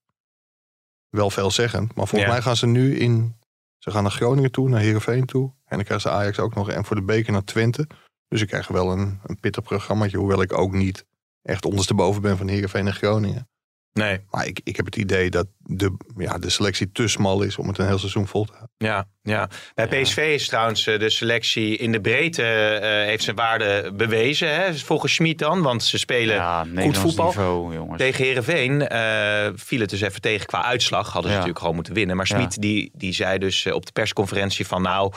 wel 1.09 1.31
veelzeggend. 1.31 1.95
Maar 1.95 2.07
volgens 2.07 2.31
Ja. 2.31 2.37
mij 2.37 2.42
gaan 2.42 2.57
ze 2.57 2.66
nu 2.66 2.97
in... 2.99 3.37
Ze 3.79 3.90
gaan 3.90 4.03
naar 4.03 4.12
Groningen 4.12 4.51
toe, 4.51 4.69
naar 4.69 4.81
Heerenveen 4.81 5.27
toe. 5.27 5.42
En 5.64 5.77
dan 5.77 5.85
krijgen 5.85 6.11
ze 6.11 6.16
Ajax 6.16 6.38
ook 6.38 6.55
nog. 6.55 6.71
En 6.71 6.85
voor 6.85 6.97
de 6.97 7.03
beker 7.03 7.33
naar 7.33 7.45
Twente. 7.45 7.87
Dus 8.29 8.40
ik 8.40 8.47
krijg 8.49 8.69
wel 8.69 8.92
een, 8.92 9.21
een 9.25 9.40
pittig 9.40 9.62
programmaatje. 9.62 10.16
Hoewel 10.19 10.42
ik 10.42 10.53
ook 10.59 10.73
niet 10.73 11.05
echt 11.42 11.64
ondersteboven 11.64 12.23
ben 12.23 12.37
van 12.37 12.49
Heerenveen 12.49 12.87
en 12.87 12.92
Groningen. 12.95 13.49
Nee, 13.96 14.20
Maar 14.30 14.46
ik, 14.46 14.61
ik 14.64 14.76
heb 14.76 14.85
het 14.85 14.96
idee 14.96 15.30
dat 15.30 15.46
de, 15.59 15.96
ja, 16.16 16.38
de 16.38 16.50
selectie 16.50 16.92
te 16.92 17.09
smal 17.09 17.42
is 17.42 17.56
om 17.59 17.68
het 17.68 17.78
een 17.78 17.87
heel 17.87 17.98
seizoen 17.98 18.26
vol 18.26 18.44
te 18.44 18.52
houden. 18.52 18.74
ja, 18.78 19.06
ja. 19.22 19.48
Bij. 19.74 19.87
PSV 20.02 20.16
is 20.35 20.48
trouwens 20.48 20.87
eh, 20.87 20.98
de 20.98 21.11
selectie 21.11 21.76
in 21.76 21.92
de 21.92 22.00
breedte 22.00 22.42
eh, 22.42 22.90
heeft 23.06 23.22
zijn 23.24 23.37
waarde 23.37 23.92
bewezen. 23.94 24.54
Hè? 24.54 24.74
Volgens 24.74 25.14
Schmid 25.14 25.38
dan, 25.38 25.62
want 25.62 25.85
ze 25.85 25.98
spelen 25.98 26.35
ja, 26.35 26.64
Nederlands 26.64 26.98
voetbal. 26.98 27.26
niveau, 27.26 27.74
jongens. 27.74 27.98
Tegen 27.98 28.24
Herenveen 28.24 28.88
eh 28.88 29.48
viel 29.54 29.80
het 29.80 29.90
dus 29.90 30.00
even 30.00 30.20
tegen 30.20 30.46
qua 30.46 30.62
uitslag. 30.64 31.04
Hadden 31.04 31.22
ze 31.22 31.28
Ja. 31.28 31.32
natuurlijk 31.35 31.59
gewoon 31.59 31.74
moeten 31.74 31.94
winnen. 31.94 32.16
Maar 32.16 32.26
Ja. 32.28 32.37
Smit 32.37 32.61
die, 32.61 32.90
die 32.94 33.12
zei 33.12 33.38
dus 33.38 33.66
op 33.66 33.87
de 33.87 33.92
persconferentie 33.92 34.66
van 34.66 34.82
nou, 34.82 35.12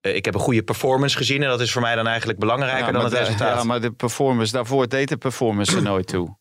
ik 0.00 0.24
heb 0.24 0.34
een 0.34 0.40
goede 0.40 0.62
performance 0.62 1.16
gezien. 1.16 1.42
En 1.42 1.48
dat 1.48 1.60
is 1.60 1.72
voor 1.72 1.82
mij 1.82 1.94
dan 1.94 2.06
eigenlijk 2.06 2.38
belangrijker 2.38 2.86
Ja, 2.86 2.92
dan 2.92 3.02
het 3.02 3.10
de- 3.12 3.18
resultaat. 3.18 3.56
Ja, 3.58 3.64
maar 3.64 3.80
de 3.80 3.92
performance, 3.92 4.52
daarvoor 4.52 4.88
deed 4.88 5.08
de 5.08 5.16
performance 5.16 5.76
er 5.76 5.82
nooit 5.82 6.06
toe. 6.06 6.40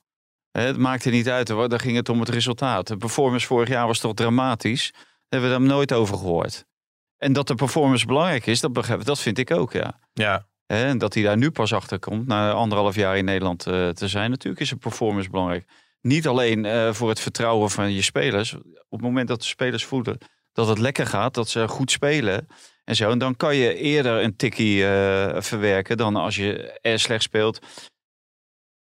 Het 0.51 0.77
maakte 0.77 1.09
niet 1.09 1.29
uit, 1.29 1.49
hoor. 1.49 1.69
daar 1.69 1.79
ging 1.79 1.95
het 1.95 2.09
om 2.09 2.19
het 2.19 2.29
resultaat. 2.29 2.87
De 2.87 2.97
performance 2.97 3.47
vorig 3.47 3.69
jaar 3.69 3.87
was 3.87 3.99
toch 3.99 4.13
dramatisch. 4.13 4.91
Daar 4.91 5.01
hebben 5.29 5.49
we 5.49 5.57
daar 5.57 5.75
nooit 5.75 5.93
over 5.93 6.17
gehoord. 6.17 6.65
En 7.17 7.33
dat 7.33 7.47
de 7.47 7.55
performance 7.55 8.05
belangrijk 8.05 8.45
is, 8.45 8.59
dat, 8.59 8.73
begrijp, 8.73 9.03
dat 9.03 9.19
vind 9.19 9.37
ik 9.37 9.51
ook, 9.51 9.71
ja. 9.71 9.99
Ja, 10.13 10.47
En 10.65 10.97
dat 10.97 11.13
hij 11.13 11.23
daar 11.23 11.37
nu 11.37 11.51
pas 11.51 11.73
achter 11.73 11.99
komt, 11.99 12.27
na 12.27 12.51
anderhalf 12.51 12.95
jaar 12.95 13.17
in 13.17 13.25
Nederland 13.25 13.67
eh, 13.67 13.89
te 13.89 14.07
zijn. 14.07 14.29
Natuurlijk 14.29 14.61
is 14.61 14.69
de 14.69 14.75
performance 14.75 15.29
belangrijk. 15.29 15.65
Niet 16.01 16.27
alleen 16.27 16.65
eh, 16.65 16.93
voor 16.93 17.09
het 17.09 17.19
vertrouwen 17.19 17.69
van 17.69 17.91
je 17.91 18.01
spelers. 18.01 18.53
Op 18.53 18.63
het 18.89 19.01
moment 19.01 19.27
dat 19.27 19.39
de 19.39 19.47
spelers 19.47 19.85
voelen 19.85 20.17
dat 20.53 20.67
het 20.67 20.77
lekker 20.77 21.07
gaat, 21.07 21.33
dat 21.33 21.49
ze 21.49 21.67
goed 21.67 21.91
spelen 21.91 22.47
en 22.83 22.95
zo. 22.95 23.11
En 23.11 23.17
dan 23.17 23.35
kan 23.35 23.55
je 23.55 23.75
eerder 23.75 24.23
een 24.23 24.35
tikkie 24.35 24.85
eh, 24.85 25.41
verwerken 25.41 25.97
dan 25.97 26.15
als 26.15 26.35
je 26.35 26.79
er 26.81 26.99
slecht 26.99 27.23
speelt. 27.23 27.59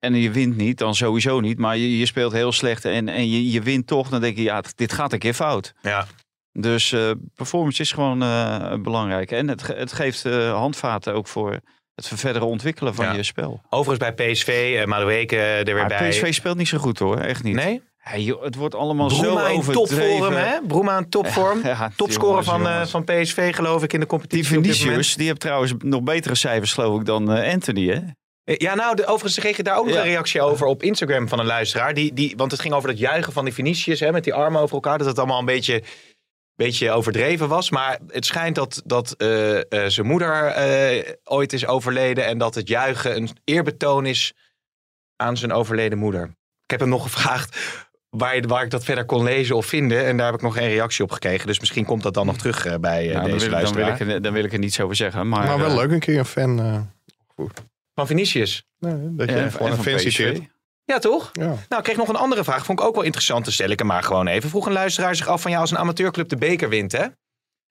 En 0.01 0.15
je 0.15 0.31
wint 0.31 0.57
niet, 0.57 0.79
dan 0.79 0.95
sowieso 0.95 1.41
niet. 1.41 1.59
Maar 1.59 1.77
je, 1.77 1.99
je 1.99 2.07
speelt 2.07 2.33
heel 2.33 2.53
slecht 2.53 2.85
en, 2.85 3.09
en 3.09 3.31
je, 3.31 3.51
je 3.51 3.63
wint 3.63 3.87
toch. 3.87 4.09
Dan 4.09 4.21
denk 4.21 4.37
je, 4.37 4.43
ja, 4.43 4.63
dit 4.75 4.93
gaat 4.93 5.13
een 5.13 5.19
keer 5.19 5.35
fout. 5.35 5.75
Ja. 5.83 6.07
Dus 6.53 6.93
eh, 6.93 7.11
performance 7.35 7.83
is 7.83 7.93
gewoon 7.93 8.23
eh, 8.23 8.75
belangrijk. 8.83 9.31
En 9.31 9.49
het, 9.49 9.67
het 9.67 9.93
geeft 9.93 10.25
eh, 10.25 10.53
handvaten 10.53 11.15
ook 11.15 11.29
voor 11.29 11.61
het 11.95 12.09
verdere 12.15 12.45
ontwikkelen 12.45 12.95
van 12.95 13.05
Ja. 13.05 13.13
je 13.13 13.23
spel. 13.23 13.61
Overigens 13.71 14.13
bij 14.15 14.33
PSV, 14.33 14.77
uh, 14.81 14.85
Madueke 14.85 15.37
er 15.37 15.65
weer 15.65 15.75
Maar 15.75 15.87
bij. 15.89 16.09
PSV 16.09 16.35
speelt 16.35 16.57
niet 16.57 16.69
zo 16.69 16.79
goed 16.79 16.99
hoor, 16.99 17.19
echt 17.19 17.43
niet. 17.43 17.55
Nee? 17.55 17.83
Hey, 17.97 18.23
joh, 18.23 18.43
het 18.43 18.55
wordt 18.55 18.75
allemaal 18.75 19.09
Broema 19.09 19.25
zo 19.41 19.47
in 19.53 19.59
overdreven. 19.59 20.09
topvorm, 20.09 20.35
hè? 20.35 20.59
Broema 20.67 20.99
in 20.99 21.09
topvorm. 21.09 21.61
Ja, 21.65 21.91
Topscorer 21.97 22.45
van, 22.45 22.63
jongens. 22.63 22.91
van 22.91 23.05
PSV, 23.05 23.55
geloof 23.55 23.83
ik, 23.83 23.93
in 23.93 24.01
de 24.01 24.07
Die 24.07 24.19
competitie. 24.19 24.55
moment. 24.57 24.77
Vinicius, 24.77 25.15
die 25.15 25.27
heeft 25.27 25.41
trouwens 25.41 25.75
nog 25.79 26.03
betere 26.03 26.35
cijfers 26.35 26.73
geloof 26.73 27.01
ik 27.01 27.07
dan 27.07 27.29
Anthony 27.29 27.87
hè? 27.89 28.01
Ja, 28.45 28.75
nou, 28.75 28.97
de, 28.97 29.07
overigens 29.07 29.39
kreeg 29.39 29.57
je 29.57 29.63
daar 29.63 29.79
ook 29.79 29.85
nog 29.87 29.95
Ja. 29.95 30.01
een 30.01 30.07
reactie 30.07 30.41
over 30.43 30.67
op 30.67 30.83
Instagram 30.83 31.29
van 31.29 31.39
een 31.39 31.47
luisteraar. 31.47 31.95
Die, 31.95 32.13
die, 32.15 32.35
want 32.37 32.51
het 32.51 32.61
ging 32.61 32.75
over 32.75 32.89
dat 32.89 32.99
juichen 32.99 33.33
van 33.33 33.45
die 33.45 33.55
Vinicius, 33.55 34.01
hè, 34.01 34.13
met 34.13 34.25
die 34.25 34.35
armen 34.35 34.61
over 34.61 34.75
elkaar. 34.75 34.99
Dat 34.99 35.07
het 35.07 35.19
allemaal 35.19 35.39
een 35.39 35.45
beetje, 35.45 35.83
beetje 36.55 36.91
overdreven 36.91 37.49
was. 37.49 37.71
Maar 37.71 37.99
het 38.09 38.27
schijnt 38.27 38.55
dat, 38.55 38.83
dat 38.85 39.13
eh, 39.17 39.57
eh, 39.59 39.65
zijn 39.91 40.07
moeder 40.07 40.45
eh, 40.47 41.13
ooit 41.25 41.53
is 41.53 41.67
overleden. 41.67 42.27
En 42.27 42.39
dat 42.39 42.55
het 42.55 42.69
juichen 42.69 43.17
een 43.17 43.29
eerbetoon 43.45 44.07
is 44.07 44.33
aan 45.17 45.37
zijn 45.37 45.53
overleden 45.53 45.99
moeder. 45.99 46.23
Ik 46.65 46.71
heb 46.71 46.81
hem 46.81 46.89
nog 46.89 47.03
gevraagd 47.03 47.57
waar, 48.11 48.41
waar 48.47 48.65
ik 48.65 48.71
dat 48.71 48.85
verder 48.85 49.05
kon 49.05 49.23
lezen 49.23 49.57
of 49.57 49.67
vinden. 49.67 50.05
En 50.07 50.17
daar 50.17 50.27
heb 50.27 50.35
ik 50.35 50.43
nog 50.43 50.55
geen 50.55 50.69
reactie 50.69 51.05
op 51.05 51.11
gekregen. 51.13 51.47
Dus 51.47 51.61
misschien 51.61 51.85
komt 51.85 52.03
dat 52.03 52.15
dan 52.15 52.27
nog 52.27 52.37
terug 52.39 52.67
eh, 52.67 52.75
bij 52.81 53.07
eh, 53.09 53.15
Nou, 53.15 53.29
dan, 53.29 53.39
deze 53.39 53.49
wil, 53.51 53.61
dan, 53.61 53.73
wil 53.75 53.83
luisteraar. 53.85 54.17
ik 54.17 54.23
dan 54.23 54.33
wil 54.33 54.45
ik 54.45 54.53
er 54.53 54.59
niets 54.59 54.81
over 54.81 54.97
zeggen. 54.97 55.29
Maar, 55.29 55.47
Maar 55.47 55.59
wel 55.59 55.69
eh, 55.71 55.77
leuk 55.77 55.91
een 55.91 55.99
keer 56.01 56.19
een 56.19 56.25
fan. 56.25 56.61
eh, 56.61 57.47
Van 57.95 58.07
Vinicius. 58.07 58.65
nee, 58.79 59.15
dat 59.15 59.29
je 59.31 59.35
en- 59.37 59.51
gewoon 59.53 59.67
en 59.67 59.73
een 59.79 59.83
van 59.83 59.93
fan 59.93 59.95
PSV. 59.95 60.11
citeert. 60.11 60.49
Ja, 60.85 60.99
toch? 60.99 61.29
Ja. 61.33 61.45
Nou, 61.47 61.57
ik 61.77 61.83
kreeg 61.83 61.97
nog 61.97 62.09
een 62.09 62.17
andere 62.17 62.45
vraag. 62.45 62.65
Vond 62.65 62.81
ik 62.81 62.87
ook 62.87 62.95
wel 62.95 63.05
interessant. 63.05 63.45
te 63.45 63.53
stel 63.53 63.69
ik 63.71 63.79
hem 63.79 63.89
maar 63.89 64.03
gewoon 64.03 64.27
even. 64.27 64.51
Vroeg 64.51 64.67
een 64.67 64.73
luisteraar 64.73 65.15
zich 65.17 65.27
af 65.27 65.43
van 65.43 65.51
ja, 65.51 65.59
als 65.61 65.71
een 65.71 65.79
amateurclub 65.79 66.29
de 66.29 66.37
beker 66.37 66.69
wint, 66.69 66.93
hè? 66.93 67.07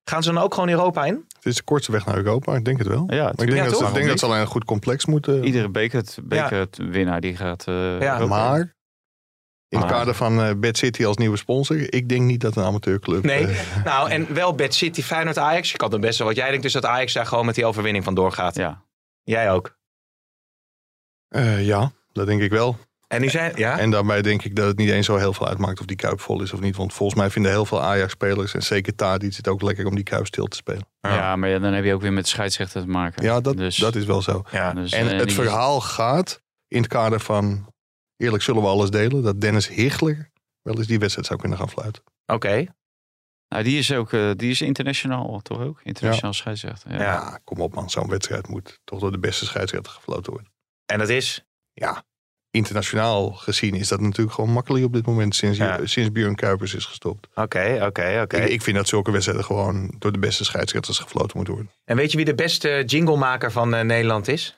Gaan 0.09 0.23
ze 0.23 0.33
dan 0.33 0.43
ook 0.43 0.53
gewoon 0.53 0.69
Europa 0.69 1.05
in? 1.05 1.25
Het 1.35 1.45
is 1.45 1.55
de 1.55 1.63
kortste 1.63 1.91
weg 1.91 2.05
naar 2.05 2.15
Europa, 2.17 2.55
ik 2.55 2.65
denk 2.65 2.77
het 2.77 2.87
wel. 2.87 3.03
Ja, 3.07 3.21
maar 3.23 3.31
ik 3.31 3.37
denk, 3.37 3.51
Ja, 3.51 3.63
dat, 3.63 3.77
ze, 3.77 3.85
ik 3.85 3.93
denk 3.93 4.07
dat 4.07 4.19
ze 4.19 4.25
alleen 4.25 4.39
een 4.39 4.45
goed 4.47 4.63
complex 4.65 5.05
moeten. 5.05 5.43
Iedere 5.43 5.69
beker, 5.69 6.03
bekerwinnaar 6.23 7.21
die 7.21 7.35
gaat... 7.35 7.67
eh, 7.67 7.99
Ja. 8.01 8.25
Maar 8.25 8.75
in 9.67 9.79
het 9.79 9.87
kader 9.87 10.13
van 10.15 10.41
eh 10.41 10.51
Bad 10.57 10.77
City 10.77 11.05
als 11.05 11.17
nieuwe 11.17 11.37
sponsor, 11.37 11.93
ik 11.93 12.09
denk 12.09 12.21
niet 12.21 12.41
dat 12.41 12.55
een 12.55 12.63
amateurclub. 12.63 13.23
Nee. 13.23 13.47
eh, 13.47 13.83
Nou, 13.83 14.09
en 14.09 14.33
wel 14.33 14.55
Bad 14.55 14.73
City, 14.73 15.01
Feyenoord, 15.01 15.37
Ajax. 15.37 15.71
Je 15.71 15.77
kan 15.77 15.91
het 15.91 16.01
best 16.01 16.17
wel 16.17 16.27
wat 16.27 16.35
jij 16.35 16.47
denkt 16.49 16.63
dus 16.63 16.73
dat 16.73 16.85
Ajax 16.85 17.13
daar 17.13 17.25
gewoon 17.25 17.45
met 17.45 17.55
die 17.55 17.65
overwinning 17.65 18.03
van 18.03 18.13
doorgaat. 18.13 18.55
Ja. 18.55 18.83
Jij 19.23 19.51
ook. 19.51 19.77
Eh, 21.29 21.65
ja, 21.65 21.91
dat 22.11 22.27
denk 22.27 22.41
ik 22.41 22.51
wel. 22.51 22.77
En 23.07 23.21
nu 23.21 23.29
zijn... 23.29 23.51
Ja? 23.55 23.79
En 23.79 23.91
daarbij 23.91 24.21
denk 24.21 24.43
ik 24.43 24.55
dat 24.55 24.67
het 24.67 24.77
niet 24.77 24.89
eens 24.89 25.05
zo 25.05 25.15
heel 25.17 25.33
veel 25.33 25.47
uitmaakt 25.47 25.79
of 25.79 25.85
die 25.85 25.95
kuip 25.95 26.19
vol 26.19 26.41
is 26.41 26.53
of 26.53 26.59
niet. 26.59 26.75
Want 26.75 26.93
volgens 26.93 27.19
mij 27.19 27.29
vinden 27.29 27.51
heel 27.51 27.65
veel 27.65 27.81
Ajax-spelers 27.81 28.53
en 28.53 28.63
zeker 28.63 28.95
Tadic 28.95 29.35
het 29.35 29.47
ook 29.47 29.61
lekker 29.61 29.85
om 29.85 29.95
die 29.95 30.03
kuip 30.03 30.25
stil 30.25 30.45
te 30.45 30.55
spelen. 30.57 30.87
Ja. 31.01 31.35
maar 31.35 31.49
ja, 31.49 31.59
dan 31.59 31.73
heb 31.73 31.83
je 31.83 31.93
ook 31.93 32.01
weer 32.01 32.13
met 32.13 32.23
de 32.23 32.29
scheidsrechter 32.29 32.81
te 32.81 32.87
maken. 32.87 33.23
Ja, 33.23 33.41
dat, 33.41 33.57
Dus- 33.57 33.75
dat 33.77 33.95
is 33.95 34.05
wel 34.05 34.21
zo. 34.21 34.43
Ja. 34.51 34.73
Dus, 34.73 34.91
En 34.91 35.09
eh, 35.09 35.17
het 35.19 35.33
verhaal 35.33 35.81
gaat 35.81 36.41
in 36.67 36.81
het 36.81 36.91
kader 36.91 37.19
van, 37.19 37.73
eerlijk 38.17 38.43
zullen 38.43 38.61
we 38.61 38.67
alles 38.67 38.89
delen, 38.89 39.23
dat 39.23 39.41
Dennis 39.41 39.67
Hichler 39.67 40.29
wel 40.61 40.77
eens 40.77 40.87
die 40.87 40.99
wedstrijd 40.99 41.27
zou 41.27 41.39
kunnen 41.39 41.57
gaan 41.57 41.69
fluiten. 41.69 42.03
Oké. 42.25 42.65
Nou, 43.47 43.63
die 43.63 43.77
is 43.77 43.93
ook 43.93 44.13
eh, 44.13 44.31
die 44.35 44.49
is 44.49 44.61
internationaal, 44.61 45.39
toch 45.41 45.59
ook? 45.59 45.79
Internationaal 45.83 46.33
scheidsrechter. 46.33 46.91
Ja. 46.91 46.97
Ja. 46.97 47.03
Ja, 47.03 47.39
kom 47.43 47.61
op 47.61 47.73
man, 47.73 47.89
zo'n 47.89 48.09
wedstrijd 48.09 48.47
moet 48.47 48.79
toch 48.83 48.99
door 48.99 49.11
de 49.11 49.19
beste 49.19 49.45
scheidsrechter 49.45 49.91
gefloten 49.91 50.31
worden. 50.31 50.51
En 50.89 50.99
dat 50.99 51.09
is... 51.09 51.43
Ja, 51.73 52.03
internationaal 52.51 53.31
gezien 53.31 53.73
is 53.73 53.87
dat 53.87 53.99
natuurlijk 54.01 54.35
gewoon 54.35 54.49
makkelijk 54.51 54.85
op 54.85 54.93
dit 54.93 55.05
moment 55.05 55.35
sinds, 55.35 55.57
Ja. 55.57 55.79
sinds 55.83 56.11
Björn 56.11 56.35
Kuipers 56.35 56.73
is 56.75 56.85
gestopt. 56.85 57.27
Oké, 57.35 57.79
oké, 57.85 58.19
oké. 58.23 58.37
Ik, 58.37 58.49
ik 58.49 58.61
vind 58.61 58.77
dat 58.77 58.87
zulke 58.87 59.11
wedstrijden 59.11 59.45
gewoon 59.45 59.95
door 59.99 60.11
de 60.11 60.19
beste 60.19 60.43
scheidsrechters 60.45 60.99
gefloten 60.99 61.31
moeten 61.37 61.53
worden. 61.53 61.71
En 61.85 61.95
weet 61.95 62.11
je 62.11 62.17
wie 62.17 62.25
de 62.25 62.35
beste 62.35 62.83
jinglemaker 62.85 63.51
van 63.51 63.73
eh, 63.73 63.83
Nederland 63.83 64.27
is? 64.27 64.57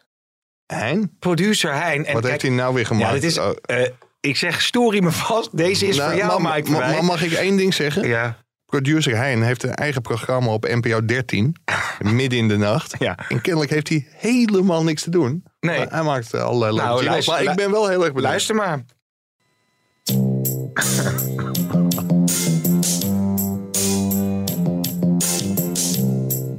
Hein? 0.65 1.15
Producer 1.19 1.73
Hein. 1.73 2.05
En 2.05 2.13
Wat 2.13 2.21
kijk, 2.21 2.25
heeft 2.25 2.41
hij 2.41 2.51
nou 2.51 2.73
weer 2.73 2.85
gemaakt? 2.85 3.07
Ja, 3.07 3.13
dit 3.13 3.23
is... 3.23 3.37
Oh, 3.37 3.51
eh, 3.61 3.89
ik 4.19 4.37
zeg, 4.37 4.61
story 4.61 5.03
me 5.03 5.11
vast. 5.11 5.57
Deze 5.57 5.87
is 5.87 5.97
nou, 5.97 6.09
voor 6.09 6.19
jou, 6.19 6.41
maar- 6.41 6.55
Mike 6.55 6.71
maar 6.71 7.03
mag 7.03 7.23
ik 7.23 7.31
één 7.31 7.57
ding 7.57 7.73
zeggen? 7.73 8.07
Ja. 8.07 8.37
Producer 8.71 9.17
Hein 9.17 9.41
heeft 9.41 9.63
een 9.63 9.73
eigen 9.73 10.01
programma 10.01 10.51
op 10.53 10.67
NPO 10.67 11.05
13, 11.05 11.55
midden 11.99 12.39
in 12.39 12.47
de 12.47 12.57
nacht. 12.57 12.95
Ja. 12.99 13.17
En 13.29 13.41
kennelijk 13.41 13.71
heeft 13.71 13.89
hij 13.89 14.07
helemaal 14.11 14.83
niks 14.83 15.01
te 15.03 15.09
doen. 15.09 15.43
Nee. 15.59 15.77
Maar 15.77 15.87
hij 15.89 16.03
maakt 16.03 16.33
allerlei 16.33 16.71
leuke 16.73 16.87
Nou, 16.87 17.03
luister- 17.03 17.33
Maar 17.33 17.43
ik 17.43 17.55
ben 17.55 17.71
wel 17.71 17.87
heel 17.87 18.03
erg 18.03 18.13
benieuwd. 18.13 18.29
Luister 18.29 18.55
maar. 18.55 18.83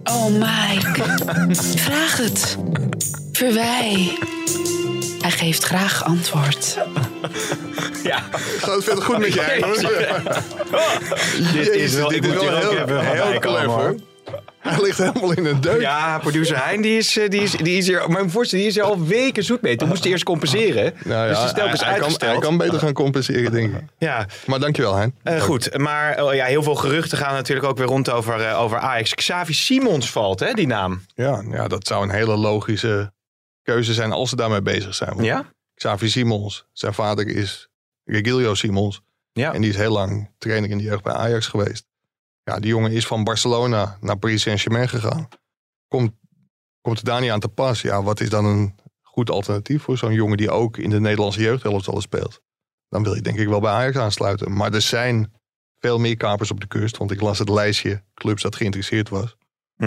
Oh 0.05 0.27
Mike, 0.33 1.03
vraag 1.77 2.17
het. 2.17 2.57
Verwij. 3.33 4.19
Hij 5.23 5.31
geeft 5.31 5.65
graag 5.65 6.05
antwoord. 6.05 6.77
Ja. 8.03 8.19
Gaat 8.59 8.75
het 8.75 8.85
verder 8.85 9.05
goed 9.05 9.19
met 9.19 9.33
je 9.35 9.59
hoor? 9.61 11.53
Dit 11.53 11.69
is 11.69 11.95
wel, 11.95 12.13
ik 12.13 12.23
dit 12.23 12.33
is 12.33 12.39
moet 12.41 12.49
wel 12.51 12.59
heel, 12.59 12.99
heel 12.99 13.39
clever. 13.39 13.95
Hij 14.59 14.83
ligt 14.83 14.99
helemaal 14.99 15.33
in 15.33 15.47
een 15.47 15.61
deuk. 15.61 15.81
Ja, 15.81 16.19
producer 16.19 16.65
Hein, 16.65 16.81
die 16.83 16.97
is, 16.99 17.17
eh, 17.19 17.29
die 17.29 17.43
is, 17.43 17.51
die 17.51 17.79
is 17.79 17.87
hier, 17.87 18.11
maar 18.11 18.31
voorstel, 18.31 18.59
die 18.59 18.67
is 18.69 18.77
er 18.77 18.83
al 18.83 19.07
weken 19.07 19.45
zoet 19.45 19.63
mee. 19.63 19.77
Toen 19.77 19.89
moest 19.89 20.03
hij 20.03 20.13
eerst 20.13 20.25
compenseren. 20.25 20.95
Nou 21.05 21.29
dus 21.29 21.37
die 21.37 21.47
is 21.47 21.53
telkens 21.53 21.81
hij, 21.81 21.89
kan, 21.93 22.03
uitgesteld. 22.03 22.33
hij 22.33 22.41
kan 22.41 22.57
beter 22.57 22.79
gaan 22.79 22.93
compenseren, 22.93 23.53
denk 23.53 23.75
ik. 23.75 23.83
Ja, 23.99 24.27
Maar 24.47 24.61
dankjewel, 24.61 24.95
Hein. 24.95 25.15
eh, 25.23 25.41
goed. 25.41 25.79
Maar 25.79 26.23
oh, 26.25 26.35
ja, 26.35 26.45
heel 26.45 26.63
veel 26.63 26.75
geruchten 26.75 27.19
gaan 27.19 27.35
natuurlijk 27.35 27.67
ook 27.67 27.79
weer 27.79 27.87
rond 27.87 28.11
over, 28.11 28.41
eh, 28.41 28.61
over 28.61 28.79
Ajax. 28.79 29.15
Xavi 29.15 29.53
Simons 29.55 30.11
valt, 30.11 30.41
hè, 30.41 30.53
die 30.53 30.67
naam. 30.67 31.05
Ja, 31.15 31.43
ja, 31.51 31.69
dat 31.69 31.87
zou 31.87 32.03
een 32.03 32.11
hele 32.15 32.37
logische 32.37 33.13
keuze 33.63 33.95
zijn 33.95 34.13
als 34.13 34.31
ze 34.31 34.37
daarmee 34.37 34.63
bezig 34.63 34.95
zijn. 34.95 35.11
Want 35.15 35.25
Ja? 35.25 35.53
Xavi 35.75 36.09
Simons, 36.09 36.67
zijn 36.73 36.95
vader 36.95 37.29
is 37.29 37.69
Regilio 38.05 38.55
Simons. 38.55 39.03
Ja. 39.33 39.53
En 39.53 39.61
die 39.61 39.71
is 39.71 39.77
heel 39.77 39.93
lang 39.93 40.31
trainer 40.39 40.71
in 40.71 40.79
de 40.79 40.85
jeugd 40.85 41.03
bij 41.03 41.13
Ajax 41.13 41.47
geweest. 41.47 41.87
Ja, 42.45 42.59
die 42.59 42.71
jongen 42.71 42.93
is 42.93 43.07
van 43.07 43.25
Barcelona 43.25 43.99
naar 44.01 44.19
Paris 44.19 44.43
Saint-Germain 44.43 44.89
gegaan. 44.89 45.29
Komt, 45.89 46.13
komt 46.81 46.97
het 46.97 47.07
daar 47.07 47.21
niet 47.21 47.31
aan 47.31 47.41
te 47.41 47.49
pas? 47.49 47.81
Ja, 47.81 48.03
wat 48.03 48.21
is 48.21 48.31
dan 48.31 48.45
een 48.45 48.75
goed 49.03 49.31
alternatief 49.31 49.83
voor 49.83 49.99
zo'n 49.99 50.13
jongen 50.13 50.37
die 50.37 50.51
ook 50.51 50.77
in 50.77 50.91
de 50.91 51.01
Nederlandse 51.01 51.41
jeugdhelftallen 51.41 52.03
speelt? 52.03 52.41
Dan 52.89 53.03
wil 53.03 53.15
je 53.15 53.21
denk 53.21 53.39
ik 53.39 53.49
wel 53.49 53.61
bij 53.61 53.73
Ajax 53.73 53.97
aansluiten. 53.97 54.53
Maar 54.53 54.75
er 54.75 54.83
zijn 54.83 55.33
veel 55.79 55.99
meer 55.99 56.17
kapers 56.17 56.51
op 56.51 56.61
de 56.61 56.67
kust. 56.67 56.97
Want 56.97 57.11
ik 57.11 57.21
las 57.21 57.39
het 57.39 57.49
lijstje 57.49 58.05
clubs 58.15 58.43
dat 58.43 58.57
geïnteresseerd 58.57 59.09
was. 59.09 59.37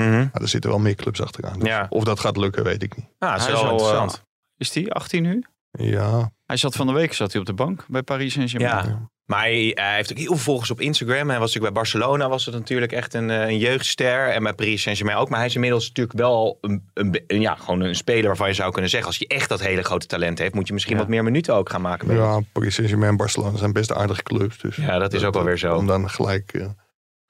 Mhm. 0.03 0.11
Maar 0.31 0.41
er 0.41 0.47
zitten 0.47 0.69
wel 0.69 0.79
meer 0.79 0.95
clubs 0.95 1.21
achteraan. 1.21 1.59
Dus 1.59 1.67
Ja. 1.67 1.85
Of 1.89 2.03
dat 2.03 2.19
gaat 2.19 2.37
lukken, 2.37 2.63
weet 2.63 2.83
ik 2.83 2.95
niet. 2.95 3.05
Dat 3.19 3.37
is 3.37 3.43
Hij 3.43 3.51
wel 3.53 3.61
is 3.63 3.67
al, 3.67 3.71
interessant. 3.71 4.13
eh, 4.13 4.19
Is 4.57 4.71
die 4.71 4.91
18 4.93 5.23
nu? 5.23 5.43
Ja, 5.71 6.31
Hij 6.45 6.57
zat 6.57 6.75
van 6.75 6.87
de 6.87 6.93
week 6.93 7.13
zat 7.13 7.31
hij 7.31 7.41
op 7.41 7.47
de 7.47 7.53
bank 7.53 7.85
bij 7.87 8.01
Paris 8.03 8.33
Saint-Germain. 8.33 8.87
Ja. 8.87 9.09
Maar 9.25 9.39
hij, 9.39 9.71
hij 9.73 9.95
heeft 9.95 10.11
ook 10.11 10.17
heel 10.17 10.27
veel 10.27 10.37
volgers 10.37 10.71
op 10.71 10.81
Instagram. 10.81 11.29
Hij 11.29 11.39
was 11.39 11.53
natuurlijk 11.53 11.73
bij 11.73 11.81
Barcelona 11.83 12.29
was 12.29 12.45
het 12.45 12.53
natuurlijk 12.55 12.91
echt 12.91 13.13
een, 13.13 13.29
eh, 13.29 13.41
een 13.47 13.57
jeugdster. 13.57 14.29
En 14.29 14.43
bij 14.43 14.53
Paris 14.53 14.81
Saint-Germain 14.81 15.17
ook. 15.17 15.29
Maar 15.29 15.37
hij 15.37 15.47
is 15.47 15.55
inmiddels 15.55 15.87
natuurlijk 15.87 16.17
wel 16.17 16.57
een, 16.61 16.89
een, 16.93 17.23
een- 17.27 17.41
ja, 17.41 17.55
gewoon 17.55 17.79
een 17.81 17.95
speler 17.95 18.25
waarvan 18.27 18.47
je 18.47 18.53
zou 18.53 18.71
kunnen 18.71 18.89
zeggen... 18.89 19.07
als 19.09 19.17
je 19.17 19.27
echt 19.27 19.49
dat 19.49 19.61
hele 19.61 19.81
grote 19.83 20.05
talent 20.07 20.39
heeft... 20.39 20.53
moet 20.53 20.67
je 20.67 20.73
misschien 20.73 20.95
Ja. 20.95 21.01
wat 21.01 21.09
meer 21.09 21.23
minuten 21.23 21.55
ook 21.55 21.69
gaan 21.69 21.81
maken. 21.81 22.15
ja 22.15 22.39
Paris 22.51 22.73
Saint-Germain 22.75 23.11
en 23.11 23.17
Barcelona 23.17 23.57
zijn 23.57 23.73
best 23.73 23.91
aardige 23.93 24.23
clubs. 24.23 24.57
Dus 24.57 24.75
Ja, 24.75 24.97
dat 24.97 25.13
is 25.13 25.23
ook 25.23 25.33
wel 25.33 25.43
weer 25.43 25.57
zo. 25.57 25.75
Om 25.75 25.87
dan 25.87 26.09
gelijk 26.09 26.53
eh, 26.53 26.65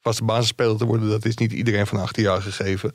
vaste 0.05 0.23
basisspeler 0.23 0.77
te 0.77 0.85
worden, 0.85 1.09
dat 1.09 1.25
is 1.25 1.35
niet 1.37 1.51
iedereen 1.51 1.87
van 1.87 1.99
18 1.99 2.23
jaar 2.23 2.41
gegeven. 2.41 2.91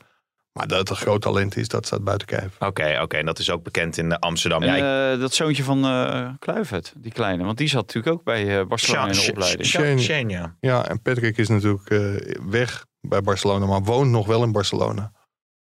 Maar 0.53 0.67
dat 0.67 0.79
het 0.79 0.89
een 0.89 0.95
groot 0.95 1.21
talent 1.21 1.57
is, 1.57 1.67
dat 1.67 1.85
staat 1.85 2.03
buiten 2.03 2.27
kijf. 2.27 2.55
Oké, 2.59 2.99
oké. 3.01 3.17
En 3.17 3.25
dat 3.25 3.39
is 3.39 3.49
ook 3.49 3.63
bekend 3.63 3.97
in 3.97 4.19
Amsterdam. 4.19 4.61
En 4.63 4.75
Ja, 4.75 4.75
ik- 5.11 5.13
eh, 5.15 5.21
dat 5.21 5.33
zoontje 5.33 5.63
van 5.63 5.85
eh 5.85 6.29
Kluivert, 6.39 6.93
die 6.97 7.11
kleine. 7.11 7.43
Want 7.43 7.57
die 7.57 7.67
zat 7.67 7.85
natuurlijk 7.85 8.15
ook 8.15 8.23
bij 8.23 8.59
eh, 8.59 8.65
Barcelona 8.65 9.07
in 9.07 9.13
de 9.13 9.27
opleiding. 9.31 9.67
Sha- 9.67 9.79
Shane. 9.79 9.99
Shane, 9.99 10.29
ja. 10.29 10.55
Ja, 10.59 10.87
en 10.87 11.01
Patrick 11.01 11.37
is 11.37 11.47
natuurlijk 11.47 11.89
eh, 11.89 12.35
weg 12.49 12.85
bij 13.01 13.21
Barcelona, 13.21 13.65
maar 13.65 13.81
woont 13.83 14.09
nog 14.11 14.27
wel 14.27 14.43
in 14.43 14.51
Barcelona. 14.51 15.11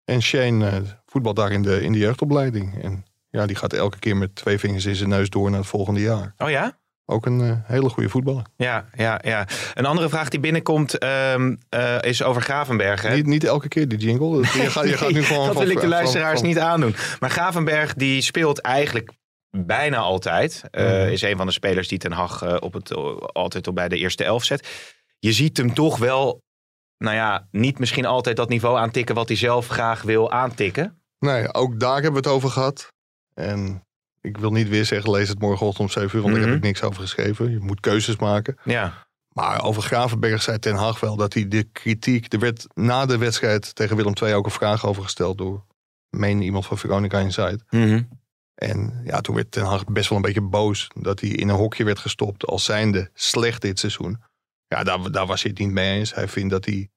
En 0.05 0.21
Shane 0.21 0.69
eh, 0.69 0.77
voetbalt 1.05 1.35
daar 1.35 1.51
in 1.51 1.61
de, 1.61 1.81
in 1.81 1.91
de 1.91 1.97
jeugdopleiding. 1.99 2.83
En 2.83 3.05
ja, 3.29 3.45
die 3.45 3.55
gaat 3.55 3.73
elke 3.73 3.99
keer 3.99 4.17
met 4.17 4.35
twee 4.35 4.57
vingers 4.59 4.85
in 4.85 4.95
zijn 4.95 5.09
neus 5.09 5.29
door 5.29 5.49
naar 5.49 5.59
het 5.59 5.67
volgende 5.69 6.01
jaar. 6.01 6.33
Oh 6.37 6.49
ja? 6.49 6.79
Ook 7.05 7.25
een 7.25 7.41
eh, 7.41 7.51
hele 7.63 7.89
goede 7.89 8.09
voetballer. 8.09 8.43
Ja, 8.55 8.85
ja, 8.95 9.19
ja. 9.23 9.47
Een 9.73 9.85
andere 9.85 10.09
vraag 10.09 10.29
die 10.29 10.39
binnenkomt 10.39 10.97
ehm, 10.97 11.55
eh, 11.69 11.97
is 12.01 12.23
over 12.23 12.41
Gravenberg. 12.41 13.01
Hè? 13.01 13.15
Niet, 13.15 13.25
niet 13.25 13.43
elke 13.43 13.67
keer 13.67 13.87
die 13.87 13.97
jingle. 13.97 14.37
Je 14.61 14.69
gaat, 14.69 14.87
je 14.89 14.97
gaat 14.97 15.11
nu 15.11 15.23
gewoon 15.23 15.45
dat 15.45 15.55
van- 15.55 15.63
wil 15.65 15.71
ik 15.75 15.81
de 15.81 15.87
luisteraars 15.87 16.39
van- 16.39 16.47
niet 16.47 16.59
aandoen. 16.59 16.95
Maar 17.19 17.29
Gravenberg 17.29 17.93
die 17.93 18.21
speelt 18.21 18.59
eigenlijk 18.61 19.11
bijna 19.57 19.97
altijd. 19.97 20.63
Eh, 20.71 20.85
Mhm. 20.85 21.09
Is 21.11 21.21
een 21.21 21.37
van 21.37 21.45
de 21.45 21.51
spelers 21.53 21.87
die 21.87 21.97
Ten 21.97 22.11
Hag 22.11 22.59
op 22.61 22.73
het, 22.73 22.91
altijd 23.33 23.67
op 23.67 23.75
bij 23.75 23.87
de 23.89 23.97
eerste 23.97 24.23
elf 24.23 24.43
zet. 24.43 24.67
Je 25.19 25.31
ziet 25.33 25.57
hem 25.57 25.73
toch 25.73 25.97
wel 25.97 26.41
nou 26.97 27.15
ja, 27.15 27.47
niet 27.51 27.79
misschien 27.79 28.05
altijd 28.05 28.35
dat 28.35 28.49
niveau 28.49 28.77
aantikken 28.77 29.15
wat 29.15 29.27
hij 29.27 29.37
zelf 29.37 29.67
graag 29.67 30.01
wil 30.01 30.31
aantikken. 30.31 31.01
Nee, 31.19 31.53
ook 31.53 31.79
daar 31.79 31.93
hebben 31.93 32.11
we 32.11 32.17
het 32.29 32.37
over 32.37 32.49
gehad. 32.49 32.87
En 33.33 33.83
ik 34.23 34.37
wil 34.37 34.51
niet 34.51 34.69
weer 34.69 34.85
zeggen, 34.85 35.11
lees 35.11 35.29
het 35.29 35.39
morgenochtend 35.39 35.87
om 35.87 35.93
7 36.01 36.15
uur, 36.17 36.21
want 36.23 36.33
daar 36.33 36.43
Mhm. 36.43 36.51
heb 36.53 36.57
ik 36.57 36.63
niks 36.67 36.81
over 36.83 37.01
geschreven. 37.01 37.51
Je 37.51 37.59
moet 37.59 37.79
keuzes 37.79 38.15
maken. 38.17 38.57
Ja, 38.63 39.07
Maar 39.33 39.63
over 39.63 39.81
Gravenberg 39.81 40.41
zei 40.41 40.59
Ten 40.59 40.75
Hag 40.75 40.99
wel 40.99 41.15
dat 41.15 41.33
hij 41.33 41.47
de 41.47 41.63
kritiek... 41.63 42.33
Er 42.33 42.39
werd 42.39 42.65
na 42.73 43.05
de 43.05 43.17
wedstrijd 43.17 43.75
tegen 43.75 43.95
Willem 43.95 44.13
II 44.23 44.33
ook 44.33 44.45
een 44.45 44.51
vraag 44.51 44.85
over 44.85 45.03
gesteld 45.03 45.37
door... 45.37 45.65
meen 46.09 46.41
iemand 46.41 46.65
van 46.65 46.77
Veronica 46.77 47.19
Inside. 47.19 47.59
En 48.55 49.01
ja, 49.03 49.21
toen 49.21 49.35
werd 49.35 49.51
Ten 49.51 49.63
Hag 49.65 49.85
best 49.85 50.09
wel 50.09 50.17
een 50.17 50.23
beetje 50.23 50.41
boos 50.41 50.87
dat 51.01 51.19
hij 51.19 51.29
in 51.29 51.49
een 51.49 51.55
hokje 51.55 51.83
werd 51.83 51.99
gestopt 51.99 52.45
als 52.45 52.63
zijnde 52.63 53.09
slecht 53.13 53.61
dit 53.61 53.79
seizoen. 53.79 54.21
Ja, 54.67 54.83
daar, 54.83 55.11
daar 55.11 55.25
was 55.25 55.41
hij 55.41 55.51
het 55.51 55.59
niet 55.59 55.71
mee 55.71 55.97
eens. 55.99 56.13
Hij 56.13 56.27
vindt 56.27 56.49
dat 56.49 56.65
hij 56.65 56.89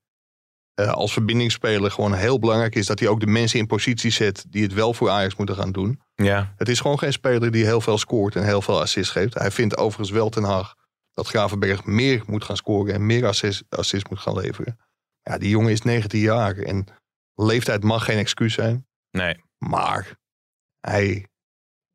eh, 0.76 0.92
als 0.92 1.12
verbindingsspeler 1.12 1.90
gewoon 1.90 2.14
heel 2.14 2.38
belangrijk 2.38 2.74
is 2.74 2.86
dat 2.86 2.98
hij 2.98 3.08
ook 3.08 3.20
de 3.20 3.26
mensen 3.26 3.58
in 3.58 3.66
positie 3.66 4.10
zet 4.10 4.44
die 4.48 4.62
het 4.62 4.72
wel 4.72 4.94
voor 4.94 5.10
Ajax 5.10 5.36
moeten 5.36 5.56
gaan 5.56 5.72
doen. 5.72 6.00
ja, 6.14 6.54
Het 6.56 6.68
is 6.68 6.80
gewoon 6.80 6.98
geen 6.98 7.12
speler 7.12 7.50
die 7.50 7.64
heel 7.64 7.80
veel 7.80 7.98
scoort 7.98 8.36
en 8.36 8.44
heel 8.44 8.62
veel 8.62 8.80
assists 8.80 9.12
geeft. 9.12 9.34
Hij 9.34 9.50
vindt 9.50 9.76
overigens 9.76 10.10
wel 10.10 10.28
Ten 10.28 10.44
Hag 10.44 10.74
dat 11.12 11.26
Gravenberg 11.26 11.84
meer 11.84 12.22
moet 12.26 12.44
gaan 12.44 12.56
scoren 12.56 12.94
en 12.94 13.06
meer 13.06 13.26
assist, 13.26 13.64
assist 13.68 14.08
moet 14.10 14.18
gaan 14.18 14.34
leveren. 14.38 14.78
Ja, 15.22 15.38
die 15.38 15.48
jongen 15.48 15.72
is 15.72 15.82
19 15.82 16.20
jaar 16.20 16.56
en 16.56 16.86
leeftijd 17.34 17.82
mag 17.82 18.04
geen 18.04 18.18
excuus 18.18 18.54
zijn. 18.54 18.86
nee. 19.10 19.44
Maar 19.58 20.16
hij 20.80 21.26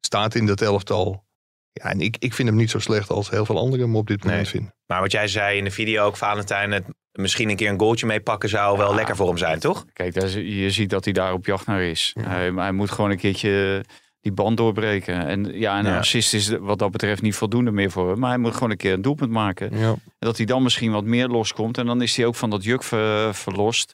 staat 0.06 0.36
in 0.36 0.46
dat 0.46 0.62
elftal. 0.62 1.26
Ja, 1.72 1.84
en 1.90 2.02
ik, 2.02 2.16
ik 2.20 2.34
vind 2.34 2.48
hem 2.48 2.58
niet 2.58 2.70
zo 2.70 2.80
slecht 2.80 3.10
als 3.10 3.30
heel 3.30 3.46
veel 3.46 3.58
anderen 3.58 3.86
hem 3.86 3.96
op 3.96 4.08
dit 4.08 4.24
moment 4.24 4.42
Nee. 4.42 4.52
vinden. 4.52 4.76
Maar 4.86 5.02
wat 5.02 5.12
jij 5.12 5.28
zei 5.28 5.58
in 5.58 5.64
de 5.64 5.72
video 5.72 6.06
ook, 6.06 6.18
Valentijn, 6.18 6.72
het 6.72 6.86
misschien 7.12 7.50
een 7.50 7.56
keer 7.56 7.70
een 7.70 7.80
goaltje 7.80 8.06
meepakken 8.06 8.50
zou 8.50 8.78
wel 8.78 8.96
lekker 8.96 9.16
voor 9.16 9.28
hem 9.28 9.38
zijn, 9.38 9.60
toch? 9.60 9.86
Kijk, 9.94 10.14
daar, 10.14 10.30
je 10.40 10.72
ziet 10.72 10.90
dat 10.90 11.04
hij 11.04 11.14
daar 11.14 11.34
op 11.34 11.46
jacht 11.46 11.66
naar 11.68 11.82
is. 11.84 12.16
Hij, 12.20 12.52
hij 12.56 12.72
moet 12.72 12.92
gewoon 12.92 13.12
een 13.12 13.18
keertje 13.18 13.84
die 14.22 14.32
band 14.32 14.58
doorbreken. 14.58 15.26
En 15.28 15.60
ja, 15.60 15.80
een 15.80 15.86
Ja. 15.86 15.98
assist 15.98 16.34
is 16.34 16.50
wat 16.60 16.80
dat 16.80 16.92
betreft 16.92 17.22
niet 17.22 17.36
voldoende 17.36 17.72
meer 17.72 17.92
voor 17.92 18.10
hem. 18.10 18.20
Maar 18.20 18.30
hij 18.30 18.38
moet 18.40 18.54
gewoon 18.54 18.72
een 18.72 18.78
keer 18.78 18.94
een 18.94 19.02
doelpunt 19.02 19.32
maken. 19.32 19.72
En 19.72 20.02
dat 20.20 20.38
hij 20.38 20.46
dan 20.46 20.64
misschien 20.64 20.92
wat 20.92 21.04
meer 21.04 21.28
loskomt. 21.28 21.78
En 21.78 21.86
dan 21.86 22.02
is 22.02 22.16
hij 22.16 22.26
ook 22.26 22.36
van 22.36 22.50
dat 22.50 22.64
juk 22.64 22.84
ver- 22.84 23.36
verlost. 23.36 23.94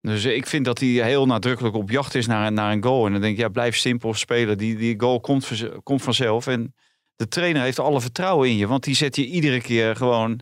Dus 0.00 0.24
ik 0.24 0.46
vind 0.46 0.64
dat 0.64 0.78
hij 0.80 0.88
heel 0.88 1.26
nadrukkelijk 1.26 1.74
op 1.74 1.90
jacht 1.90 2.14
is 2.14 2.26
naar, 2.26 2.46
een- 2.46 2.54
naar 2.54 2.72
een 2.72 2.82
goal. 2.82 3.06
En 3.06 3.12
dan 3.12 3.20
denk 3.20 3.34
ik, 3.34 3.40
ja, 3.40 3.48
blijf 3.48 3.76
simpel 3.76 4.14
spelen. 4.14 4.58
Die, 4.58 4.76
die 4.76 5.00
goal 5.00 5.20
komt, 5.20 5.50
komt 5.82 6.02
vanzelf. 6.02 6.46
En 6.46 6.74
de 7.16 7.28
trainer 7.28 7.62
heeft 7.62 7.78
alle 7.78 8.00
vertrouwen 8.00 8.48
in 8.48 8.56
je. 8.56 8.66
Want 8.66 8.84
die 8.84 8.94
zet 8.94 9.16
je 9.16 9.26
iedere 9.26 9.60
keer 9.60 9.96
gewoon 9.96 10.40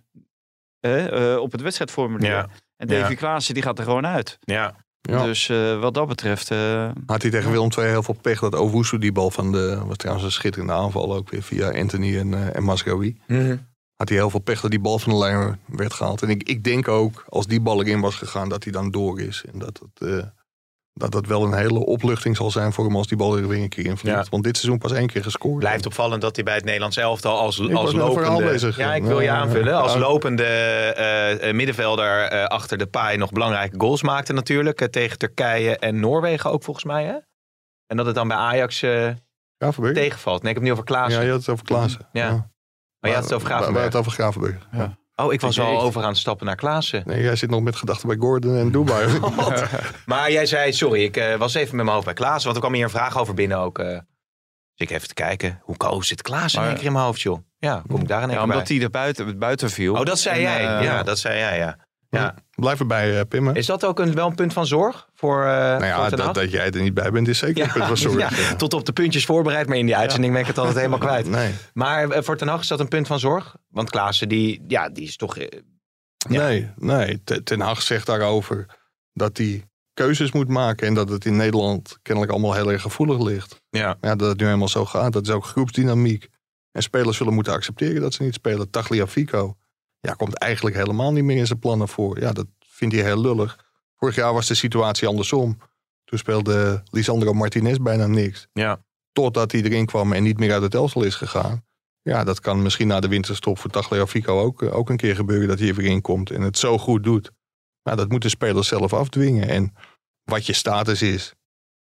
hè, 0.89 1.33
eh, 1.35 1.41
op 1.41 1.53
het 1.53 1.61
wedstrijdformulier. 1.61 2.31
Ja. 2.31 2.47
En 2.77 2.87
Davy 2.87 3.11
Ja. 3.11 3.17
Klaassen, 3.17 3.55
die 3.55 3.63
gaat 3.63 3.79
er 3.79 3.85
gewoon 3.85 4.07
uit. 4.07 4.39
Ja, 4.41 4.75
Ja. 5.01 5.23
Dus 5.25 5.49
eh, 5.49 5.81
wat 5.81 5.95
dat 5.95 6.09
betreft... 6.09 6.51
eh, 6.51 6.91
Had 7.07 7.23
hij 7.23 7.31
tegen 7.31 7.51
Willem 7.51 7.69
II 7.79 7.87
heel 7.89 8.03
veel 8.03 8.17
pech 8.21 8.41
dat 8.41 8.55
Owusu 8.55 8.99
die 8.99 9.13
bal 9.13 9.31
van 9.31 9.53
de... 9.53 9.83
was 9.87 9.97
trouwens 9.97 10.27
een 10.27 10.33
schitterende 10.33 10.73
aanval 10.73 11.15
ook 11.15 11.31
weer 11.31 11.43
via 11.43 11.71
Anthony 11.71 12.19
en, 12.19 12.35
eh 12.35 12.57
en 12.57 12.63
Masraoui. 12.63 13.17
Had 13.95 14.09
hij 14.09 14.19
heel 14.19 14.31
veel 14.31 14.41
pech 14.41 14.61
dat 14.61 14.71
die 14.71 14.81
bal 14.81 14.99
van 14.99 15.13
de 15.13 15.19
lijn 15.19 15.61
werd 15.67 15.93
gehaald. 15.93 16.23
En 16.23 16.29
ik, 16.31 16.43
ik 16.43 16.65
denk 16.65 16.89
ook, 16.89 17.25
als 17.29 17.47
die 17.47 17.61
bal 17.61 17.83
erin 17.83 18.01
was 18.01 18.15
gegaan, 18.17 18.49
dat 18.49 18.65
hij 18.65 18.73
dan 18.73 18.91
door 18.91 19.21
is. 19.21 19.45
En 19.53 19.59
dat 19.59 19.81
het, 19.95 20.25
dat 20.95 21.13
het 21.15 21.27
wel 21.27 21.45
een 21.45 21.55
hele 21.55 21.87
opluchting 21.87 22.37
zal 22.37 22.51
zijn 22.51 22.73
voor 22.73 22.85
hem 22.85 22.97
als 22.97 23.07
die 23.07 23.17
bal 23.17 23.37
er 23.37 23.49
weer 23.49 23.63
een 23.63 23.69
keer 23.69 23.85
in 23.87 23.97
vliegt. 23.97 24.17
Ja. 24.17 24.25
Want 24.31 24.45
dit 24.45 24.57
seizoen 24.57 24.79
pas 24.79 24.93
één 24.93 25.07
keer 25.07 25.23
gescoord. 25.23 25.59
blijft 25.59 25.87
opvallend 25.87 26.23
dat 26.23 26.35
hij 26.35 26.45
bij 26.45 26.55
het 26.55 26.65
Nederlands 26.65 26.97
elftal 26.97 27.39
als, 27.39 27.73
als 27.73 27.93
lopende... 27.93 28.45
bezig. 28.45 28.77
Ja, 28.77 28.95
ik 28.95 29.03
wil 29.03 29.21
je 29.21 29.31
aanvullen. 29.31 29.75
Als 29.75 29.97
lopende 29.97 30.45
eh, 30.45 31.49
eh, 31.49 31.55
middenvelder 31.55 32.21
eh, 32.23 32.45
achter 32.45 32.79
de 32.79 32.87
paai 32.87 33.17
nog 33.17 33.33
belangrijke 33.33 33.81
goals 33.81 34.03
maakte 34.03 34.33
natuurlijk. 34.33 34.89
tegen 34.89 35.19
Turkije 35.19 35.79
en 35.79 36.01
Noorwegen 36.01 36.51
ook 36.51 36.63
volgens 36.63 36.85
mij, 36.85 37.05
hè? 37.05 37.17
En 37.87 37.97
dat 37.97 38.07
het 38.07 38.15
dan 38.15 38.29
bij 38.29 38.37
Ajax 38.37 38.79
tegenvalt. 39.93 40.43
Nee, 40.43 40.53
ik 40.53 40.55
heb 40.55 40.55
het 40.55 40.63
niet 40.63 40.73
over 40.73 40.85
Klaassen. 40.85 41.21
Ja, 41.21 41.27
je 41.27 41.31
had 41.31 41.41
het 41.41 41.49
over 41.49 41.65
Klaassen. 41.65 42.09
Ja. 42.13 42.31
Maar 43.01 43.11
je 43.11 43.17
had 43.17 43.25
het 43.25 43.33
over 43.35 43.49
We- 43.49 43.55
we 43.55 43.59
Gravenberg. 43.59 43.85
het 43.85 43.97
over 43.97 44.13
Gravenberg. 44.13 44.69
Ja. 44.73 44.99
Oh, 45.17 45.33
ik 45.33 45.41
was 45.41 45.61
al 45.61 45.81
over 45.81 46.03
aan 46.03 46.09
het 46.09 46.17
stappen 46.19 46.47
naar 46.47 46.57
Klaassen. 46.57 47.03
Nee, 47.07 47.23
jij 47.23 47.37
zit 47.37 47.51
nog 47.51 47.61
met 47.63 47.77
gedachten 47.77 48.09
bij 48.09 48.17
Gordon 48.17 48.57
en 48.57 48.71
Dubai. 48.71 49.21
Maar 50.07 50.31
jij 50.33 50.47
zei, 50.47 50.73
sorry, 50.73 51.03
ik 51.03 51.17
eh, 51.17 51.35
was 51.37 51.55
even 51.55 51.75
met 51.77 51.85
mijn 51.85 51.91
hoofd 51.97 52.05
bij 52.05 52.15
Klaassen. 52.15 52.43
Want 52.45 52.55
er 52.55 52.61
kwam 52.61 52.73
hier 52.75 52.85
een 52.85 52.91
vraag 52.91 53.19
over 53.19 53.35
binnen 53.35 53.59
ook. 53.59 53.79
eh. 53.79 53.87
dus 53.87 53.99
ik 54.89 54.91
even 54.91 55.09
te 55.09 55.15
kijken. 55.15 55.61
Hoe 55.63 55.77
koos 55.77 56.09
zit 56.09 56.23
Klaassen 56.23 56.61
in 56.63 56.67
één 56.69 56.77
keer 56.77 56.87
in 56.87 56.93
mijn 56.93 57.05
hoofd, 57.05 57.21
joh? 57.21 57.39
Ja, 57.59 57.83
kom 57.89 58.01
ik 58.01 58.09
daar 58.09 58.23
in 58.23 58.29
één 58.29 58.39
ja, 58.39 58.45
keer 58.45 58.53
omdat 58.55 58.69
hij 58.69 58.81
er 58.83 58.91
buiten, 58.91 59.39
buiten 59.39 59.71
viel. 59.71 59.95
Oh, 59.95 60.05
dat 60.05 60.19
zei 60.19 60.37
En, 60.37 60.43
jij. 60.43 60.77
eh, 60.79 60.85
ja, 60.85 61.03
dat 61.03 61.19
zei 61.19 61.39
jij, 61.39 61.59
ja. 61.59 61.77
ja. 62.11 62.35
Blijf 62.57 62.81
erbij, 62.81 63.19
eh, 63.19 63.25
Pim. 63.29 63.47
hè? 63.47 63.53
Is 63.55 63.67
dat 63.67 63.85
ook 63.85 63.99
een, 63.99 64.15
wel 64.15 64.27
een 64.27 64.35
punt 64.35 64.53
van 64.53 64.67
zorg 64.67 65.09
voor, 65.15 65.43
eh 65.43 65.49
Nou 65.49 65.85
ja, 65.85 66.09
dat, 66.11 66.35
dat 66.35 66.51
jij 66.51 66.71
er 66.71 66.83
niet 66.83 66.95
bij 66.95 67.11
bent 67.11 67.29
is 67.29 67.39
zeker 67.39 67.65
een 67.65 67.73
punt 67.73 67.85
van 67.85 67.97
zorg. 67.97 68.49
ja, 68.49 68.55
tot 68.57 68.75
op 68.75 68.85
de 68.85 68.93
puntjes 68.93 69.25
voorbereid, 69.25 69.67
maar 69.69 69.77
in 69.77 69.87
die 69.87 69.97
uitzending 69.97 70.33
ben 70.33 70.43
ik 70.43 70.49
het 70.49 70.59
altijd 70.59 70.77
helemaal 70.77 70.99
kwijt. 70.99 71.29
Nee, 71.29 71.53
Maar 71.73 72.11
eh, 72.11 72.23
voor 72.23 72.37
Ten 72.37 72.49
Hag 72.49 72.61
is 72.61 72.67
dat 72.69 72.81
een 72.81 72.89
punt 72.89 73.07
van 73.07 73.19
zorg? 73.19 73.57
Want 73.71 73.91
Klaassen, 73.91 74.29
die, 74.29 74.65
ja, 74.69 74.89
die 74.89 75.05
is 75.05 75.17
toch... 75.17 75.37
eh, 75.37 75.59
nee, 76.29 76.71
nee. 76.77 77.21
Ten 77.25 77.45
Ten 77.45 77.61
Hag 77.61 77.83
zegt 77.83 78.07
daarover 78.07 78.67
dat 79.13 79.37
hij 79.37 79.65
keuzes 79.95 80.33
moet 80.33 80.49
maken. 80.49 80.87
En 80.87 80.95
dat 80.95 81.09
het 81.09 81.25
in 81.25 81.37
Nederland 81.37 81.99
kennelijk 82.03 82.33
allemaal 82.33 82.55
heel 82.55 82.73
erg 82.73 82.83
gevoelig 82.83 83.19
ligt. 83.21 83.63
ja. 83.71 83.97
Ja, 84.01 84.15
dat 84.17 84.29
het 84.29 84.39
nu 84.39 84.45
helemaal 84.47 84.69
zo 84.69 84.85
gaat. 84.85 85.13
Dat 85.13 85.27
is 85.27 85.33
ook 85.33 85.45
groepsdynamiek. 85.45 86.29
En 86.73 86.83
spelers 86.83 87.17
zullen 87.17 87.35
moeten 87.35 87.53
accepteren 87.53 88.01
dat 88.01 88.15
ze 88.15 88.23
niet 88.23 88.35
spelen. 88.35 88.71
Tagliafico 88.71 89.57
ja, 90.05 90.13
komt 90.13 90.39
eigenlijk 90.39 90.77
helemaal 90.77 91.13
niet 91.13 91.25
meer 91.25 91.37
in 91.37 91.47
zijn 91.47 91.59
plannen 91.59 91.89
voor. 91.89 92.21
Ja, 92.21 92.33
dat 92.33 92.47
vindt 92.67 92.95
hij 92.95 93.05
heel 93.05 93.21
lullig. 93.21 93.59
Vorig 93.97 94.15
jaar 94.15 94.33
was 94.33 94.47
de 94.47 94.55
situatie 94.55 95.09
andersom. 95.09 95.59
Toen 96.05 96.19
speelde 96.19 96.83
Lisandro 96.91 97.33
Martinez 97.33 97.77
bijna 97.77 98.07
niks. 98.07 98.49
Ja. 98.53 98.85
Totdat 99.13 99.53
hij 99.53 99.63
erin 99.63 99.87
kwam 99.87 100.13
en 100.13 100.23
niet 100.23 100.39
meer 100.39 100.53
uit 100.53 100.63
het 100.63 100.75
elftal 100.75 101.03
is 101.03 101.15
gegaan. 101.15 101.65
Ja, 102.03 102.25
dat 102.25 102.41
kan 102.41 102.63
misschien 102.63 102.87
na 102.87 103.01
de 103.01 103.09
winterstop 103.09 103.59
voor 103.59 103.71
Tagliafico 103.71 104.41
ook, 104.41 104.63
eh, 104.63 104.77
ook 104.77 104.91
een 104.91 104.97
keer 104.97 105.15
gebeuren 105.15 105.49
dat 105.49 105.59
hij 105.59 105.69
er 105.69 105.75
weer 105.75 105.91
in 105.91 106.01
komt 106.01 106.31
en 106.31 106.41
het 106.43 106.59
zo 106.59 106.79
goed 106.79 107.05
doet. 107.05 107.31
Maar 107.83 107.97
dat 107.97 108.09
moeten 108.09 108.31
spelers 108.31 108.69
zelf 108.69 108.93
afdwingen. 108.93 109.49
En 109.49 109.75
wat 110.25 110.47
je 110.47 110.53
status 110.53 111.03
is. 111.03 111.35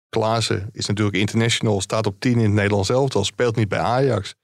Klaassen 0.08 0.68
is 0.72 0.86
natuurlijk 0.86 1.16
international, 1.16 1.80
staat 1.80 2.06
op 2.06 2.20
10 2.20 2.32
in 2.32 2.38
het 2.38 2.52
Nederlands 2.52 2.88
elftal, 2.88 3.24
speelt 3.24 3.56
niet 3.56 3.68
bij 3.68 3.78
Ajax. 3.78 4.34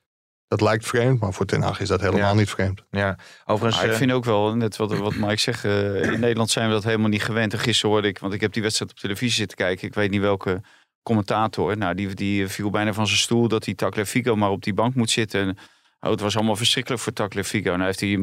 Dat 0.49 0.61
lijkt 0.61 0.87
vreemd, 0.87 1.21
maar 1.21 1.33
voor 1.33 1.47
Ten 1.47 1.63
Hag 1.63 1.81
is 1.81 1.89
dat 1.89 2.01
helemaal 2.01 2.21
Ja. 2.21 2.35
niet 2.35 2.51
vreemd. 2.51 2.83
ja. 2.91 3.19
Overigens... 3.45 3.77
Maar 3.77 3.85
ik 3.85 3.93
eh, 3.93 3.99
vind 3.99 4.13
ook 4.13 4.25
wel, 4.25 4.55
net 4.57 4.77
wat, 4.77 4.99
wat 4.99 5.15
Mike 5.15 5.37
zegt, 5.37 5.65
eh, 5.65 6.03
in 6.03 6.21
Nederland 6.21 6.51
zijn 6.51 6.67
we 6.69 6.73
dat 6.75 6.85
helemaal 6.85 7.09
niet 7.09 7.23
gewend. 7.23 7.53
En 7.53 7.59
gisteren 7.59 7.91
hoorde 7.91 8.09
ik, 8.09 8.19
want 8.19 8.33
ik 8.33 8.41
heb 8.41 8.53
die 8.53 8.63
wedstrijd 8.63 8.91
op 8.91 8.99
televisie 8.99 9.37
zitten 9.37 9.57
kijken. 9.57 9.89
Ik 9.89 9.95
weet 9.95 10.11
niet 10.11 10.21
welke 10.21 10.61
commentator. 11.03 11.77
Nou, 11.77 11.95
die, 11.95 12.15
die 12.15 12.49
viel 12.49 12.71
bijna 12.71 12.93
van 12.93 13.07
zijn 13.07 13.19
stoel 13.19 13.49
dat 13.49 13.65
die 13.65 13.75
Tagliafico 13.75 14.37
maar 14.37 14.51
op 14.51 14.63
die 14.63 14.75
bank 14.75 14.95
moet 14.95 15.11
zitten. 15.11 15.41
En, 15.41 15.57
oh, 16.01 16.11
het 16.11 16.21
was 16.21 16.37
allemaal 16.37 16.57
verschrikkelijk 16.57 17.03
voor 17.03 17.13
Tagliafico. 17.13 17.71
Nou 17.71 17.85
heeft 17.85 18.01
hij, 18.01 18.19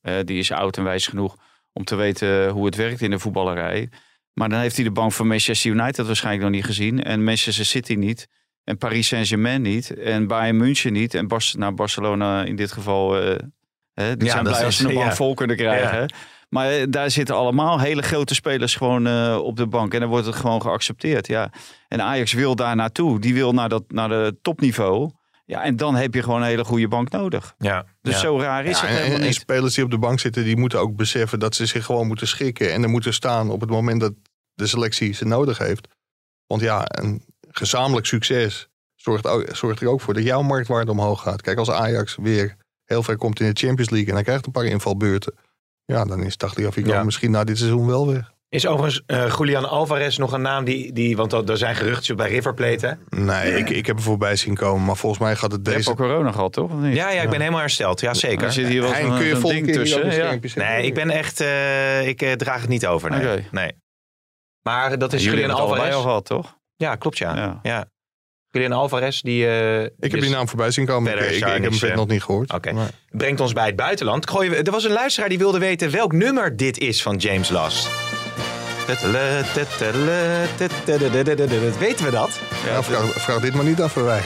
eh, 0.00 0.24
die 0.24 0.38
is 0.38 0.52
oud 0.52 0.76
en 0.76 0.84
wijs 0.84 1.06
genoeg 1.06 1.36
om 1.72 1.84
te 1.84 1.94
weten 1.96 2.48
hoe 2.48 2.66
het 2.66 2.76
werkt 2.76 3.00
in 3.00 3.10
de 3.10 3.18
voetballerij. 3.18 3.90
Maar 4.32 4.48
dan 4.48 4.60
heeft 4.60 4.76
hij 4.76 4.84
de 4.84 4.90
bank 4.90 5.12
van 5.12 5.26
Manchester 5.26 5.70
United 5.70 6.06
waarschijnlijk 6.06 6.44
nog 6.44 6.52
niet 6.54 6.64
gezien. 6.64 7.02
En 7.02 7.24
Manchester 7.24 7.64
City 7.64 7.94
niet. 7.94 8.28
En 8.64 8.78
Paris 8.78 9.06
Saint-Germain 9.06 9.62
niet. 9.62 9.94
En 9.94 10.26
Bayern 10.26 10.56
München 10.56 10.92
niet. 10.92 11.14
En 11.14 11.28
Bar 11.28 11.42
nou, 11.56 11.72
Barcelona 11.74 12.44
in 12.44 12.56
dit 12.56 12.72
geval. 12.72 13.20
eh, 13.20 13.36
hè, 13.94 14.16
die 14.16 14.26
Ja, 14.26 14.32
zijn 14.32 14.44
dat 14.44 14.52
blij 14.52 14.64
als 14.64 14.76
ze 14.76 14.88
een 14.88 14.94
bank 14.94 15.06
ja. 15.08 15.14
vol 15.14 15.34
kunnen 15.34 15.56
krijgen. 15.56 16.00
Ja. 16.00 16.06
Maar 16.48 16.70
eh, 16.70 16.86
daar 16.88 17.10
zitten 17.10 17.34
allemaal 17.36 17.80
hele 17.80 18.02
grote 18.02 18.34
spelers 18.34 18.74
gewoon 18.74 19.06
eh, 19.06 19.38
op 19.42 19.56
de 19.56 19.66
bank. 19.66 19.94
En 19.94 20.00
dan 20.00 20.08
wordt 20.08 20.26
het 20.26 20.34
gewoon 20.34 20.62
geaccepteerd. 20.62 21.26
Ja. 21.26 21.50
En 21.88 22.02
Ajax 22.02 22.32
wil 22.32 22.56
daar 22.56 22.76
naartoe. 22.76 23.20
Die 23.20 23.34
wil 23.34 23.52
naar, 23.52 23.68
dat, 23.68 23.82
naar 23.88 24.08
de 24.08 24.38
topniveau. 24.42 25.10
Ja, 25.44 25.62
en 25.62 25.76
dan 25.76 25.94
heb 25.94 26.14
je 26.14 26.22
gewoon 26.22 26.40
een 26.40 26.46
hele 26.48 26.64
goede 26.64 26.88
bank 26.88 27.10
nodig. 27.10 27.54
ja, 27.58 27.84
Dus 28.02 28.14
ja. 28.14 28.20
zo 28.20 28.40
raar 28.40 28.64
is 28.64 28.80
Ja, 28.80 28.86
het 28.86 28.90
en, 28.90 28.96
helemaal 29.02 29.18
en 29.20 29.24
niet. 29.26 29.34
spelers 29.34 29.74
die 29.74 29.84
op 29.84 29.90
de 29.90 29.98
bank 29.98 30.20
zitten, 30.20 30.44
die 30.44 30.56
moeten 30.56 30.78
ook 30.80 30.96
beseffen 30.96 31.38
dat 31.38 31.54
ze 31.54 31.66
zich 31.66 31.84
gewoon 31.84 32.06
moeten 32.06 32.26
schikken. 32.28 32.72
En 32.72 32.82
er 32.82 32.88
moeten 32.88 33.14
staan 33.14 33.50
op 33.50 33.60
het 33.60 33.70
moment 33.70 34.00
dat 34.00 34.12
de 34.54 34.66
selectie 34.66 35.12
ze 35.14 35.24
nodig 35.24 35.58
heeft. 35.58 35.88
Want 36.46 36.62
ja, 36.62 36.82
een 36.86 37.24
gezamenlijk 37.50 38.06
succes 38.06 38.68
zorgt, 38.94 39.26
ook, 39.26 39.44
zorgt 39.52 39.80
er 39.80 39.88
ook 39.88 40.00
voor 40.00 40.14
dat 40.14 40.22
jouw 40.22 40.42
marktwaarde 40.42 40.90
omhoog 40.90 41.22
gaat. 41.22 41.42
Kijk, 41.42 41.58
als 41.58 41.70
Ajax 41.70 42.16
weer 42.20 42.56
heel 42.84 43.02
ver 43.02 43.16
komt 43.16 43.40
in 43.40 43.46
de 43.52 43.60
Champions 43.66 43.90
League 43.90 44.08
en 44.08 44.14
hij 44.14 44.24
krijgt 44.24 44.46
een 44.46 44.52
paar 44.52 44.64
invalbeurten. 44.64 45.34
Ja, 45.84 46.04
dan 46.04 46.22
is 46.22 46.36
Tagliafico 46.36 46.88
Ja. 46.90 47.02
misschien 47.04 47.30
na 47.30 47.44
dit 47.44 47.58
seizoen 47.58 47.86
wel 47.86 48.06
weg. 48.12 48.32
Is 48.48 48.66
overigens 48.66 49.02
eh, 49.06 49.34
Julian 49.38 49.68
Alvarez 49.68 50.16
nog 50.16 50.32
een 50.32 50.42
naam 50.42 50.64
die... 50.64 50.92
die 50.92 51.16
want 51.16 51.32
er 51.32 51.56
zijn 51.56 51.76
geruchten 51.76 52.16
bij 52.16 52.28
River 52.28 52.54
Plate, 52.54 52.86
hè? 52.86 53.18
Nee, 53.22 53.56
ik, 53.58 53.70
ik 53.70 53.86
heb 53.86 53.96
er 53.96 54.02
voorbij 54.02 54.36
zien 54.36 54.54
komen. 54.54 54.84
Maar 54.84 54.96
volgens 54.96 55.20
mij 55.22 55.36
gaat 55.36 55.52
het 55.52 55.60
Je 55.66 55.72
hebt 55.72 55.84
deze... 55.86 55.90
al 55.90 56.06
corona 56.06 56.32
gehad, 56.32 56.52
toch? 56.52 56.70
Of 56.70 56.78
niet? 56.78 56.94
Ja, 56.96 57.10
ja, 57.10 57.22
ik 57.22 57.30
ben 57.30 57.38
helemaal 57.40 57.60
hersteld. 57.60 58.00
Ja, 58.00 58.14
zeker. 58.14 58.46
Er 58.46 58.52
zit 58.52 58.66
hier 58.66 58.82
wel 58.82 58.94
zo'n 58.94 59.16
kun 59.16 59.26
je 59.26 59.36
volgende 59.36 59.64
ding 59.64 59.76
ook 59.76 59.82
tussen. 59.82 60.06
een 60.06 60.40
Ja. 60.42 60.68
Nee, 60.68 60.86
ik 60.86 60.94
ben 60.94 61.10
echt... 61.10 61.40
eh, 61.40 62.08
ik 62.08 62.22
eh, 62.22 62.32
draag 62.32 62.60
het 62.60 62.68
niet 62.68 62.86
over, 62.86 63.10
nee. 63.10 63.48
Nee. 63.50 63.72
Maar 64.62 64.98
dat 64.98 65.12
is 65.12 65.24
Jullie 65.24 65.38
Julian 65.40 65.56
hebben 65.58 65.74
het 65.74 65.80
allebei 65.80 65.80
Alvarez. 65.80 65.94
al 65.94 66.02
gehad, 66.02 66.24
toch? 66.24 66.58
Ja, 66.80 66.94
klopt 66.96 67.18
ja. 67.18 67.36
Ja. 67.36 67.60
ja. 67.62 67.84
Julian 68.50 68.72
Alvarez, 68.72 69.20
die... 69.20 69.46
eh, 69.46 69.82
Ik 69.82 69.90
heb 69.98 70.10
dus 70.10 70.20
die 70.20 70.30
naam 70.30 70.48
voorbij 70.48 70.70
zien 70.70 70.86
komen. 70.86 71.12
Ik, 71.12 71.30
ik, 71.30 71.44
heb 71.44 71.62
hem 71.62 71.72
verder 71.72 71.90
eh, 71.90 71.96
nog 71.96 72.06
niet 72.08 72.22
gehoord. 72.22 72.52
Oké. 72.52 72.72
Brengt 73.10 73.40
ons 73.40 73.52
bij 73.52 73.66
het 73.66 73.76
buitenland. 73.76 74.30
Gooien 74.30 74.50
we- 74.50 74.56
Er 74.56 74.70
was 74.70 74.84
een 74.84 74.92
luisteraar 74.92 75.28
die 75.28 75.38
wilde 75.38 75.58
weten 75.58 75.90
welk 75.90 76.12
nummer 76.12 76.56
dit 76.56 76.78
is 76.78 77.02
van 77.02 77.16
James 77.16 77.48
Last. 77.48 77.88
Weten 81.78 82.04
we 82.04 82.10
dat? 82.10 82.40
Ja, 82.66 82.82
vraag, 82.82 83.12
vraag 83.12 83.40
dit 83.40 83.54
maar 83.54 83.64
niet 83.64 83.80
af 83.80 83.92
voor 83.92 84.04
wij. 84.04 84.20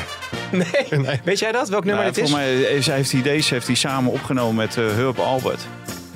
Nee. 0.52 1.20
Weet 1.24 1.38
jij 1.38 1.52
dat? 1.52 1.68
Welk 1.68 1.84
nummer 1.84 2.02
Nou, 2.02 2.14
dit 2.14 2.24
is? 2.24 2.30
voor 2.30 2.38
mij 2.38 2.54
heeft 2.54 2.86
hij 2.86 3.02
die 3.10 3.22
deze 3.22 3.54
heeft 3.54 3.66
hij 3.66 3.76
samen 3.76 4.12
opgenomen 4.12 4.54
met 4.54 4.76
eh 4.76 4.86
Herb 4.94 5.18
Albert. 5.18 5.66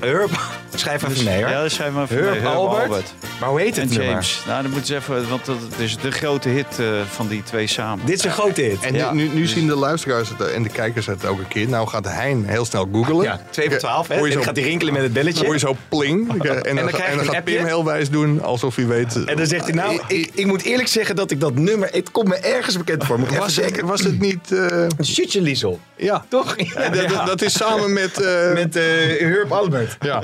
Herb. 0.00 0.30
Schrijf 0.74 1.08
even 1.08 1.24
mee 1.24 1.40
hoor. 1.42 1.50
Ja, 1.50 1.62
dat 1.62 1.70
schrijf 1.70 1.92
maar 1.92 2.02
even 2.02 2.16
Herb 2.16 2.30
mee. 2.30 2.40
Herb 2.40 2.54
Albert. 2.54 2.82
Albert. 2.82 3.14
Maar 3.40 3.48
hoe 3.48 3.60
heet 3.60 3.74
En 3.76 3.80
het 3.80 3.90
nummer? 3.90 4.08
James. 4.08 4.42
Nou, 4.46 4.62
dan 4.62 4.70
moeten 4.70 4.88
ze 4.88 4.96
even, 4.96 5.28
want 5.28 5.44
dat 5.46 5.56
is 5.76 5.96
de 5.96 6.10
grote 6.10 6.48
hit 6.48 6.78
eh, 6.78 6.86
van 7.10 7.28
die 7.28 7.42
twee 7.42 7.66
samen. 7.66 8.06
Dit 8.06 8.18
is 8.18 8.24
een 8.24 8.30
grote 8.30 8.60
hit. 8.62 8.80
En 8.80 8.94
Ja. 8.94 9.12
nu, 9.12 9.22
nu, 9.28 9.34
nu 9.34 9.46
zien 9.46 9.66
de 9.66 9.74
luisteraars 9.74 10.28
het, 10.28 10.40
eh, 10.40 10.54
en 10.54 10.62
de 10.62 10.68
kijkers 10.68 11.06
het 11.06 11.26
ook 11.26 11.38
een 11.38 11.48
keer. 11.48 11.68
Nou 11.68 11.88
gaat 11.88 12.04
Hein 12.08 12.44
heel 12.46 12.64
snel 12.64 12.88
googlen. 12.92 13.22
Ja, 13.24 13.40
2 13.50 13.68
voor 13.70 13.78
12. 13.78 14.08
Hè? 14.08 14.14
En 14.14 14.24
je 14.24 14.34
dan 14.34 14.42
gaat 14.42 14.56
hij 14.56 14.64
rinkelen 14.64 14.92
met 14.92 15.02
het 15.02 15.12
belletje. 15.12 15.44
hoor 15.44 15.52
je 15.54 15.58
zo 15.60 15.76
pling. 15.88 16.30
En, 16.30 16.38
dan, 16.38 16.46
dan 16.46 16.54
ga- 16.54 16.62
krijg 16.62 16.96
je 16.96 17.02
en 17.02 17.10
dan 17.10 17.18
een 17.18 17.24
gaat 17.24 17.34
appje. 17.36 17.54
Pim 17.56 17.64
heel 17.64 17.84
wijs 17.84 18.10
doen 18.10 18.42
alsof 18.42 18.76
hij 18.76 18.86
weet... 18.86 19.24
En 19.24 19.36
dan 19.36 19.46
zegt 19.46 19.64
hij, 19.64 19.74
nou, 19.74 20.00
ik, 20.06 20.30
ik 20.34 20.46
moet 20.46 20.62
eerlijk 20.62 20.88
zeggen 20.88 21.16
dat 21.16 21.30
ik 21.30 21.40
dat 21.40 21.54
nummer... 21.54 21.88
Het 21.92 22.10
komt 22.10 22.28
me 22.28 22.36
ergens 22.36 22.76
bekend 22.76 23.04
voor. 23.04 23.18
Moet 23.18 23.26
ik 23.26 23.32
even 23.32 23.44
was, 23.44 23.56
het, 23.56 23.80
was 23.80 24.00
het 24.02 24.20
niet... 24.20 24.52
eh, 24.52 24.86
Shitje 25.04 25.40
Liesel. 25.40 25.80
ja, 25.96 26.24
Toch? 26.28 26.54
Ja, 26.74 26.88
dat, 26.88 27.08
dat- 27.08 27.26
dat 27.26 27.42
is 27.42 27.52
samen 27.52 27.92
met... 27.92 28.20
eh, 28.22 28.52
Met 28.52 28.76
eh 28.76 28.82
Herb 29.18 29.52
Albert. 29.52 29.87
Ja. 30.00 30.20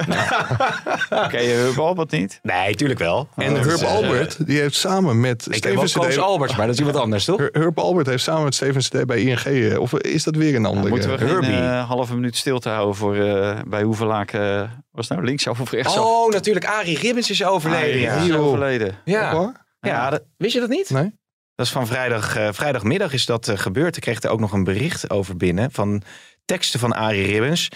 Ken 1.31 1.43
je 1.43 1.49
Herb 1.49 1.79
Albert 1.79 2.11
niet? 2.11 2.39
Nee, 2.43 2.75
tuurlijk 2.75 2.99
wel. 3.01 3.29
En 3.37 3.55
Herb 3.55 3.81
eh, 3.81 3.95
Albert, 3.95 4.47
die 4.47 4.59
heeft 4.61 4.75
samen 4.75 5.21
met 5.21 5.47
Ik 5.47 5.55
Steven 5.55 5.77
Koos 5.93 5.93
CD... 6.15 6.19
Alberts, 6.19 6.57
maar 6.57 6.65
dat 6.67 6.75
is 6.75 6.81
iemand 6.81 6.99
anders, 6.99 7.25
toch? 7.25 7.49
Herb 7.53 7.79
Albert 7.79 8.07
heeft 8.07 8.23
samen 8.23 8.45
met 8.45 8.55
Steven 8.55 8.81
CD 8.81 9.07
bij 9.07 9.21
ING... 9.21 9.39
eh, 9.45 9.81
Of 9.81 9.93
is 9.95 10.25
dat 10.25 10.37
weer 10.37 10.55
een 10.55 10.65
andere? 10.67 10.89
Moeten 10.89 11.11
we 11.11 11.19
geen 11.19 11.29
Herbie. 11.29 11.51
eh, 11.57 11.89
halve 11.89 12.15
minuut 12.15 12.37
stilte 12.37 12.69
houden 12.69 12.95
voor 12.95 13.17
eh, 13.17 13.59
bij 13.67 13.83
Hoevelaak... 13.83 14.33
eh 14.33 14.63
was 14.91 15.09
het 15.09 15.17
nou 15.17 15.29
links 15.29 15.47
of 15.47 15.71
rechts? 15.71 15.99
Oh, 15.99 16.31
natuurlijk. 16.33 16.67
Arie 16.67 16.99
Ribbens 16.99 17.31
is 17.31 17.45
overleden. 17.45 18.01
ja. 18.01 18.15
is 18.15 18.33
overleden. 18.33 18.95
Ja, 19.05 19.31
Hoor? 19.35 19.53
ja 19.81 20.11
dat, 20.11 20.23
wist 20.37 20.55
je 20.55 20.61
dat 20.61 20.69
niet? 20.69 20.91
Nee? 20.91 21.13
Dat 21.55 21.67
is 21.67 21.73
van 21.73 21.87
vrijdag, 21.87 22.37
eh, 22.37 22.49
vrijdagmiddag 22.53 23.13
is 23.13 23.27
dat 23.27 23.49
eh, 23.49 23.59
gebeurd. 23.59 23.97
Ik 23.97 24.03
kreeg 24.03 24.23
er 24.23 24.31
ook 24.31 24.41
nog 24.41 24.53
een 24.53 24.65
bericht 24.65 25.11
over 25.11 25.37
binnen 25.37 25.71
van 25.73 26.03
teksten 26.45 26.81
van 26.81 26.93
Arie 26.93 27.27
Ribbens. 27.27 27.69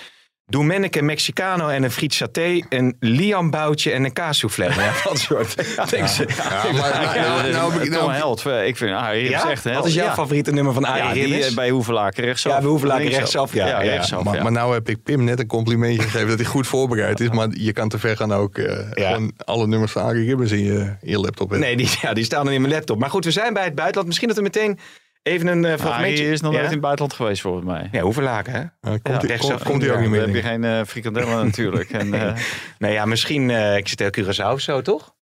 Doe 0.51 0.65
Menneke 0.65 1.03
Mexicano 1.03 1.69
en 1.69 1.83
een 1.83 1.91
friet 1.91 2.15
saté, 2.15 2.61
een 2.69 2.97
Liam 3.01 3.51
boutje 3.51 3.91
en 3.93 4.05
een 4.05 4.13
kaassoufflé. 4.13 4.65
Ja, 4.65 4.93
dat 5.05 5.19
soort. 5.19 5.55
Ja, 5.77 6.73
maar, 6.73 7.13
nou, 7.15 7.51
nou, 7.53 7.89
nou, 7.89 8.09
een 8.09 8.11
held. 8.15 8.45
Ik 8.47 8.77
vind 8.77 8.91
ah, 8.93 9.09
Ribbens 9.13 9.43
Ja? 9.43 9.51
echt. 9.51 9.65
Wat 9.65 9.87
is 9.87 9.95
jouw 9.95 10.05
Ja. 10.07 10.15
favoriete 10.15 10.51
nummer 10.53 10.73
van 10.73 10.85
Arie 10.85 11.03
Ja, 11.29 11.37
die 11.37 11.45
eh, 11.45 11.55
bij 11.55 11.71
Hoevelaak 11.71 12.17
rechtsaf. 12.17 12.53
Ja, 12.53 12.59
bij 12.59 12.69
Hoevelaak 12.69 12.99
Linksaf. 12.99 13.19
rechtsaf, 13.21 13.55
ja. 13.55 13.67
Ja, 13.67 13.83
Ja, 13.83 13.91
rechtsaf, 13.91 14.23
maar, 14.25 14.35
ja. 14.35 14.43
maar 14.43 14.53
nou 14.53 14.75
heb 14.75 14.89
ik 14.89 15.03
Pim 15.03 15.25
net 15.25 15.39
een 15.39 15.47
complimentje 15.47 16.03
gegeven 16.03 16.29
dat 16.29 16.39
hij 16.39 16.47
goed 16.47 16.67
voorbereid 16.67 17.21
is. 17.21 17.29
Maar 17.31 17.49
je 17.53 17.73
kan 17.73 17.89
te 17.89 17.99
ver 17.99 18.17
gaan 18.17 18.33
ook 18.33 18.59
eh, 18.59 18.79
Ja. 18.95 19.07
gewoon 19.13 19.33
alle 19.45 19.67
nummers 19.67 19.93
van 19.93 20.03
Arie 20.03 20.37
in 20.37 20.65
je, 20.65 20.79
in 21.01 21.11
je 21.11 21.19
laptop 21.19 21.51
hebben. 21.51 21.67
Nee, 21.69 21.77
die, 21.77 21.91
ja, 22.03 22.13
die 22.13 22.25
staan 22.25 22.45
dan 22.45 22.55
in 22.55 22.61
mijn 22.61 22.73
laptop. 22.73 22.99
Maar 22.99 23.11
goed, 23.11 23.25
we 23.25 23.31
zijn 23.31 23.53
bij 23.53 23.65
het 23.65 23.75
buitenland. 23.75 24.07
Misschien 24.07 24.29
dat 24.29 24.37
we 24.37 24.43
meteen 24.43 24.79
even 25.23 25.47
een 25.47 25.65
eh, 25.65 25.73
Ah, 25.73 25.79
fragmentje... 25.79 26.23
hij 26.25 26.33
is 26.33 26.41
nog 26.41 26.51
ja? 26.53 26.57
nooit 26.59 26.67
in 26.71 26.73
het 26.77 26.83
buitenland 26.83 27.17
geweest 27.17 27.41
volgens 27.41 27.65
mij. 27.65 27.89
Ja, 27.93 28.01
hoeveel 28.01 28.23
laken, 28.23 28.53
hè? 28.53 28.61
Uh, 28.61 28.69
komt 28.81 29.01
Ja, 29.03 29.13
hij 29.19 29.21
rechtsaf. 29.29 29.51
komt, 29.57 29.63
komt 29.71 29.83
hij 29.83 29.91
ook 29.91 29.97
niet 30.01 30.11
Dan 30.11 30.19
meer. 30.19 30.27
heb 30.27 30.35
je 30.35 30.43
geen 30.43 30.65
eh 30.65 30.85
frikandellen 30.85 31.45
natuurlijk. 31.47 31.91
En, 31.91 32.15
eh, 32.15 32.43
Nou 32.79 32.93
ja, 32.93 33.05
misschien... 33.05 33.51
eh 33.51 33.77
ik 33.77 33.89
zit 33.89 33.99
heel 33.99 34.11
Curaçao 34.25 34.53
of 34.53 34.61
zo, 34.61 34.83
toch? 34.83 35.17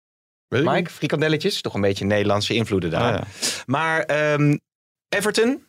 Weet 0.48 0.62
ik 0.64 0.70
Mike, 0.70 0.90
frikandelletjes. 0.90 1.62
Toch 1.62 1.74
een 1.74 1.82
beetje 1.82 2.06
Nederlandse 2.06 2.54
invloeden 2.54 2.90
daar. 2.90 3.14
oh 3.14 3.20
ja. 3.20 3.24
Maar 3.66 4.02
ehm, 4.02 4.58
Everton, 5.10 5.64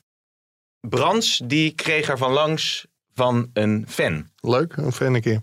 Brands, 0.80 1.40
die 1.44 1.74
kreeg 1.74 2.08
er 2.08 2.18
van 2.18 2.32
langs 2.32 2.86
van 3.14 3.50
een 3.52 3.84
fan. 3.88 4.28
Leuk, 4.40 4.76
een 4.76 4.92
fan 4.92 5.14
een 5.14 5.20
keer. 5.20 5.40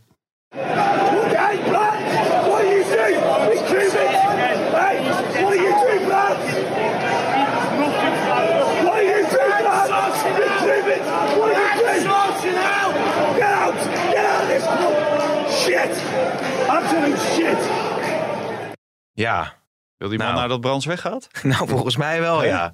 Ja, 19.22 19.54
Wil 19.98 20.10
die 20.10 20.18
man 20.18 20.28
Nou. 20.28 20.38
nou 20.38 20.50
dat 20.50 20.62
Brands 20.62 20.86
weggaat? 20.86 21.28
nou 21.44 21.68
volgens 21.68 21.98
mij 21.98 22.20
wel, 22.20 22.44
ja. 22.46 22.74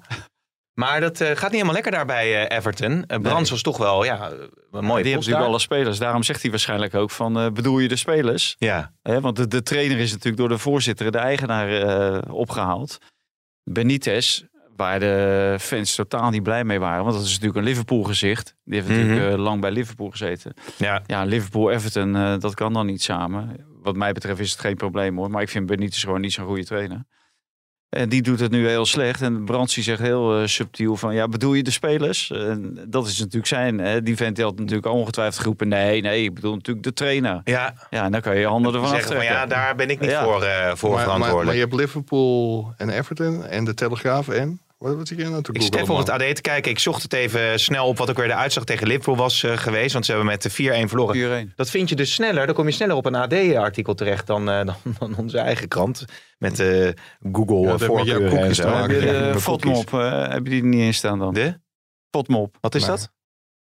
Maar 0.74 1.00
dat 1.00 1.20
eh, 1.20 1.28
gaat 1.28 1.40
niet 1.42 1.50
helemaal 1.50 1.72
lekker 1.72 1.92
daar 1.92 2.06
bij 2.06 2.46
eh, 2.46 2.56
Everton. 2.58 3.04
Eh, 3.06 3.20
Brands 3.20 3.50
was 3.50 3.62
toch 3.62 3.76
wel, 3.76 4.04
ja, 4.04 4.30
een 4.30 4.84
mooie 4.84 5.02
die 5.02 5.12
hebben 5.12 5.12
natuurlijk 5.12 5.44
alle 5.46 5.58
spelers. 5.58 5.98
Daarom 5.98 6.22
zegt 6.22 6.42
hij 6.42 6.50
waarschijnlijk 6.50 6.94
ook 6.94 7.10
van, 7.10 7.52
bedoel 7.52 7.78
je 7.78 7.88
de 7.88 7.96
spelers? 7.96 8.56
Ja, 8.58 8.92
want 9.02 9.36
de, 9.36 9.48
de 9.48 9.62
trainer 9.62 9.98
is 9.98 10.10
natuurlijk 10.10 10.36
door 10.36 10.48
de 10.48 10.58
voorzitter, 10.58 11.12
de 11.12 11.18
eigenaar, 11.18 11.68
eh, 11.68 12.34
opgehaald. 12.34 12.98
Benitez, 13.64 14.42
waar 14.76 15.00
de 15.00 15.56
fans 15.60 15.94
totaal 15.94 16.30
niet 16.30 16.42
blij 16.42 16.64
mee 16.64 16.78
waren. 16.80 17.02
Want 17.04 17.16
dat 17.16 17.24
is 17.24 17.30
natuurlijk 17.32 17.58
een 17.58 17.64
Liverpool 17.64 18.02
gezicht. 18.02 18.54
Die 18.64 18.74
heeft 18.74 18.88
natuurlijk 18.88 19.30
Mhm. 19.32 19.40
lang 19.40 19.60
bij 19.60 19.70
Liverpool 19.70 20.10
gezeten. 20.10 20.54
ja. 20.76 21.02
Ja, 21.06 21.24
Liverpool-Everton, 21.24 22.12
dat 22.40 22.54
kan 22.54 22.72
dan 22.72 22.86
niet 22.86 23.02
samen. 23.02 23.66
Wat 23.88 23.96
mij 23.96 24.12
betreft 24.12 24.40
is 24.40 24.50
het 24.50 24.60
geen 24.60 24.76
probleem 24.76 25.16
hoor. 25.16 25.30
Maar 25.30 25.42
ik 25.42 25.48
vind 25.48 25.66
Benitez 25.66 26.04
gewoon 26.04 26.20
niet 26.20 26.32
zo'n 26.32 26.46
goede 26.46 26.64
trainer. 26.64 27.04
En 27.88 28.08
die 28.08 28.22
doet 28.22 28.40
het 28.40 28.50
nu 28.50 28.68
heel 28.68 28.86
slecht. 28.86 29.22
En 29.22 29.44
Brands 29.44 29.74
die 29.74 29.82
zegt 29.84 30.00
heel 30.00 30.40
eh, 30.40 30.46
subtiel 30.46 30.96
van... 30.96 31.14
Ja, 31.14 31.28
bedoel 31.28 31.54
je 31.54 31.62
de 31.62 31.70
spelers? 31.70 32.30
En 32.30 32.84
dat 32.88 33.06
is 33.06 33.18
natuurlijk 33.18 33.46
zijn. 33.46 33.78
Hè? 33.78 34.02
Die 34.02 34.16
vent 34.16 34.36
die 34.36 34.44
had 34.44 34.58
natuurlijk 34.58 34.86
ongetwijfeld 34.86 35.38
geroepen... 35.40 35.68
Nee, 35.68 36.00
nee, 36.00 36.24
ik 36.24 36.34
bedoel 36.34 36.54
natuurlijk 36.54 36.86
de 36.86 36.92
trainer. 36.92 37.40
Ja, 37.44 37.74
Ja, 37.90 38.04
en 38.04 38.12
dan 38.12 38.20
kan 38.20 38.36
je 38.38 38.46
handen 38.46 38.74
ervan 38.74 38.88
zeggen 38.88 39.06
van 39.08 39.16
aftrekken. 39.16 39.40
ja, 39.40 39.46
daar 39.46 39.74
ben 39.74 39.90
ik 39.90 40.00
niet 40.00 40.10
Ja. 40.10 40.24
voor, 40.24 40.42
eh, 40.42 40.74
voor 40.74 40.88
Maar, 40.88 40.96
maar, 40.96 41.04
verantwoordelijk. 41.04 41.44
maar 41.44 41.54
je 41.54 41.60
hebt 41.60 41.74
Liverpool 41.74 42.72
en 42.76 42.88
Everton 42.90 43.44
en 43.46 43.64
de 43.64 43.74
Telegraaf 43.74 44.28
en... 44.28 44.60
Wat, 44.78 45.08
je 45.08 45.14
nou 45.16 45.42
te 45.42 45.52
Ik 45.52 45.62
zit 45.62 45.74
googlen, 45.74 45.80
even 45.80 45.94
op 45.94 46.00
het? 46.18 46.28
AD 46.28 46.34
te 46.36 46.40
kijken. 46.42 46.70
Ik 46.70 46.78
zocht 46.78 47.02
het 47.02 47.12
even 47.12 47.60
snel 47.60 47.86
op 47.86 47.98
wat 47.98 48.10
ook 48.10 48.16
weer 48.16 48.26
de 48.26 48.34
uitslag 48.34 48.64
tegen 48.64 48.86
Liverpool 48.86 49.16
was 49.16 49.42
eh, 49.42 49.56
geweest. 49.56 49.92
Want 49.92 50.04
ze 50.04 50.10
hebben 50.12 50.30
met 50.30 50.42
de 50.42 50.50
4-1 50.86 50.88
verloren. 50.88 51.48
4-1. 51.50 51.54
Dat 51.54 51.70
vind 51.70 51.88
je 51.88 51.94
dus 51.96 52.12
sneller. 52.14 52.46
Dan 52.46 52.54
kom 52.54 52.66
je 52.66 52.72
sneller 52.72 52.96
op 52.96 53.06
een 53.06 53.14
AD-artikel 53.14 53.94
terecht 53.94 54.26
dan, 54.26 54.48
eh, 54.50 54.64
dan, 54.66 54.76
dan 54.98 55.16
onze 55.16 55.38
eigen 55.38 55.68
krant. 55.68 56.04
Met 56.38 56.60
eh 56.60 56.88
Google 57.32 57.60
Ja, 57.68 57.78
voorkeuren 57.78 58.38
en 58.38 58.54
zo. 58.54 58.86
de 58.86 59.34
fotmop, 59.40 59.92
eh, 59.94 60.28
heb 60.28 60.44
je 60.44 60.50
die 60.50 60.64
niet 60.64 60.80
in 60.80 60.94
staan 60.94 61.18
dan? 61.18 61.34
De? 61.34 61.60
Fotmop. 62.10 62.56
Wat 62.60 62.74
is 62.74 62.80
Nee. 62.80 62.90
dat? 62.90 63.10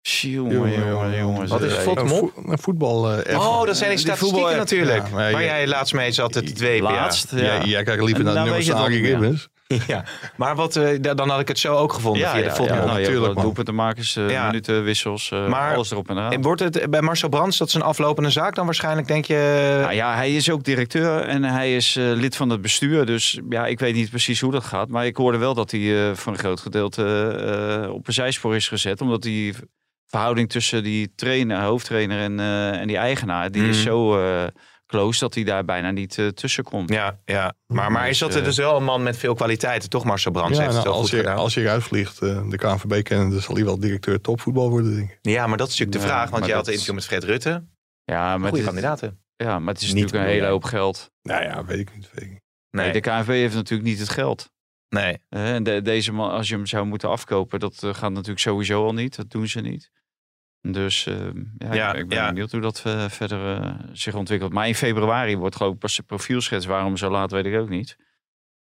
Jongen, 0.01 0.53
Jongen, 0.53 0.70
jongen, 0.72 0.88
jongen, 0.88 1.18
jongen. 1.18 1.49
Wat 1.49 1.62
is 1.62 1.72
zeg. 1.72 1.82
fot- 1.82 1.99
Een, 2.46 2.59
voetbal 2.59 3.11
eh, 3.12 3.34
app. 3.34 3.42
Oh, 3.44 3.64
dat 3.66 3.76
zijn 3.76 3.88
die 3.90 3.99
die 3.99 4.07
statistieken 4.07 4.38
voetbal- 4.38 4.57
natuurlijk. 4.57 5.07
Ja, 5.09 5.14
maar 5.14 5.32
waar 5.32 5.44
jij 5.44 5.66
laatst 5.66 5.94
mee 5.94 6.12
zat 6.12 6.32
dwepen. 6.32 6.88
ja. 6.88 6.94
Laatst, 6.94 7.30
ja. 7.30 7.38
Jij, 7.38 7.64
jij 7.64 7.82
kijkt 7.82 8.03
liever 8.03 8.18
En 8.18 8.24
naar 8.24 8.34
de 8.44 8.51
nummers 8.51 8.66
weet 8.66 8.76
van 8.76 9.49
Ja, 9.87 10.05
maar 10.37 10.55
wat, 10.55 10.77
eh, 10.77 10.99
da- 11.01 11.14
dan 11.14 11.29
had 11.29 11.41
ik 11.41 11.49
het 11.49 11.59
zo 11.59 11.75
ook 11.75 11.93
gevonden 11.93 12.21
Ja, 12.23 12.29
via 12.31 12.37
ja, 12.39 12.43
de 12.45 12.49
ja, 12.51 12.55
fotmop. 12.57 12.87
nou, 12.87 13.01
natuurlijk, 13.01 13.41
doelpuntenmakers, 13.41 14.16
eh, 14.16 14.31
Ja. 14.31 14.47
minuten, 14.47 14.85
wissels, 14.85 15.31
eh, 15.31 15.47
Maar- 15.49 15.75
alles 15.75 15.91
erop 15.91 16.09
en 16.09 16.16
eraan. 16.16 16.33
En 16.33 16.43
wordt 16.43 16.61
het 16.61 16.91
bij 16.91 17.01
Marcel 17.03 17.29
Brands, 17.29 17.59
dat 17.59 17.69
is 17.69 17.75
een 17.75 17.83
aflopende 17.83 18.31
zaak 18.31 18.55
dan 18.55 18.64
waarschijnlijk, 18.64 19.07
denk 19.07 19.25
je? 19.25 19.79
Nou 19.81 19.93
ja, 19.95 20.14
hij 20.14 20.35
is 20.35 20.51
ook 20.51 20.64
directeur 20.64 21.21
en 21.21 21.45
hij 21.45 21.77
is 21.77 21.97
eh, 21.97 22.05
lid 22.05 22.37
van 22.37 22.51
het 22.51 22.61
bestuur. 22.61 23.07
Dus 23.07 23.41
ja, 23.49 23.66
ik 23.66 23.79
weet 23.79 23.95
niet 23.95 24.11
precies 24.11 24.41
hoe 24.41 24.53
dat 24.53 24.64
gaat. 24.64 24.89
Maar 24.89 25.07
ik 25.07 25.16
hoorde 25.16 25.39
wel 25.39 25.55
dat 25.55 25.71
hij 25.71 26.09
eh, 26.11 26.14
voor 26.16 26.33
een 26.33 26.39
groot 26.39 26.61
gedeelte 26.61 27.05
eh, 27.85 27.93
op 27.93 28.07
een 28.07 28.12
zijspoor 28.12 28.57
is 28.57 28.69
gezet. 28.69 29.01
Omdat 29.01 29.23
die 29.23 29.55
verhouding 30.07 30.49
tussen 30.51 30.83
die 30.83 31.12
trainer, 31.16 31.61
hoofdtrainer 31.62 32.19
en, 32.21 32.41
eh, 32.41 32.81
en 32.81 32.87
die 32.87 32.97
eigenaar... 32.97 33.51
die 33.51 33.69
is 33.69 33.77
Mhm. 33.77 33.87
zo 33.87 34.21
eh, 34.21 34.45
close 34.89 35.20
dat 35.20 35.34
hij 35.34 35.45
daar 35.45 35.64
bijna 35.64 35.91
niet 35.91 36.18
eh, 36.18 36.26
tussen 36.26 36.64
komt. 36.64 36.91
Ja, 36.93 37.18
ja. 37.24 37.55
Maar, 37.66 37.93
maar 37.93 38.09
is 38.09 38.18
dat 38.18 38.28
Dus, 38.28 38.39
eh, 38.39 38.45
dus 38.45 38.57
wel 38.57 38.76
een 38.76 38.84
man 38.84 39.03
met 39.03 39.16
veel 39.16 39.34
kwaliteiten, 39.34 39.89
toch 39.91 40.05
Marcel 40.05 40.30
Brands? 40.32 40.57
Ja, 40.57 40.62
heeft 40.62 40.74
het 40.74 40.84
nou, 40.84 40.97
als, 40.97 41.09
goed 41.09 41.16
je, 41.18 41.22
gedaan. 41.24 41.36
als 41.36 41.55
je 41.55 41.61
eruit 41.61 41.82
vliegt, 41.82 42.22
eh, 42.22 42.49
de 42.51 42.57
KNVB 42.57 43.03
kennen, 43.03 43.30
dan 43.30 43.41
zal 43.41 43.55
hij 43.55 43.64
wel 43.64 43.78
directeur 43.80 44.20
topvoetbal 44.20 44.70
worden, 44.70 44.95
denk 44.97 45.11
ik. 45.11 45.18
Ja, 45.22 45.47
maar 45.47 45.57
dat 45.59 45.68
is 45.68 45.78
natuurlijk 45.78 46.03
de 46.05 46.07
Ja, 46.12 46.14
vraag. 46.14 46.30
Want 46.30 46.47
jij 46.47 46.55
had 46.55 46.64
dat 46.64 46.74
een 46.74 46.80
interview 46.80 46.95
met 46.95 47.05
Fred 47.20 47.24
Rutte. 47.24 47.64
Ja, 48.05 48.28
maar, 48.39 48.49
Goede 48.49 48.57
het, 48.57 48.64
kandidaten. 48.66 49.22
ja, 49.36 49.59
maar 49.59 49.74
het 49.74 49.82
is 49.82 49.93
Niet 49.93 50.03
natuurlijk 50.03 50.28
een 50.30 50.34
hele 50.34 50.47
hoop 50.47 50.64
geld. 50.64 51.11
Nou 51.22 51.43
ja, 51.43 51.64
weet 51.64 51.78
ik 51.78 51.95
niet. 51.95 52.11
Weet 52.12 52.24
ik 52.24 52.30
niet. 52.30 52.43
Nee. 52.70 52.84
Nee, 52.84 52.93
de 52.93 53.01
KNVB 53.01 53.28
heeft 53.28 53.55
natuurlijk 53.55 53.89
niet 53.89 53.99
het 53.99 54.09
geld. 54.09 54.51
nee. 54.89 55.18
En 55.28 55.62
de- 55.62 55.82
deze 55.82 56.12
man, 56.12 56.30
als 56.30 56.49
je 56.49 56.55
hem 56.55 56.66
zou 56.66 56.86
moeten 56.86 57.09
afkopen, 57.09 57.61
dat 57.61 57.74
gaat 57.93 58.11
natuurlijk 58.12 58.39
sowieso 58.41 58.84
al 58.84 58.93
niet. 58.95 59.16
Dat 59.16 59.30
doen 59.30 59.49
ze 59.49 59.61
niet. 59.61 59.91
Dus 60.62 61.06
eh, 61.06 61.14
ja, 61.59 61.74
Ja, 61.74 61.94
ik, 61.94 62.09
ben 62.09 62.18
ja. 62.18 62.26
benieuwd 62.28 62.52
hoe 62.52 62.61
dat 62.61 62.82
eh, 62.86 63.09
verder 63.09 63.56
eh, 63.62 63.70
zich 63.92 64.14
ontwikkelt. 64.14 64.52
Maar 64.52 64.66
in 64.66 64.74
februari 64.74 65.36
wordt 65.36 65.56
geloof 65.56 65.72
ik 65.72 65.78
pas 65.78 65.96
de 65.96 66.02
profielschets, 66.02 66.66
waarom 66.66 66.96
zo 66.96 67.11
laat 67.11 67.30
weet 67.30 67.46
ik 67.46 67.56
ook 67.59 67.68
niet, 67.68 67.96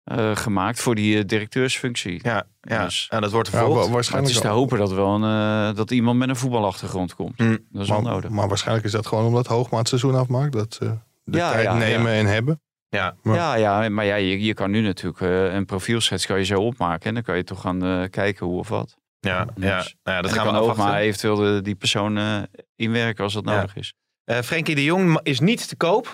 eh, 0.03 0.35
gemaakt 0.35 0.79
voor 0.79 0.95
die 0.95 1.25
directeursfunctie. 1.25 2.19
Ja, 2.23 2.43
ja. 2.61 2.83
Dus- 2.83 3.07
ja, 3.09 3.19
dat 3.19 3.31
wordt 3.31 3.49
Ja, 3.51 3.57
vervolgd. 3.57 3.73
wa- 3.75 3.77
Maar 3.79 3.85
het 3.85 3.93
waarschijnlijk 3.95 4.33
is 4.35 4.41
te 4.41 4.47
hopen 4.47 4.77
dat, 4.77 4.91
wel 4.91 5.23
een, 5.23 5.75
dat 5.75 5.91
iemand 5.91 6.17
met 6.19 6.29
een 6.29 6.35
voetbalachtergrond 6.35 7.15
komt. 7.15 7.37
Hm. 7.37 7.57
Dat 7.69 7.81
is 7.81 7.89
wel 7.89 8.01
maar, 8.01 8.11
nodig. 8.13 8.29
maar 8.29 8.47
waarschijnlijk 8.47 8.85
is 8.85 8.91
dat 8.91 9.07
gewoon 9.07 9.25
omdat 9.25 9.47
het 9.69 9.87
seizoen 9.87 10.15
afmaakt. 10.15 10.51
Dat 10.53 10.73
ze 10.73 10.97
de 11.23 11.37
Ja, 11.37 11.51
tijd 11.51 11.63
ja, 11.63 11.73
nemen 11.77 12.11
ja. 12.11 12.17
en 12.19 12.25
hebben. 12.25 12.61
Ja. 12.89 13.15
Ja, 13.23 13.55
ja, 13.55 13.89
maar 13.89 14.05
ja, 14.05 14.15
je, 14.15 14.43
je 14.43 14.53
kan 14.53 14.71
nu 14.71 14.81
natuurlijk 14.81 15.19
een 15.53 15.65
profielschets 15.65 16.25
kan 16.25 16.37
je 16.37 16.45
zo 16.45 16.61
opmaken. 16.61 17.07
En 17.07 17.13
dan 17.13 17.23
kan 17.23 17.37
je 17.37 17.43
toch 17.43 17.61
gaan 17.61 18.09
kijken 18.09 18.45
hoe 18.45 18.59
of 18.59 18.69
wat. 18.69 18.97
Ja, 19.19 19.47
ja. 19.55 19.77
Dus- 19.77 19.95
Nou 20.03 20.15
ja, 20.17 20.21
dat 20.21 20.33
gaan 20.33 20.45
we 20.47 20.51
afwachten. 20.59 20.83
maar 20.85 20.99
eventueel 20.99 21.35
de, 21.35 21.61
die 21.61 21.75
persoon 21.75 22.17
eh, 22.17 22.37
inwerken 22.75 23.23
als 23.23 23.33
dat 23.33 23.43
Ja. 23.45 23.55
nodig 23.55 23.75
is. 23.75 23.93
Eh 24.23 24.37
Frenkie 24.37 24.75
de 24.75 24.83
Jong 24.83 25.19
is 25.23 25.39
niet 25.39 25.67
te 25.67 25.75
koop. 25.75 26.11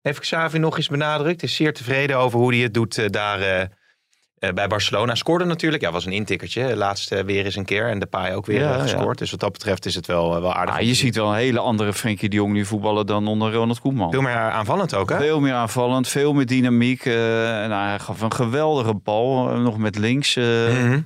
Heeft 0.00 0.18
Xavi 0.20 0.58
nog 0.58 0.76
eens 0.76 0.88
benadrukt. 0.88 1.42
Is 1.42 1.54
zeer 1.54 1.72
tevreden 1.74 2.16
over 2.18 2.38
hoe 2.38 2.54
hij 2.54 2.62
het 2.62 2.74
doet 2.74 2.98
eh, 2.98 3.06
daar 3.08 3.68
bij 4.54 4.66
Barcelona. 4.66 5.14
Scoorde 5.14 5.44
natuurlijk. 5.44 5.82
Ja, 5.82 5.90
was 5.92 6.06
een 6.06 6.12
intikkertje. 6.12 6.76
Laatst 6.76 7.08
weer 7.24 7.44
eens 7.44 7.56
een 7.56 7.64
keer. 7.64 7.88
En 7.88 7.98
de 7.98 8.06
paai 8.06 8.34
ook 8.34 8.46
weer 8.46 8.60
Ja, 8.60 8.78
gescoord. 8.78 9.18
Dus 9.18 9.30
wat 9.30 9.40
dat 9.40 9.52
betreft 9.52 9.86
is 9.86 9.94
het 9.94 10.06
wel, 10.06 10.40
wel 10.40 10.54
aardig. 10.54 10.74
Ah, 10.74 10.80
je 10.80 10.94
ziet 10.94 11.16
wel 11.16 11.28
een 11.28 11.34
hele 11.36 11.58
andere 11.58 11.92
Frenkie 11.92 12.28
de 12.28 12.36
Jong 12.36 12.52
nu 12.52 12.64
voetballen 12.64 13.06
dan 13.06 13.26
onder 13.28 13.52
Ronald 13.52 13.80
Koeman. 13.80 14.10
Veel 14.10 14.20
meer 14.22 14.34
aanvallend 14.36 14.94
ook, 14.94 15.10
hè? 15.10 15.16
Veel 15.16 15.40
meer 15.40 15.52
aanvallend, 15.52 16.08
veel 16.08 16.32
meer 16.32 16.46
dynamiek. 16.46 17.04
en 17.06 17.70
hij 17.70 17.98
gaf 17.98 18.20
een 18.20 18.32
geweldige 18.32 18.94
bal, 18.94 19.44
nog 19.58 19.78
met 19.78 19.98
links. 19.98 20.36
Mhm. 20.36 21.00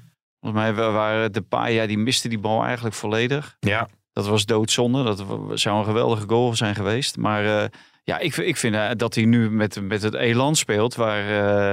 Volgens 0.47 0.65
mij 0.65 0.75
wa- 0.75 0.91
waren 0.93 1.33
de 1.33 1.41
Paya, 1.41 1.87
die 1.87 1.99
miste 1.99 2.29
die 2.29 2.39
bal 2.39 2.65
eigenlijk 2.65 2.95
volledig. 2.95 3.57
Ja. 3.61 3.89
Dat 4.13 4.27
was 4.27 4.45
doodzonde. 4.45 5.03
Dat 5.03 5.25
zou 5.55 5.79
een 5.79 5.85
geweldige 5.85 6.25
goal 6.29 6.55
zijn 6.55 6.75
geweest. 6.75 7.17
Maar 7.17 7.45
eh, 7.63 7.69
ja, 8.05 8.19
ik, 8.19 8.37
ik 8.37 8.57
vind 8.57 8.75
eh, 8.75 8.91
dat 8.97 9.15
hij 9.15 9.25
nu 9.25 9.51
met, 9.51 9.81
met 9.83 10.03
het 10.03 10.15
elan 10.15 10.57
speelt 10.57 10.95
waar, 10.95 11.29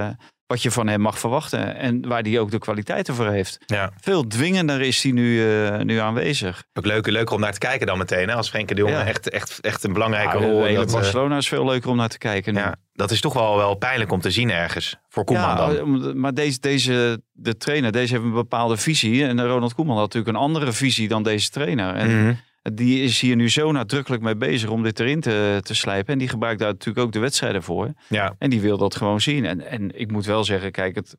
eh, 0.05 0.09
wat 0.53 0.61
je 0.61 0.71
van 0.71 0.87
hem 0.87 1.01
mag 1.01 1.19
verwachten. 1.19 1.75
En 1.75 2.07
waar 2.07 2.21
hij 2.21 2.39
ook 2.39 2.51
de 2.51 2.57
kwaliteiten 2.59 3.15
voor 3.15 3.27
heeft. 3.29 3.57
Ja. 3.65 3.91
Veel 4.01 4.27
dwingender 4.27 4.81
is 4.81 5.03
hij 5.03 5.11
nu, 5.11 5.55
eh, 5.65 5.79
nu 5.79 5.97
aanwezig. 5.97 6.63
Ook 6.73 6.85
leuk, 6.85 7.07
leuker 7.07 7.35
om 7.35 7.41
naar 7.41 7.51
te 7.53 7.59
kijken 7.59 7.87
dan 7.87 7.97
meteen. 7.97 8.27
Hè? 8.29 8.35
Als 8.35 8.49
Frenkie 8.49 8.75
de 8.75 8.81
Jong 8.81 8.93
Ja. 8.93 9.05
echt, 9.05 9.29
echt, 9.29 9.59
echt 9.61 9.83
een 9.83 9.93
belangrijke 9.93 10.37
Ja, 10.39 10.45
rol. 10.45 10.73
dat, 10.75 10.87
eh, 10.87 10.93
Barcelona 10.93 11.37
is 11.37 11.47
veel 11.47 11.65
leuker 11.65 11.89
om 11.89 11.95
naar 11.97 12.09
te 12.09 12.17
kijken. 12.17 12.53
nu. 12.53 12.59
ja, 12.59 12.75
dat 12.93 13.11
is 13.11 13.21
toch 13.21 13.33
wel, 13.33 13.57
wel 13.57 13.75
pijnlijk 13.75 14.11
om 14.11 14.21
te 14.21 14.31
zien 14.31 14.51
ergens. 14.51 14.95
Voor 15.09 15.23
Koeman 15.23 15.43
Ja, 15.49 15.55
dan. 15.73 16.19
maar 16.19 16.33
deze, 16.33 16.59
deze, 16.59 17.21
de 17.31 17.57
trainer, 17.57 17.91
deze 17.91 18.13
heeft 18.13 18.25
een 18.25 18.33
bepaalde 18.33 18.77
visie. 18.77 19.25
En 19.25 19.45
Ronald 19.47 19.73
Koeman 19.73 19.95
had 19.97 20.03
natuurlijk 20.13 20.35
een 20.37 20.43
andere 20.43 20.71
visie 20.71 21.07
dan 21.07 21.23
deze 21.23 21.49
trainer. 21.49 21.95
En 21.95 22.21
Mhm. 22.21 22.33
Die 22.73 23.03
is 23.03 23.19
hier 23.19 23.35
nu 23.35 23.49
zo 23.49 23.71
nadrukkelijk 23.71 24.21
mee 24.23 24.35
bezig 24.35 24.69
om 24.69 24.83
dit 24.83 24.99
erin 24.99 25.19
te, 25.21 25.59
te 25.63 25.75
slijpen. 25.75 26.13
En 26.13 26.19
die 26.19 26.27
gebruikt 26.27 26.59
daar 26.59 26.71
natuurlijk 26.71 27.05
ook 27.05 27.11
de 27.11 27.19
wedstrijden 27.19 27.63
voor. 27.63 27.93
Ja. 28.09 28.35
En 28.37 28.49
die 28.49 28.61
wil 28.61 28.77
dat 28.77 28.95
gewoon 28.95 29.21
zien. 29.21 29.45
En, 29.45 29.61
en 29.67 29.99
ik 29.99 30.11
moet 30.11 30.25
wel 30.25 30.43
zeggen, 30.43 30.71
kijk, 30.71 30.95
het 30.95 31.15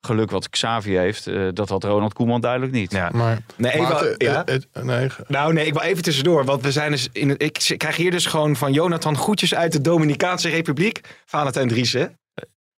geluk 0.00 0.30
wat 0.30 0.48
Xavi 0.48 0.96
heeft, 0.96 1.26
eh, 1.26 1.48
dat 1.52 1.68
had 1.68 1.84
Ronald 1.84 2.12
Koeman 2.12 2.40
duidelijk 2.40 2.72
niet. 2.72 2.92
Ja. 2.92 3.10
Maar, 3.12 3.38
Nee, 3.56 3.72
even, 3.72 3.82
maar 3.82 4.00
het- 4.04 4.22
ja? 4.22 4.42
het- 4.44 4.66
het- 4.72 4.84
nee, 4.84 5.08
Nou, 5.28 5.52
nee, 5.52 5.66
ik 5.66 5.72
wil 5.72 5.82
even 5.82 6.02
tussendoor. 6.02 6.44
Want 6.44 6.62
we 6.62 6.72
zijn 6.72 6.90
dus 6.90 7.08
in 7.12 7.28
het, 7.28 7.42
ik 7.42 7.74
krijg 7.78 7.96
hier 7.96 8.10
dus 8.10 8.26
gewoon 8.26 8.56
van 8.56 8.72
Jonathan 8.72 9.16
groetjes 9.16 9.54
uit 9.54 9.72
de 9.72 9.80
Dominicaanse 9.80 10.48
Republiek. 10.48 11.00
Valentijn 11.24 11.68
Driessen. 11.68 12.18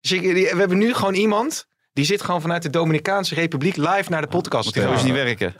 Dus 0.00 0.12
ik- 0.12 0.22
die- 0.22 0.32
we 0.50 0.56
hebben 0.58 0.78
nu 0.78 0.94
gewoon 0.94 1.14
iemand. 1.14 1.66
Die 1.96 2.04
zit 2.04 2.22
gewoon 2.22 2.40
vanuit 2.40 2.62
de 2.62 2.70
Dominicaanse 2.70 3.34
Republiek 3.34 3.76
live 3.76 4.04
naar 4.08 4.20
de 4.20 4.26
podcast. 4.26 4.64
Moet 4.64 4.72
te 4.72 4.78
trouwens 4.78 5.04
niet 5.04 5.14
werken. 5.14 5.54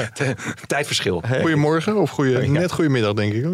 Tijdverschil. 0.66 1.22
goedemorgen 1.40 1.96
of 1.96 2.10
goeie, 2.10 2.48
net 2.48 2.72
goedemiddag 2.72 3.12
denk 3.12 3.32
ik. 3.32 3.46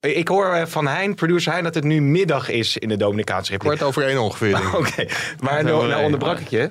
Ik 0.00 0.28
hoor 0.28 0.46
eh, 0.46 0.66
van 0.66 0.86
Hein, 0.86 1.14
producer 1.14 1.52
Hein, 1.52 1.64
dat 1.64 1.74
het 1.74 1.84
nu 1.84 2.00
middag 2.00 2.48
is 2.48 2.76
in 2.76 2.88
de 2.88 2.96
Dominicaanse 2.96 3.50
Republiek. 3.50 3.76
Kwart 3.76 3.90
over 3.90 4.08
één 4.10 4.18
ongeveer. 4.18 4.56
denk 4.56 4.64
ik. 4.64 4.74
Oké, 4.80 5.06
maar 5.40 5.64
nou, 5.64 5.76
nou 5.76 5.88
mee, 5.88 6.04
onderbrak 6.04 6.38
ik 6.38 6.48
je. 6.48 6.58
Want 6.58 6.70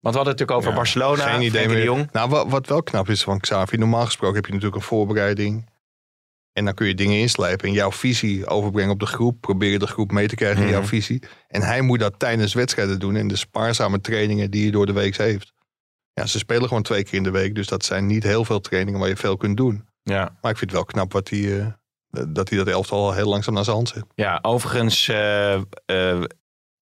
we 0.00 0.20
hadden 0.20 0.20
het 0.20 0.26
natuurlijk 0.26 0.58
over 0.58 0.70
Ja, 0.70 0.76
Barcelona, 0.76 1.32
Geen 1.32 1.42
idee 1.42 1.68
meer. 1.68 1.82
Jong. 1.82 2.08
Nou, 2.12 2.28
wat, 2.28 2.46
wat 2.48 2.66
wel 2.66 2.82
knap 2.82 3.08
is 3.08 3.22
van 3.22 3.40
Xavi, 3.40 3.76
normaal 3.76 4.04
gesproken 4.04 4.36
heb 4.36 4.46
je 4.46 4.52
natuurlijk 4.52 4.80
een 4.80 4.88
voorbereiding. 4.88 5.70
En 6.58 6.64
dan 6.64 6.74
kun 6.74 6.86
je 6.86 6.94
dingen 6.94 7.18
inslijpen 7.18 7.68
en 7.68 7.74
jouw 7.74 7.92
visie 7.92 8.46
overbrengen 8.46 8.90
op 8.92 9.00
de 9.00 9.06
groep. 9.06 9.40
Proberen 9.40 9.78
de 9.78 9.86
groep 9.86 10.12
mee 10.12 10.28
te 10.28 10.34
krijgen 10.34 10.62
in 10.62 10.68
jouw 10.68 10.78
Mhm. 10.80 10.88
visie. 10.88 11.22
En 11.48 11.62
hij 11.62 11.80
moet 11.80 11.98
dat 11.98 12.14
tijdens 12.18 12.54
wedstrijden 12.54 12.98
doen 12.98 13.16
in 13.16 13.28
de 13.28 13.36
spaarzame 13.36 14.00
trainingen 14.00 14.50
die 14.50 14.64
je 14.64 14.70
door 14.70 14.86
de 14.86 14.92
week 14.92 15.16
heeft. 15.16 15.52
Ja, 16.12 16.26
ze 16.26 16.38
spelen 16.38 16.68
gewoon 16.68 16.82
twee 16.82 17.04
keer 17.04 17.14
in 17.14 17.22
de 17.22 17.30
week, 17.30 17.54
dus 17.54 17.66
dat 17.66 17.84
zijn 17.84 18.06
niet 18.06 18.22
heel 18.22 18.44
veel 18.44 18.60
trainingen 18.60 19.00
waar 19.00 19.08
je 19.08 19.16
veel 19.16 19.36
kunt 19.36 19.56
doen. 19.56 19.84
Ja. 20.02 20.36
Maar 20.40 20.50
ik 20.50 20.58
vind 20.58 20.70
het 20.70 20.80
wel 20.80 20.84
knap 20.84 21.12
wat 21.12 21.28
hij, 21.28 21.60
eh, 21.60 21.66
dat 22.28 22.48
hij 22.48 22.58
dat 22.58 22.66
elftal 22.68 22.98
al 23.06 23.12
heel 23.14 23.28
langzaam 23.28 23.54
naar 23.54 23.64
zijn 23.64 23.76
hand 23.76 23.88
zet. 23.88 24.04
Ja, 24.14 24.38
overigens, 24.42 25.08
eh, 25.08 25.54
eh, 25.54 26.22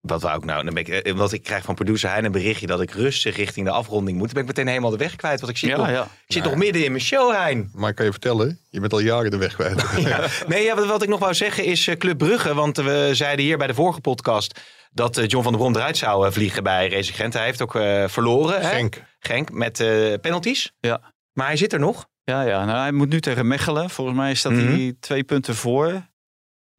wat 0.06 0.22
wou 0.22 0.36
ik 0.38 0.44
nou? 0.44 0.64
Dan 0.64 0.74
ben 0.74 0.82
ik, 0.86 0.88
eh, 0.88 1.12
want 1.14 1.32
ik 1.32 1.42
krijg 1.42 1.64
van 1.64 1.74
producer 1.74 2.10
Hein 2.10 2.24
een 2.24 2.32
berichtje 2.32 2.66
dat 2.66 2.80
ik 2.80 2.90
rustig 2.90 3.36
richting 3.36 3.66
de 3.66 3.72
afronding 3.72 4.16
moet. 4.18 4.24
Dan 4.26 4.34
ben 4.34 4.42
ik 4.42 4.48
meteen 4.48 4.66
helemaal 4.68 4.90
de 4.90 4.96
weg 4.96 5.16
kwijt. 5.16 5.40
Want 5.40 5.52
ik 5.52 5.58
zit, 5.58 5.76
nog, 5.76 5.86
Ja, 5.86 5.92
ja. 5.92 6.02
ik 6.02 6.32
zit 6.32 6.44
nog 6.44 6.54
midden 6.54 6.84
in 6.84 6.90
mijn 6.92 7.04
show, 7.04 7.32
Hein. 7.34 7.70
Maar 7.74 7.90
ik 7.90 7.94
kan 7.96 8.04
je 8.04 8.10
vertellen, 8.10 8.58
je 8.70 8.80
bent 8.80 8.92
al 8.92 8.98
jaren 8.98 9.30
de 9.30 9.36
weg 9.36 9.54
kwijt. 9.54 9.84
Ja. 10.08 10.26
Nee, 10.46 10.64
ja, 10.64 10.74
wat, 10.74 10.86
wat 10.86 11.02
ik 11.02 11.08
nog 11.08 11.18
wou 11.20 11.34
zeggen 11.34 11.64
is 11.64 11.86
eh, 11.86 11.96
Club 11.96 12.18
Brugge. 12.18 12.54
Want 12.54 12.76
we 12.76 13.10
zeiden 13.12 13.44
hier 13.44 13.58
bij 13.58 13.66
de 13.66 13.74
vorige 13.74 14.00
podcast 14.00 14.60
dat 14.92 15.16
eh, 15.16 15.26
John 15.26 15.42
van 15.42 15.52
der 15.52 15.60
Brom 15.60 15.76
eruit 15.76 15.96
zou 15.96 16.26
eh, 16.26 16.32
vliegen 16.32 16.62
bij 16.62 16.88
Racing 16.88 17.16
Gent. 17.16 17.32
Hij 17.34 17.44
heeft 17.44 17.62
ook 17.62 17.74
eh, 17.74 18.04
verloren. 18.08 18.60
hè? 18.60 18.68
Genk. 18.68 19.02
Genk 19.18 19.50
met 19.52 19.80
eh, 19.80 20.12
penalties. 20.20 20.72
Ja. 20.80 21.00
Maar 21.32 21.46
hij 21.46 21.56
zit 21.56 21.72
er 21.72 21.78
nog. 21.80 22.06
Ja, 22.24 22.42
ja. 22.42 22.64
Nou, 22.64 22.78
hij 22.78 22.92
moet 22.92 23.08
nu 23.08 23.20
tegen 23.20 23.46
Mechelen. 23.46 23.90
Volgens 23.90 24.16
mij 24.16 24.34
staat 24.34 24.52
Mhm. 24.52 24.72
hij 24.72 24.94
twee 25.00 25.24
punten 25.24 25.54
voor. 25.54 26.02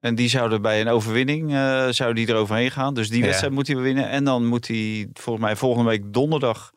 En 0.05 0.15
die 0.15 0.29
zouden 0.29 0.61
bij 0.61 0.81
een 0.81 0.87
overwinning 0.87 1.53
eh 1.53 1.87
zouden 1.89 2.25
die 2.25 2.33
eroverheen 2.35 2.71
gaan. 2.71 2.93
Dus 2.93 3.09
die 3.09 3.19
Ja. 3.19 3.25
wedstrijd 3.25 3.53
moet 3.53 3.67
hij 3.67 3.75
winnen. 3.75 4.09
En 4.09 4.23
dan 4.23 4.45
moet 4.45 4.67
hij 4.67 5.09
volgens 5.13 5.45
mij 5.45 5.55
volgende 5.55 5.89
week 5.89 6.13
donderdag 6.13 6.71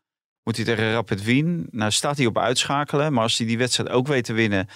moet 0.44 0.56
hij 0.56 0.64
tegen 0.64 0.92
Rapid 0.92 1.22
Wien. 1.22 1.66
Nou 1.70 1.90
staat 1.90 2.16
hij 2.16 2.26
op 2.26 2.38
uitschakelen. 2.38 3.12
Maar 3.12 3.22
als 3.22 3.38
hij 3.38 3.46
die 3.46 3.58
wedstrijd 3.58 3.90
ook 3.90 4.06
weet 4.06 4.24
te 4.24 4.32
winnen. 4.32 4.68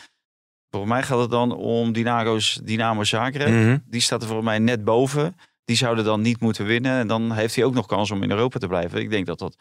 Volgens 0.71 0.93
mij 0.93 1.03
gaat 1.03 1.19
het 1.19 1.31
dan 1.31 1.53
om 1.57 1.93
Dinamo's, 1.93 2.61
Dynamo 2.65 3.05
Zagreb. 3.05 3.49
Mhm. 3.49 3.79
Die 3.87 4.01
staat 4.01 4.21
er 4.21 4.27
volgens 4.27 4.49
mij 4.49 4.59
net 4.59 4.85
boven. 4.85 5.37
Die 5.65 5.77
zouden 5.77 6.05
dan 6.05 6.21
niet 6.21 6.41
moeten 6.41 6.65
winnen. 6.67 6.99
En 6.99 7.07
dan 7.07 7.33
heeft 7.33 7.55
hij 7.55 7.65
ook 7.65 7.75
nog 7.75 7.87
kans 7.87 8.11
om 8.11 8.23
in 8.23 8.31
Europa 8.31 8.59
te 8.59 8.67
blijven. 8.67 9.01
Ik 9.01 9.11
denk 9.11 9.27
dat 9.27 9.39
dat 9.39 9.57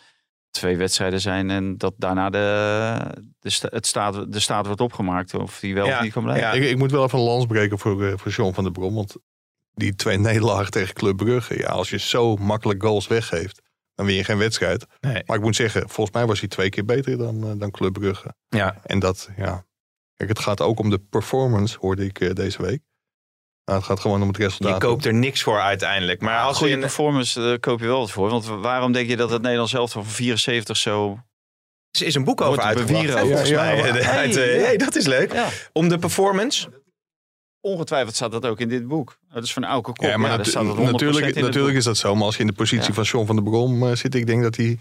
twee 0.52 0.78
wedstrijden 0.78 1.22
zijn. 1.22 1.50
En 1.50 1.78
dat 1.78 1.94
daarna 1.98 2.30
de, 2.30 3.24
de, 3.40 3.50
sta- 3.50 3.70
het 3.72 3.88
staat, 3.88 4.32
de 4.34 4.40
staat 4.40 4.66
wordt 4.66 4.82
opgemaakt. 4.82 5.34
Of 5.34 5.60
die 5.60 5.74
wel 5.74 5.86
Ja, 5.86 5.98
of 5.98 6.04
niet 6.04 6.14
kan 6.14 6.24
blijven. 6.24 6.48
ja. 6.48 6.54
Ik, 6.54 6.64
ik 6.70 6.78
moet 6.78 6.92
wel 6.92 7.04
even 7.04 7.20
een 7.20 7.26
lans 7.26 7.46
breken 7.46 7.80
voor, 7.80 8.06
eh, 8.06 8.14
voor 8.18 8.32
John 8.32 8.54
van 8.54 8.64
der 8.64 8.74
Brom. 8.74 8.96
Want 8.96 9.16
die 9.74 9.96
twee 9.96 10.18
nederlagen 10.30 10.72
tegen 10.72 10.94
Club 10.94 11.18
Brugge. 11.18 11.58
Ja, 11.58 11.68
als 11.68 11.90
je 11.90 11.98
zo 12.00 12.36
makkelijk 12.36 12.84
goals 12.84 13.08
weggeeft, 13.08 13.62
dan 13.96 14.06
win 14.06 14.16
je 14.16 14.24
geen 14.24 14.38
wedstrijd. 14.38 14.86
Nee. 15.00 15.24
Maar 15.26 15.38
ik 15.38 15.44
moet 15.44 15.56
zeggen, 15.56 15.90
volgens 15.90 16.16
mij 16.16 16.26
was 16.26 16.40
hij 16.40 16.50
twee 16.50 16.70
keer 16.70 16.86
beter 16.86 17.18
dan, 17.18 17.44
eh, 17.44 17.52
dan 17.58 17.72
Club 17.72 17.94
Brugge. 17.94 18.34
Ja. 18.50 18.80
En 18.84 19.00
dat, 19.00 19.30
ja. 19.38 19.66
Kijk, 20.16 20.30
het 20.30 20.40
gaat 20.40 20.62
ook 20.62 20.80
om 20.80 20.90
de 20.90 21.00
performance, 21.00 21.78
hoorde 21.80 22.06
ik 22.06 22.20
eh, 22.20 22.34
deze 22.34 22.62
week. 22.62 22.82
Nou, 23.66 23.78
het 23.80 23.88
gaat 23.88 24.00
gewoon 24.00 24.22
om 24.22 24.28
het 24.28 24.38
resultaat. 24.38 24.82
Je 24.82 24.88
koopt 24.88 25.06
er 25.06 25.14
niks 25.14 25.42
voor 25.44 25.60
uiteindelijk. 25.60 26.22
Maar 26.22 26.40
als 26.42 26.58
Goede 26.58 26.74
in, 26.74 26.80
performance 26.80 27.52
eh, 27.52 27.60
koop 27.60 27.80
je 27.80 27.86
wel 27.86 28.00
wat 28.00 28.12
voor. 28.12 28.30
Want 28.30 28.46
waarom 28.46 28.92
denk 28.92 29.10
je 29.10 29.16
dat 29.18 29.30
het 29.30 29.42
Nederlands 29.42 29.72
zelf 29.72 29.92
van 29.92 30.06
74 30.06 30.78
zo... 30.78 31.20
er 32.00 32.06
is 32.06 32.16
een 32.16 32.24
boek 32.24 32.42
over 32.42 32.62
uitgebracht. 32.64 33.10
volgens 33.20 33.50
Ja, 33.50 33.62
mij. 33.64 33.76
ja, 34.02 34.10
uit, 34.10 34.36
Hey, 34.36 34.78
dat 34.78 34.96
is 34.96 35.06
leuk. 35.06 35.34
Ja, 35.34 35.48
Om 35.74 35.90
de 35.90 35.98
performance. 35.98 36.70
ongetwijfeld 37.62 38.16
staat 38.16 38.32
dat 38.32 38.46
ook 38.46 38.60
in 38.60 38.70
dit 38.70 38.88
boek. 38.88 39.18
Dat 39.34 39.44
is 39.44 39.54
van 39.54 39.66
Auke 39.66 39.94
Kop. 39.94 40.06
Ja, 40.06 40.18
maar 40.18 40.30
natu- 40.30 40.50
staat 40.50 40.66
het 40.66 40.78
100% 40.78 40.80
natuurlijk, 40.92 41.36
natuurlijk 41.36 41.76
is 41.78 41.84
dat 41.84 41.98
zo. 41.98 42.16
Maar 42.16 42.24
als 42.26 42.36
je 42.36 42.42
in 42.42 42.48
de 42.48 42.54
positie 42.54 42.88
Ja. 42.88 42.94
van 42.94 43.04
John 43.04 43.26
van 43.26 43.36
der 43.36 43.44
Brom 43.46 43.88
eh, 43.88 43.96
zit, 43.96 44.16
ik 44.16 44.26
denk 44.28 44.44
dat 44.44 44.56
hij 44.56 44.80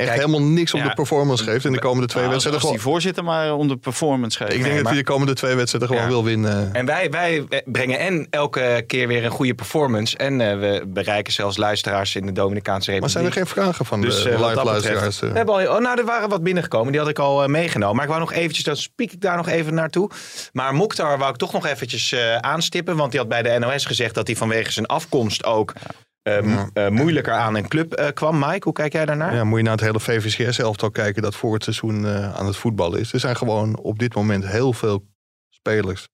echt 0.00 0.08
Kijk, 0.08 0.20
helemaal 0.26 0.48
niks 0.48 0.74
om 0.74 0.80
ja. 0.80 0.88
de 0.88 0.94
performance 0.94 1.44
geeft. 1.44 1.64
En 1.64 1.72
de 1.72 1.78
komende 1.78 2.06
twee 2.06 2.22
Nou, 2.22 2.34
als, 2.34 2.44
wedstrijden 2.44 2.62
als 2.62 2.70
die 2.84 2.92
voorzitter 2.92 3.24
maar 3.24 3.54
om 3.54 3.68
de 3.68 3.76
performance 3.76 4.36
geeft. 4.36 4.50
Ik 4.50 4.56
denk 4.56 4.66
Nee, 4.66 4.74
dat 4.74 4.82
maar- 4.84 4.92
hij 4.92 5.02
de 5.02 5.08
komende 5.10 5.34
twee 5.34 5.54
wedstrijden 5.54 5.88
gewoon 5.88 6.04
Ja. 6.04 6.10
wil 6.10 6.24
winnen. 6.24 6.74
En 6.74 6.86
wij, 6.86 7.10
wij 7.10 7.44
brengen 7.64 7.98
en 7.98 8.26
elke 8.30 8.84
keer 8.86 9.08
weer 9.08 9.24
een 9.24 9.30
goede 9.30 9.54
performance. 9.54 10.16
En 10.16 10.40
eh, 10.40 10.58
we 10.58 10.82
bereiken 10.86 11.32
zelfs 11.32 11.56
luisteraars 11.56 12.14
in 12.14 12.26
de 12.26 12.32
Dominicaanse 12.32 12.90
Republiek. 12.90 13.00
Maar 13.00 13.10
zijn 13.10 13.24
er 13.24 13.32
geen 13.46 13.64
vragen 13.64 13.84
van 13.84 14.00
Dus, 14.00 14.14
de 14.22 14.30
eh, 14.30 14.34
live 14.36 14.38
betreft- 14.48 14.64
luisteraars? 14.66 15.22
eh? 15.22 15.30
We 15.30 15.36
hebben 15.36 15.54
al, 15.54 15.74
oh, 15.76 15.80
nou, 15.82 15.98
er 15.98 16.04
waren 16.04 16.28
wat 16.28 16.42
binnengekomen. 16.42 16.92
Die 16.92 17.00
had 17.00 17.10
ik 17.10 17.18
al 17.18 17.42
eh, 17.42 17.48
meegenomen. 17.48 17.94
Maar 17.94 18.04
ik 18.04 18.10
wou 18.10 18.20
nog 18.22 18.32
eventjes, 18.32 18.64
dan 18.64 18.76
spiek 18.76 19.12
ik 19.12 19.20
daar 19.20 19.36
nog 19.36 19.48
even 19.48 19.74
naartoe. 19.74 20.10
Maar 20.52 20.74
Mokhtar 20.74 21.18
wou 21.18 21.30
ik 21.30 21.36
toch 21.36 21.52
nog 21.52 21.66
eventjes 21.66 22.12
eh, 22.12 22.36
aanstippen. 22.36 22.96
Want 22.96 23.10
die 23.10 23.20
had 23.20 23.28
bij 23.28 23.42
de 23.42 23.58
NOS 23.58 23.84
gezegd 23.84 24.14
dat 24.14 24.26
hij 24.26 24.36
vanwege 24.36 24.72
zijn 24.72 24.86
afkomst 24.86 25.44
ook 25.44 25.70
eh, 25.76 25.82
m- 26.22 26.48
Ja. 26.48 26.70
eh, 26.72 26.88
moeilijker 26.88 27.32
aan 27.32 27.54
een 27.56 27.68
club 27.68 27.92
eh, 27.92 28.12
kwam. 28.12 28.38
Mike, 28.38 28.60
hoe 28.64 28.72
kijk 28.72 28.92
jij 28.92 29.06
daarnaar? 29.06 29.34
Ja, 29.34 29.44
moet 29.44 29.58
je 29.58 29.64
naar 29.64 29.72
het 29.72 29.80
hele 29.84 30.00
VVCS-elftal 30.00 30.90
kijken 30.90 31.22
dat 31.22 31.34
voor 31.34 31.54
het 31.54 31.62
seizoen 31.62 32.06
eh, 32.06 32.34
aan 32.34 32.46
het 32.46 32.56
voetballen 32.56 33.00
is. 33.00 33.12
Er 33.12 33.20
zijn 33.20 33.36
gewoon 33.36 33.78
op 33.78 33.98
dit 33.98 34.14
moment 34.14 34.46
heel 34.46 34.72
veel 34.72 35.06
spelers 35.54 36.08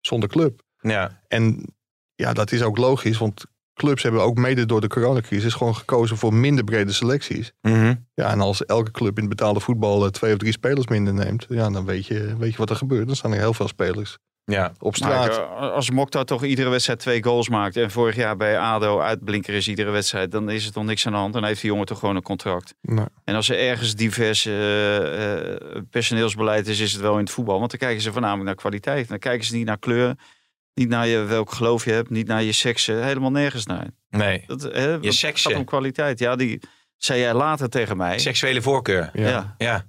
zonder 0.00 0.28
club. 0.28 0.62
Ja. 0.78 1.22
En 1.28 1.74
ja, 2.14 2.32
dat 2.32 2.52
is 2.52 2.62
ook 2.62 2.76
logisch, 2.76 3.18
want 3.18 3.44
clubs 3.74 4.02
hebben 4.02 4.22
ook 4.22 4.36
mede 4.36 4.66
door 4.66 4.80
de 4.80 4.88
coronacrisis 4.88 5.54
gewoon 5.54 5.76
gekozen 5.76 6.16
voor 6.16 6.34
minder 6.34 6.64
brede 6.64 6.92
selecties. 6.92 7.52
Mhm. 7.62 7.94
Ja, 8.14 8.30
en 8.30 8.40
als 8.40 8.64
elke 8.64 8.90
club 8.90 9.14
in 9.16 9.20
het 9.24 9.28
betaalde 9.36 9.60
voetbal 9.60 10.10
twee 10.10 10.32
of 10.32 10.38
drie 10.38 10.52
spelers 10.52 10.86
minder 10.86 11.14
neemt, 11.14 11.46
ja, 11.48 11.70
dan 11.70 11.84
weet 11.84 12.06
je, 12.06 12.36
weet 12.38 12.50
je 12.52 12.56
wat 12.58 12.70
er 12.70 12.76
gebeurt. 12.76 13.06
Dan 13.06 13.16
staan 13.16 13.32
er 13.32 13.38
heel 13.38 13.54
veel 13.54 13.68
spelers 13.68 14.18
ja. 14.46 14.72
op 14.78 14.96
straat. 14.96 15.36
eh, 15.38 15.72
als 15.72 15.90
Mokhtar 15.90 16.24
toch 16.24 16.44
iedere 16.44 16.68
wedstrijd 16.68 16.98
twee 16.98 17.22
goals 17.22 17.48
maakt... 17.48 17.76
en 17.76 17.90
vorig 17.90 18.16
jaar 18.16 18.36
bij 18.36 18.58
ADO 18.58 19.00
uitblinker 19.00 19.54
is 19.54 19.68
iedere 19.68 19.90
wedstrijd... 19.90 20.30
dan 20.30 20.50
is 20.50 20.66
er 20.66 20.72
toch 20.72 20.84
niks 20.84 21.06
aan 21.06 21.12
de 21.12 21.18
hand. 21.18 21.32
Dan 21.32 21.44
heeft 21.44 21.60
die 21.60 21.70
jongen 21.70 21.86
toch 21.86 21.98
gewoon 21.98 22.16
een 22.16 22.22
contract. 22.22 22.74
Nou, 22.80 23.08
En 23.24 23.34
als 23.34 23.48
er 23.48 23.58
ergens 23.58 23.94
divers 23.94 24.46
eh, 24.46 25.52
eh, 25.52 25.82
personeelsbeleid 25.90 26.66
is, 26.66 26.80
is 26.80 26.92
het 26.92 27.00
wel 27.00 27.12
in 27.12 27.18
het 27.24 27.30
voetbal. 27.30 27.58
Want 27.58 27.70
dan 27.70 27.80
kijken 27.80 28.02
ze 28.02 28.12
voornamelijk 28.12 28.46
naar 28.46 28.54
kwaliteit. 28.54 29.08
Dan 29.08 29.18
kijken 29.18 29.46
ze 29.46 29.54
niet 29.56 29.66
naar 29.66 29.78
kleur. 29.78 30.14
Niet 30.74 30.88
naar 30.88 31.06
je, 31.06 31.18
welk 31.18 31.50
geloof 31.52 31.84
je 31.84 31.92
hebt, 31.92 32.10
niet 32.10 32.26
naar 32.26 32.42
je 32.42 32.52
seks, 32.52 32.86
helemaal 32.86 33.30
nergens 33.30 33.66
naar. 33.66 33.86
Nee. 34.08 34.44
Dat, 34.46 34.62
hè, 34.62 34.68
Je 34.92 34.98
het 35.02 35.14
seksen. 35.14 35.50
gaat 35.50 35.60
om 35.60 35.64
kwaliteit. 35.66 36.18
Ja, 36.18 36.36
die 36.36 36.60
zei 36.96 37.20
jij 37.20 37.34
later 37.34 37.68
tegen 37.68 37.96
mij. 37.96 38.18
Seksuele 38.18 38.62
voorkeur. 38.62 39.10
Ja. 39.12 39.28
Ja, 39.28 39.54
Ja. 39.58 39.84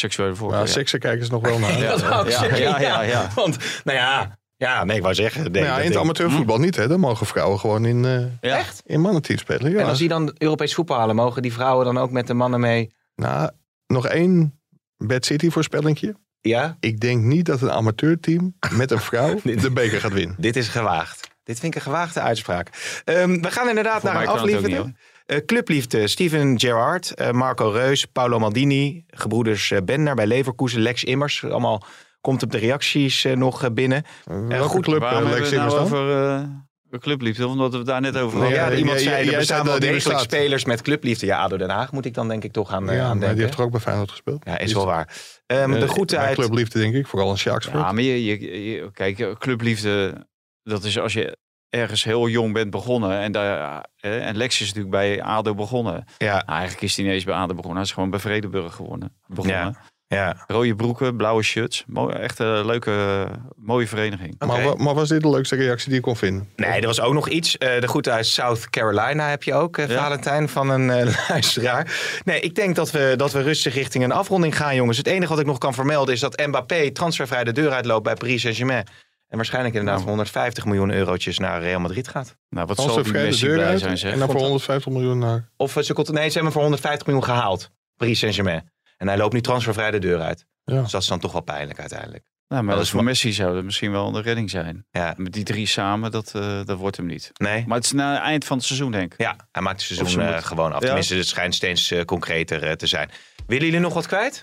Seksuele 0.00 0.34
voorkeur. 0.34 0.58
Ja, 0.58 0.64
ja. 0.64 0.70
seksen 0.70 0.98
kijken 0.98 1.24
ze 1.26 1.32
nog 1.32 1.42
wel 1.42 1.58
naar. 1.68 1.78
Ja, 1.80 2.24
ja, 2.24 2.56
ja, 2.56 2.80
ja, 2.80 3.02
ja. 3.02 3.30
Want, 3.34 3.56
nou 3.84 3.98
ja, 3.98 4.38
ja, 4.56 4.84
nee, 4.84 4.96
ik 4.96 5.02
wou 5.02 5.14
zeggen. 5.14 5.42
nee, 5.42 5.50
Maar 5.50 5.62
ja, 5.62 5.76
dat 5.76 5.84
in 5.84 5.90
het 5.90 6.00
amateurvoetbal 6.00 6.58
niet, 6.58 6.76
hè? 6.76 6.88
Dan 6.88 7.00
mogen 7.00 7.26
vrouwen 7.26 7.58
gewoon 7.58 7.84
in, 7.84 8.04
eh 8.04 8.50
Ja. 8.50 8.62
in 8.84 9.00
mannenteam 9.00 9.38
spelen. 9.38 9.70
Ja. 9.72 9.78
En 9.80 9.86
als 9.86 9.98
die 9.98 10.08
dan 10.08 10.34
Europees 10.38 10.74
voetbal 10.74 10.98
halen, 10.98 11.16
mogen 11.16 11.42
die 11.42 11.52
vrouwen 11.52 11.84
dan 11.84 11.98
ook 11.98 12.10
met 12.10 12.26
de 12.26 12.34
mannen 12.34 12.60
mee? 12.60 12.94
Nou, 13.14 13.50
nog 13.86 14.06
één 14.06 14.60
Bad 14.96 15.24
City 15.24 15.50
voorspellingje. 15.50 16.14
Ja, 16.40 16.76
Ik 16.80 17.00
denk 17.00 17.22
niet 17.22 17.46
dat 17.46 17.60
een 17.60 17.70
amateurteam 17.70 18.56
met 18.70 18.90
een 18.90 19.00
vrouw 19.00 19.34
de 19.44 19.70
beker 19.72 20.00
gaat 20.00 20.12
winnen. 20.12 20.36
dit 20.38 20.56
is 20.56 20.68
gewaagd. 20.68 21.28
Dit 21.42 21.58
vind 21.60 21.74
ik 21.74 21.78
een 21.78 21.86
gewaagde 21.86 22.20
uitspraak. 22.20 22.68
Ehm, 23.04 23.40
we 23.40 23.50
gaan 23.50 23.68
inderdaad 23.68 24.00
Voor 24.00 24.12
naar 24.12 24.20
een 24.20 24.26
kan 24.26 24.96
Eh, 25.30 25.38
clubliefde, 25.46 26.08
Steven 26.08 26.60
Gerrard, 26.60 27.14
eh, 27.14 27.30
Marco 27.30 27.68
Reus, 27.70 28.04
Paolo 28.04 28.38
Maldini, 28.38 29.04
gebroeders 29.06 29.70
eh, 29.70 29.78
Bender 29.84 30.14
bij 30.14 30.26
Leverkusen, 30.26 30.80
Lex 30.80 31.04
Immers. 31.04 31.44
Allemaal 31.44 31.82
komt 32.20 32.42
op 32.42 32.50
de 32.50 32.58
reacties 32.58 33.26
nog 33.34 33.72
binnen. 33.72 34.04
Welke 34.24 34.68
goed, 34.68 34.82
club 34.82 35.00
Lex 35.00 35.12
nou 35.12 35.24
Immers 35.54 35.74
dan? 35.74 35.82
over 35.82 36.10
eh 36.24 36.42
de 36.82 36.98
clubliefde? 36.98 37.46
Omdat 37.46 37.70
we 37.72 37.76
het 37.78 37.86
daar 37.86 38.00
net 38.00 38.16
over 38.18 38.38
hadden. 38.38 38.56
ja, 38.58 38.72
iemand 38.72 39.00
zei, 39.00 39.28
er 39.30 39.36
bestaan 39.38 39.64
dat 39.66 39.78
wel 39.78 39.90
degelijk 39.92 40.20
spelers 40.20 40.64
met 40.64 40.82
clubliefde. 40.82 41.26
Ja, 41.26 41.38
ADO 41.38 41.56
Den 41.56 41.70
Haag 41.70 41.92
moet 41.92 42.04
ik 42.04 42.14
dan 42.14 42.28
denk 42.28 42.44
ik 42.44 42.52
toch 42.52 42.70
aan, 42.72 42.84
Ja, 42.84 42.90
aan 42.90 42.96
maar 42.98 43.10
denken. 43.18 43.34
die 43.34 43.44
heeft 43.44 43.58
er 43.58 43.64
ook 43.64 43.70
bij 43.70 43.80
Feyenoord 43.80 44.10
gespeeld. 44.10 44.42
Ja, 44.44 44.58
is 44.58 44.72
wel 44.72 44.86
waar. 44.86 45.16
Ehm, 45.46 45.70
de 45.70 45.78
Eh, 45.78 45.88
groeten 45.88 46.18
uit... 46.18 46.34
Clubliefde 46.36 46.78
denk 46.78 46.94
ik, 46.94 47.06
vooral 47.06 47.30
een 47.30 47.38
Sjaaks 47.38 47.66
Ja, 47.66 47.92
maar 47.92 48.02
je, 48.02 48.24
je, 48.24 48.70
je- 48.70 48.90
kijk, 48.92 49.34
clubliefde, 49.38 50.26
dat 50.62 50.84
is 50.84 50.98
als 50.98 51.12
je 51.12 51.36
ergens 51.70 52.04
heel 52.04 52.28
jong 52.28 52.52
bent 52.52 52.70
begonnen. 52.70 53.18
En, 53.20 53.32
daar, 53.32 53.84
eh, 54.00 54.26
en 54.26 54.36
Lex 54.36 54.60
is 54.60 54.66
natuurlijk 54.66 54.94
bij 54.94 55.22
ADO 55.22 55.54
begonnen. 55.54 56.04
Ja, 56.18 56.32
Nou, 56.32 56.42
eigenlijk 56.46 56.82
is 56.82 56.96
hij 56.96 57.04
niet 57.04 57.14
eens 57.14 57.24
bij 57.24 57.34
ADO 57.34 57.54
begonnen. 57.54 57.76
Hij 57.76 57.84
is 57.86 57.92
gewoon 57.92 58.10
bij 58.10 58.18
Vredeburg 58.20 58.74
gewonnen, 58.74 59.12
begonnen. 59.26 59.76
ja. 60.06 60.44
Rode 60.46 60.74
broeken, 60.76 61.16
blauwe 61.16 61.42
shirts. 61.42 61.84
Mooi, 61.86 62.14
echt 62.14 62.38
een 62.38 62.66
leuke, 62.66 62.90
eh, 63.30 63.36
mooie 63.56 63.86
vereniging. 63.86 64.34
Oké. 64.38 64.46
Maar, 64.46 64.76
maar 64.76 64.94
was 64.94 65.08
dit 65.08 65.22
de 65.22 65.30
leukste 65.30 65.56
reactie 65.56 65.86
die 65.86 65.94
je 65.96 66.00
kon 66.00 66.16
vinden? 66.16 66.48
Nee, 66.56 66.80
er 66.80 66.86
was 66.86 67.00
ook 67.00 67.14
nog 67.14 67.28
iets. 67.28 67.58
Eh, 67.58 67.80
de 67.80 67.88
groeten 67.88 68.12
uit 68.12 68.26
South 68.26 68.70
Carolina 68.70 69.28
heb 69.28 69.42
je 69.42 69.54
ook, 69.54 69.78
eh, 69.78 69.88
Ja. 69.88 70.02
Valentijn, 70.02 70.48
van 70.48 70.68
een 70.70 70.90
eh, 70.90 71.18
luisteraar. 71.28 72.00
Nee, 72.24 72.40
ik 72.40 72.54
denk 72.54 72.76
dat 72.76 72.90
we, 72.90 73.14
dat 73.16 73.32
we 73.32 73.42
rustig 73.42 73.74
richting 73.74 74.04
een 74.04 74.12
afronding 74.12 74.56
gaan, 74.56 74.74
jongens. 74.74 74.98
Het 74.98 75.06
enige 75.06 75.30
wat 75.30 75.40
ik 75.40 75.46
nog 75.46 75.58
kan 75.58 75.74
vermelden 75.74 76.14
is 76.14 76.20
dat 76.20 76.46
Mbappé 76.46 76.90
transfervrij 76.90 77.44
de 77.44 77.52
deur 77.52 77.70
uitloopt 77.70 78.02
bij 78.04 78.14
Paris 78.14 78.40
Saint-Germain. 78.40 78.84
En 79.30 79.36
waarschijnlijk 79.36 79.74
inderdaad 79.74 80.00
voor 80.00 80.08
150 80.08 80.64
miljoen 80.64 80.90
eurotjes 80.90 81.38
naar 81.38 81.60
Real 81.60 81.80
Madrid 81.80 82.08
gaat. 82.08 82.36
Nou, 82.48 82.66
wat 82.66 82.76
zal 82.76 82.94
die 82.94 83.12
de 83.12 83.12
Messi 83.12 83.46
blij 83.46 83.66
uit 83.66 83.80
zijn, 83.80 83.98
zeg. 83.98 84.12
en 84.12 84.18
dan 84.18 84.30
voor 84.30 84.40
150 84.40 84.92
miljoen 84.92 85.18
naar... 85.18 85.48
Of 85.56 85.76
eh, 85.76 85.82
ze 85.82 85.92
nee, 85.94 86.04
ze 86.04 86.12
hebben 86.12 86.42
hem 86.42 86.52
voor 86.52 86.62
150 86.62 87.06
miljoen 87.06 87.24
gehaald. 87.24 87.70
Paris 87.96 88.18
Saint-Germain. 88.18 88.70
En 88.96 89.08
hij 89.08 89.16
loopt 89.16 89.32
nu 89.32 89.40
transfervrij 89.40 89.90
de 89.90 89.98
deur 89.98 90.20
uit. 90.20 90.46
Ja. 90.64 90.82
Dus 90.82 90.90
dat 90.90 91.02
is 91.02 91.08
dan 91.08 91.18
toch 91.18 91.32
wel 91.32 91.40
pijnlijk 91.40 91.78
uiteindelijk. 91.78 92.24
Nou, 92.48 92.62
maar 92.62 92.74
dat 92.74 92.84
is 92.84 92.90
voor 92.90 93.04
Messi 93.04 93.32
zou 93.32 93.54
dat 93.54 93.64
misschien 93.64 93.92
wel 93.92 94.16
een 94.16 94.22
redding 94.22 94.50
zijn. 94.50 94.86
Ja. 94.90 95.14
Met 95.16 95.32
die 95.32 95.44
drie 95.44 95.66
samen, 95.66 96.10
dat, 96.10 96.34
eh, 96.34 96.64
dat 96.64 96.78
wordt 96.78 96.96
hem 96.96 97.06
niet. 97.06 97.30
Nee? 97.34 97.64
Maar 97.66 97.76
het 97.76 97.84
is 97.84 97.92
na 97.92 98.12
het 98.12 98.22
eind 98.22 98.44
van 98.44 98.56
het 98.56 98.66
seizoen, 98.66 98.92
denk 98.92 99.12
ik. 99.12 99.20
Ja, 99.20 99.36
hij 99.52 99.62
maakt 99.62 99.82
het 99.82 99.96
seizoen 99.96 100.22
eh, 100.22 100.42
gewoon 100.42 100.72
af. 100.72 100.80
Ja. 100.80 100.86
Tenminste, 100.86 101.14
het 101.14 101.26
schijnt 101.26 101.54
steeds 101.54 101.94
concreter 102.04 102.76
te 102.76 102.86
zijn. 102.86 103.10
Willen 103.46 103.64
jullie 103.64 103.80
nog 103.80 103.94
wat 103.94 104.06
kwijt? 104.06 104.42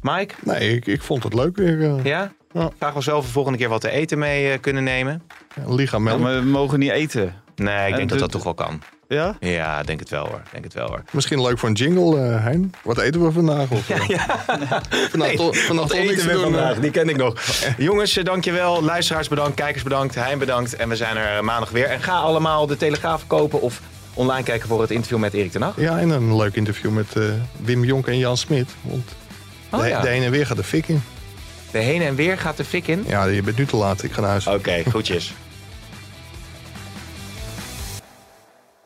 Mike? 0.00 0.34
Nee, 0.44 0.74
ik, 0.74 0.86
ik 0.86 1.02
vond 1.02 1.22
het 1.22 1.34
leuk 1.34 1.56
weer. 1.56 2.06
Ja? 2.06 2.32
Ja. 2.52 2.70
Ons 2.94 3.06
wel 3.06 3.16
of 3.16 3.24
we 3.26 3.30
volgende 3.32 3.58
keer 3.58 3.68
wat 3.68 3.80
te 3.80 3.90
eten 3.90 4.18
mee 4.18 4.52
eh, 4.52 4.58
kunnen 4.60 4.84
nemen. 4.84 5.22
Ja, 5.84 5.98
maar 5.98 6.18
we 6.20 6.40
mogen 6.44 6.78
niet 6.78 6.90
eten. 6.90 7.34
Nee, 7.56 7.86
ik 7.86 7.90
En 7.92 7.96
denk 7.96 8.08
dat 8.08 8.18
de- 8.18 8.24
dat 8.24 8.30
toch 8.32 8.42
wel 8.44 8.54
kan. 8.54 8.82
Ja? 9.08 9.36
Ja, 9.40 9.82
denk 9.82 10.00
het 10.00 10.08
wel 10.08 10.26
hoor. 10.26 10.42
Denk 10.52 10.64
het 10.64 10.74
wel 10.74 10.86
hoor. 10.88 11.02
Misschien 11.10 11.42
leuk 11.42 11.58
voor 11.58 11.68
een 11.68 11.74
jingle, 11.74 12.20
eh 12.20 12.44
Hein. 12.44 12.74
Wat 12.82 12.98
eten 12.98 13.24
we 13.24 13.32
vandaag? 13.32 13.70
Of, 13.70 13.80
vandaag 14.46 15.12
Nee, 15.12 15.36
toch- 15.36 15.56
vandaag 15.58 15.92
eten 15.92 16.16
te 16.16 16.26
we 16.26 16.32
doen, 16.32 16.42
vandaag? 16.42 16.78
Die 16.78 16.90
ken 16.90 17.08
ik 17.08 17.16
nog. 17.16 17.34
Jongens, 17.78 18.12
dankjewel. 18.14 18.82
Luisteraars 18.82 19.28
bedankt. 19.28 19.54
Kijkers 19.54 19.82
bedankt. 19.82 20.14
Hein 20.14 20.38
bedankt. 20.38 20.76
En 20.76 20.88
we 20.88 20.96
zijn 20.96 21.16
er 21.16 21.44
maandag 21.44 21.70
weer. 21.70 21.86
En 21.86 22.00
ga 22.02 22.12
allemaal 22.18 22.66
de 22.66 22.76
Telegraaf 22.76 23.26
kopen 23.26 23.60
of 23.60 23.80
online 24.14 24.42
kijken 24.42 24.68
voor 24.68 24.80
het 24.80 24.90
interview 24.90 25.18
met 25.18 25.32
Erik 25.34 25.50
ten 25.50 25.62
Hag. 25.62 25.74
Ja, 25.76 25.98
en 25.98 26.10
een 26.10 26.36
leuk 26.36 26.54
interview 26.54 26.90
met 26.90 27.16
eh, 27.16 27.22
Wim 27.56 27.84
Jonk 27.84 28.06
en 28.06 28.18
Jan 28.18 28.36
Smit. 28.36 28.68
Want 28.82 29.08
Oh, 29.70 29.80
de, 29.80 29.86
ja. 29.88 30.00
de 30.00 30.08
heen 30.08 30.22
en 30.22 30.30
weer 30.30 30.46
gaat 30.46 30.56
de 30.56 30.64
fik 30.64 30.88
in. 30.88 31.02
De 31.70 31.78
heen 31.78 32.02
en 32.02 32.14
weer 32.14 32.38
gaat 32.38 32.56
de 32.56 32.64
fik 32.64 32.86
in. 32.86 33.04
Ja, 33.06 33.24
je 33.24 33.42
bent 33.42 33.56
nu 33.56 33.66
te 33.66 33.76
laat. 33.76 34.02
Ik 34.02 34.12
ga 34.12 34.20
naar 34.20 34.30
huis. 34.30 34.46
Oké, 34.46 34.82
goedjes. 34.90 35.34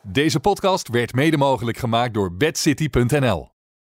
Deze 0.01 0.39
podcast 0.39 0.89
werd 0.89 1.13
mede 1.13 1.37
mogelijk 1.37 1.77
gemaakt 1.77 2.13
door 2.13 2.35
bedcity.nl. 2.35 3.52